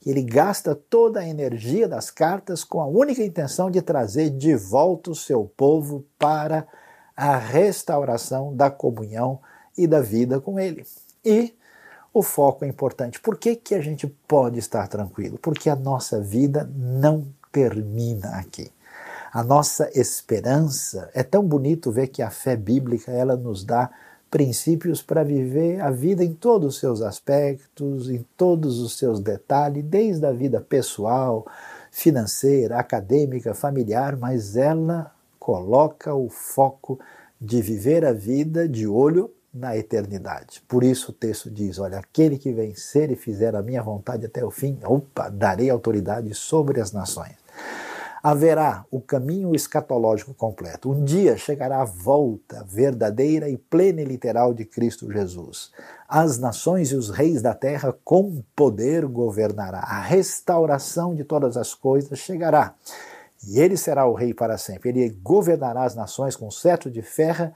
que 0.00 0.08
ele 0.08 0.22
gasta 0.22 0.74
toda 0.74 1.20
a 1.20 1.28
energia 1.28 1.86
das 1.86 2.10
cartas 2.10 2.64
com 2.64 2.80
a 2.80 2.86
única 2.86 3.22
intenção 3.22 3.70
de 3.70 3.82
trazer 3.82 4.30
de 4.30 4.56
volta 4.56 5.10
o 5.10 5.14
seu 5.14 5.44
povo 5.44 6.06
para 6.18 6.66
a 7.14 7.36
restauração 7.36 8.56
da 8.56 8.70
comunhão 8.70 9.40
e 9.76 9.86
da 9.86 10.00
vida 10.00 10.40
com 10.40 10.58
ele. 10.58 10.86
E 11.22 11.54
o 12.14 12.22
foco 12.22 12.64
é 12.64 12.68
importante. 12.68 13.20
Por 13.20 13.36
que, 13.36 13.54
que 13.54 13.74
a 13.74 13.82
gente 13.82 14.06
pode 14.26 14.58
estar 14.58 14.88
tranquilo? 14.88 15.38
Porque 15.38 15.68
a 15.68 15.76
nossa 15.76 16.18
vida 16.20 16.68
não 16.74 17.26
termina 17.52 18.30
aqui 18.30 18.72
a 19.32 19.42
nossa 19.44 19.90
esperança. 19.94 21.08
É 21.14 21.22
tão 21.22 21.44
bonito 21.44 21.90
ver 21.90 22.08
que 22.08 22.22
a 22.22 22.30
fé 22.30 22.56
bíblica 22.56 23.12
ela 23.12 23.36
nos 23.36 23.64
dá 23.64 23.90
princípios 24.30 25.02
para 25.02 25.24
viver 25.24 25.80
a 25.80 25.90
vida 25.90 26.24
em 26.24 26.32
todos 26.32 26.74
os 26.74 26.80
seus 26.80 27.02
aspectos, 27.02 28.08
em 28.08 28.24
todos 28.36 28.80
os 28.80 28.96
seus 28.96 29.20
detalhes, 29.20 29.84
desde 29.84 30.24
a 30.24 30.32
vida 30.32 30.60
pessoal, 30.60 31.46
financeira, 31.90 32.78
acadêmica, 32.78 33.54
familiar, 33.54 34.16
mas 34.16 34.56
ela 34.56 35.12
coloca 35.38 36.14
o 36.14 36.28
foco 36.28 36.98
de 37.40 37.60
viver 37.60 38.04
a 38.04 38.12
vida 38.12 38.68
de 38.68 38.86
olho 38.86 39.32
na 39.52 39.76
eternidade. 39.76 40.62
Por 40.68 40.84
isso 40.84 41.10
o 41.10 41.14
texto 41.14 41.50
diz: 41.50 41.80
Olha, 41.80 41.98
aquele 41.98 42.38
que 42.38 42.52
vencer 42.52 43.10
e 43.10 43.16
fizer 43.16 43.56
a 43.56 43.62
minha 43.62 43.82
vontade 43.82 44.26
até 44.26 44.44
o 44.44 44.50
fim, 44.50 44.78
opa, 44.84 45.28
darei 45.28 45.70
autoridade 45.70 46.32
sobre 46.34 46.80
as 46.80 46.92
nações 46.92 47.34
haverá 48.22 48.84
o 48.90 49.00
caminho 49.00 49.54
escatológico 49.54 50.34
completo. 50.34 50.90
Um 50.90 51.04
dia 51.04 51.36
chegará 51.36 51.80
a 51.80 51.84
volta 51.84 52.64
verdadeira 52.64 53.48
e 53.48 53.56
plena 53.56 54.02
e 54.02 54.04
literal 54.04 54.52
de 54.52 54.64
Cristo 54.64 55.10
Jesus. 55.10 55.70
As 56.08 56.38
nações 56.38 56.90
e 56.90 56.96
os 56.96 57.10
reis 57.10 57.40
da 57.40 57.54
terra 57.54 57.96
com 58.04 58.42
poder 58.54 59.06
governará. 59.06 59.80
A 59.80 60.00
restauração 60.00 61.14
de 61.14 61.24
todas 61.24 61.56
as 61.56 61.74
coisas 61.74 62.18
chegará. 62.18 62.74
E 63.46 63.58
ele 63.58 63.76
será 63.76 64.06
o 64.06 64.14
rei 64.14 64.34
para 64.34 64.58
sempre. 64.58 64.90
Ele 64.90 65.10
governará 65.22 65.84
as 65.84 65.94
nações 65.94 66.36
com 66.36 66.50
cetro 66.50 66.90
de 66.90 67.00
ferro 67.00 67.50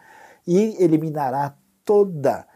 e 0.46 0.82
eliminará 0.82 1.54
toda 1.84 2.46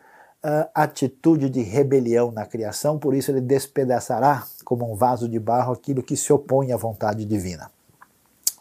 uh, 0.44 0.68
atitude 0.74 1.50
de 1.50 1.60
rebelião 1.62 2.30
na 2.30 2.46
criação, 2.46 2.98
por 2.98 3.14
isso 3.14 3.30
ele 3.30 3.40
despedaçará 3.40 4.44
como 4.64 4.90
um 4.90 4.94
vaso 4.94 5.28
de 5.28 5.38
barro 5.38 5.72
aquilo 5.72 6.02
que 6.02 6.16
se 6.16 6.32
opõe 6.32 6.72
à 6.72 6.76
vontade 6.76 7.24
divina. 7.24 7.70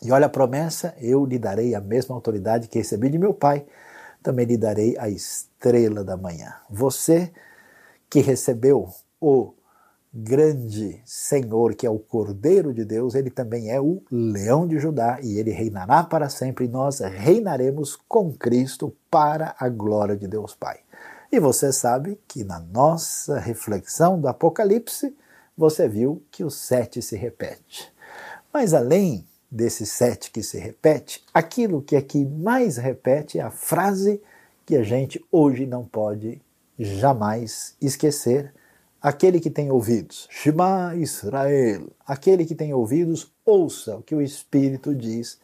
E 0.02 0.12
olha 0.12 0.26
a 0.28 0.30
promessa: 0.30 0.96
eu 1.00 1.26
lhe 1.26 1.40
darei 1.40 1.76
a 1.76 1.82
mesma 1.82 2.16
autoridade 2.16 2.68
que 2.68 2.78
recebi 2.78 3.10
de 3.10 3.18
meu 3.18 3.34
Pai, 3.34 3.66
também 4.22 4.46
lhe 4.46 4.58
darei 4.58 4.98
a 4.98 5.10
estrela 5.10 6.04
da 6.04 6.18
manhã. 6.18 6.54
Você 6.70 7.32
que 8.10 8.20
recebeu 8.20 8.90
o 9.20 9.54
grande 10.14 11.02
Senhor, 11.06 11.76
que 11.76 11.86
é 11.86 11.90
o 11.90 12.00
Cordeiro 12.00 12.74
de 12.74 12.84
Deus, 12.84 13.14
ele 13.14 13.30
também 13.30 13.70
é 13.70 13.80
o 13.80 14.02
Leão 14.12 14.68
de 14.68 14.80
Judá 14.80 15.20
e 15.22 15.38
ele 15.38 15.52
reinará 15.52 16.04
para 16.04 16.30
sempre 16.30 16.66
e 16.66 16.70
nós 16.70 17.00
reinaremos 17.00 17.96
com 18.08 18.34
Cristo 18.34 18.96
para 19.12 19.56
a 19.60 19.70
glória 19.70 20.16
de 20.16 20.28
Deus 20.28 20.56
Pai. 20.56 20.80
E 21.32 21.40
você 21.40 21.74
sabe 21.74 22.20
que 22.28 22.44
na 22.44 22.60
nossa 22.60 23.38
reflexão 23.38 24.20
do 24.20 24.28
Apocalipse, 24.28 25.16
você 25.58 25.88
viu 25.88 26.24
que 26.32 26.44
o 26.44 26.50
sete 26.50 27.02
se 27.02 27.18
repete. 27.18 27.92
Mas 28.54 28.74
além 28.74 29.26
desses 29.50 29.92
sete 29.92 30.32
que 30.32 30.44
se 30.44 30.58
repete, 30.58 31.24
aquilo 31.34 31.82
que 31.82 31.96
aqui 31.96 32.26
mais 32.26 32.78
repete 32.78 33.40
é 33.40 33.42
a 33.42 33.52
frase 33.52 34.22
que 34.66 34.76
a 34.76 34.84
gente 34.84 35.24
hoje 35.32 35.66
não 35.66 35.86
pode 35.86 36.42
jamais 36.78 37.76
esquecer. 37.82 38.54
Aquele 39.02 39.40
que 39.40 39.50
tem 39.50 39.72
ouvidos, 39.72 40.28
Shema 40.30 40.96
Israel, 40.96 41.88
aquele 42.06 42.46
que 42.46 42.56
tem 42.56 42.74
ouvidos, 42.74 43.32
ouça 43.46 43.96
o 43.96 44.02
que 44.02 44.14
o 44.14 44.22
Espírito 44.22 44.94
diz 44.94 45.40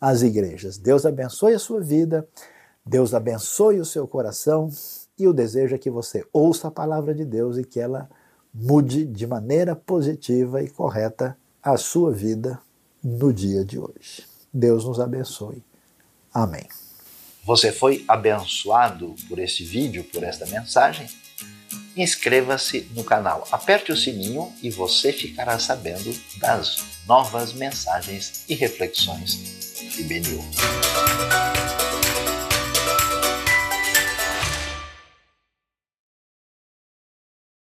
às 0.00 0.22
igrejas. 0.22 0.78
Deus 0.78 1.06
abençoe 1.06 1.54
a 1.54 1.58
sua 1.58 1.80
vida, 1.80 2.26
Deus 2.84 3.14
abençoe 3.14 3.78
o 3.78 3.84
seu 3.84 4.08
coração 4.08 4.68
e 5.16 5.28
o 5.28 5.32
desejo 5.32 5.76
é 5.76 5.78
que 5.78 5.90
você 5.90 6.24
ouça 6.32 6.68
a 6.68 6.72
palavra 6.72 7.14
de 7.14 7.24
Deus 7.24 7.56
e 7.56 7.64
que 7.64 7.78
ela 7.78 8.10
mude 8.52 9.04
de 9.06 9.26
maneira 9.26 9.76
positiva 9.76 10.62
e 10.62 10.68
correta 10.68 11.36
a 11.62 11.76
sua 11.76 12.10
vida 12.10 12.58
no 13.02 13.32
dia 13.32 13.64
de 13.64 13.78
hoje. 13.78 14.24
Deus 14.52 14.84
nos 14.84 15.00
abençoe. 15.00 15.62
Amém. 16.32 16.66
Você 17.44 17.72
foi 17.72 18.04
abençoado 18.06 19.14
por 19.28 19.38
esse 19.38 19.64
vídeo, 19.64 20.04
por 20.04 20.22
esta 20.22 20.46
mensagem? 20.46 21.08
Inscreva-se 21.96 22.88
no 22.94 23.04
canal, 23.04 23.46
aperte 23.50 23.92
o 23.92 23.96
sininho 23.96 24.52
e 24.62 24.70
você 24.70 25.12
ficará 25.12 25.58
sabendo 25.58 26.14
das 26.38 26.82
novas 27.06 27.52
mensagens 27.52 28.44
e 28.48 28.54
reflexões 28.54 29.34
de 29.94 30.02
Benil. 30.04 30.42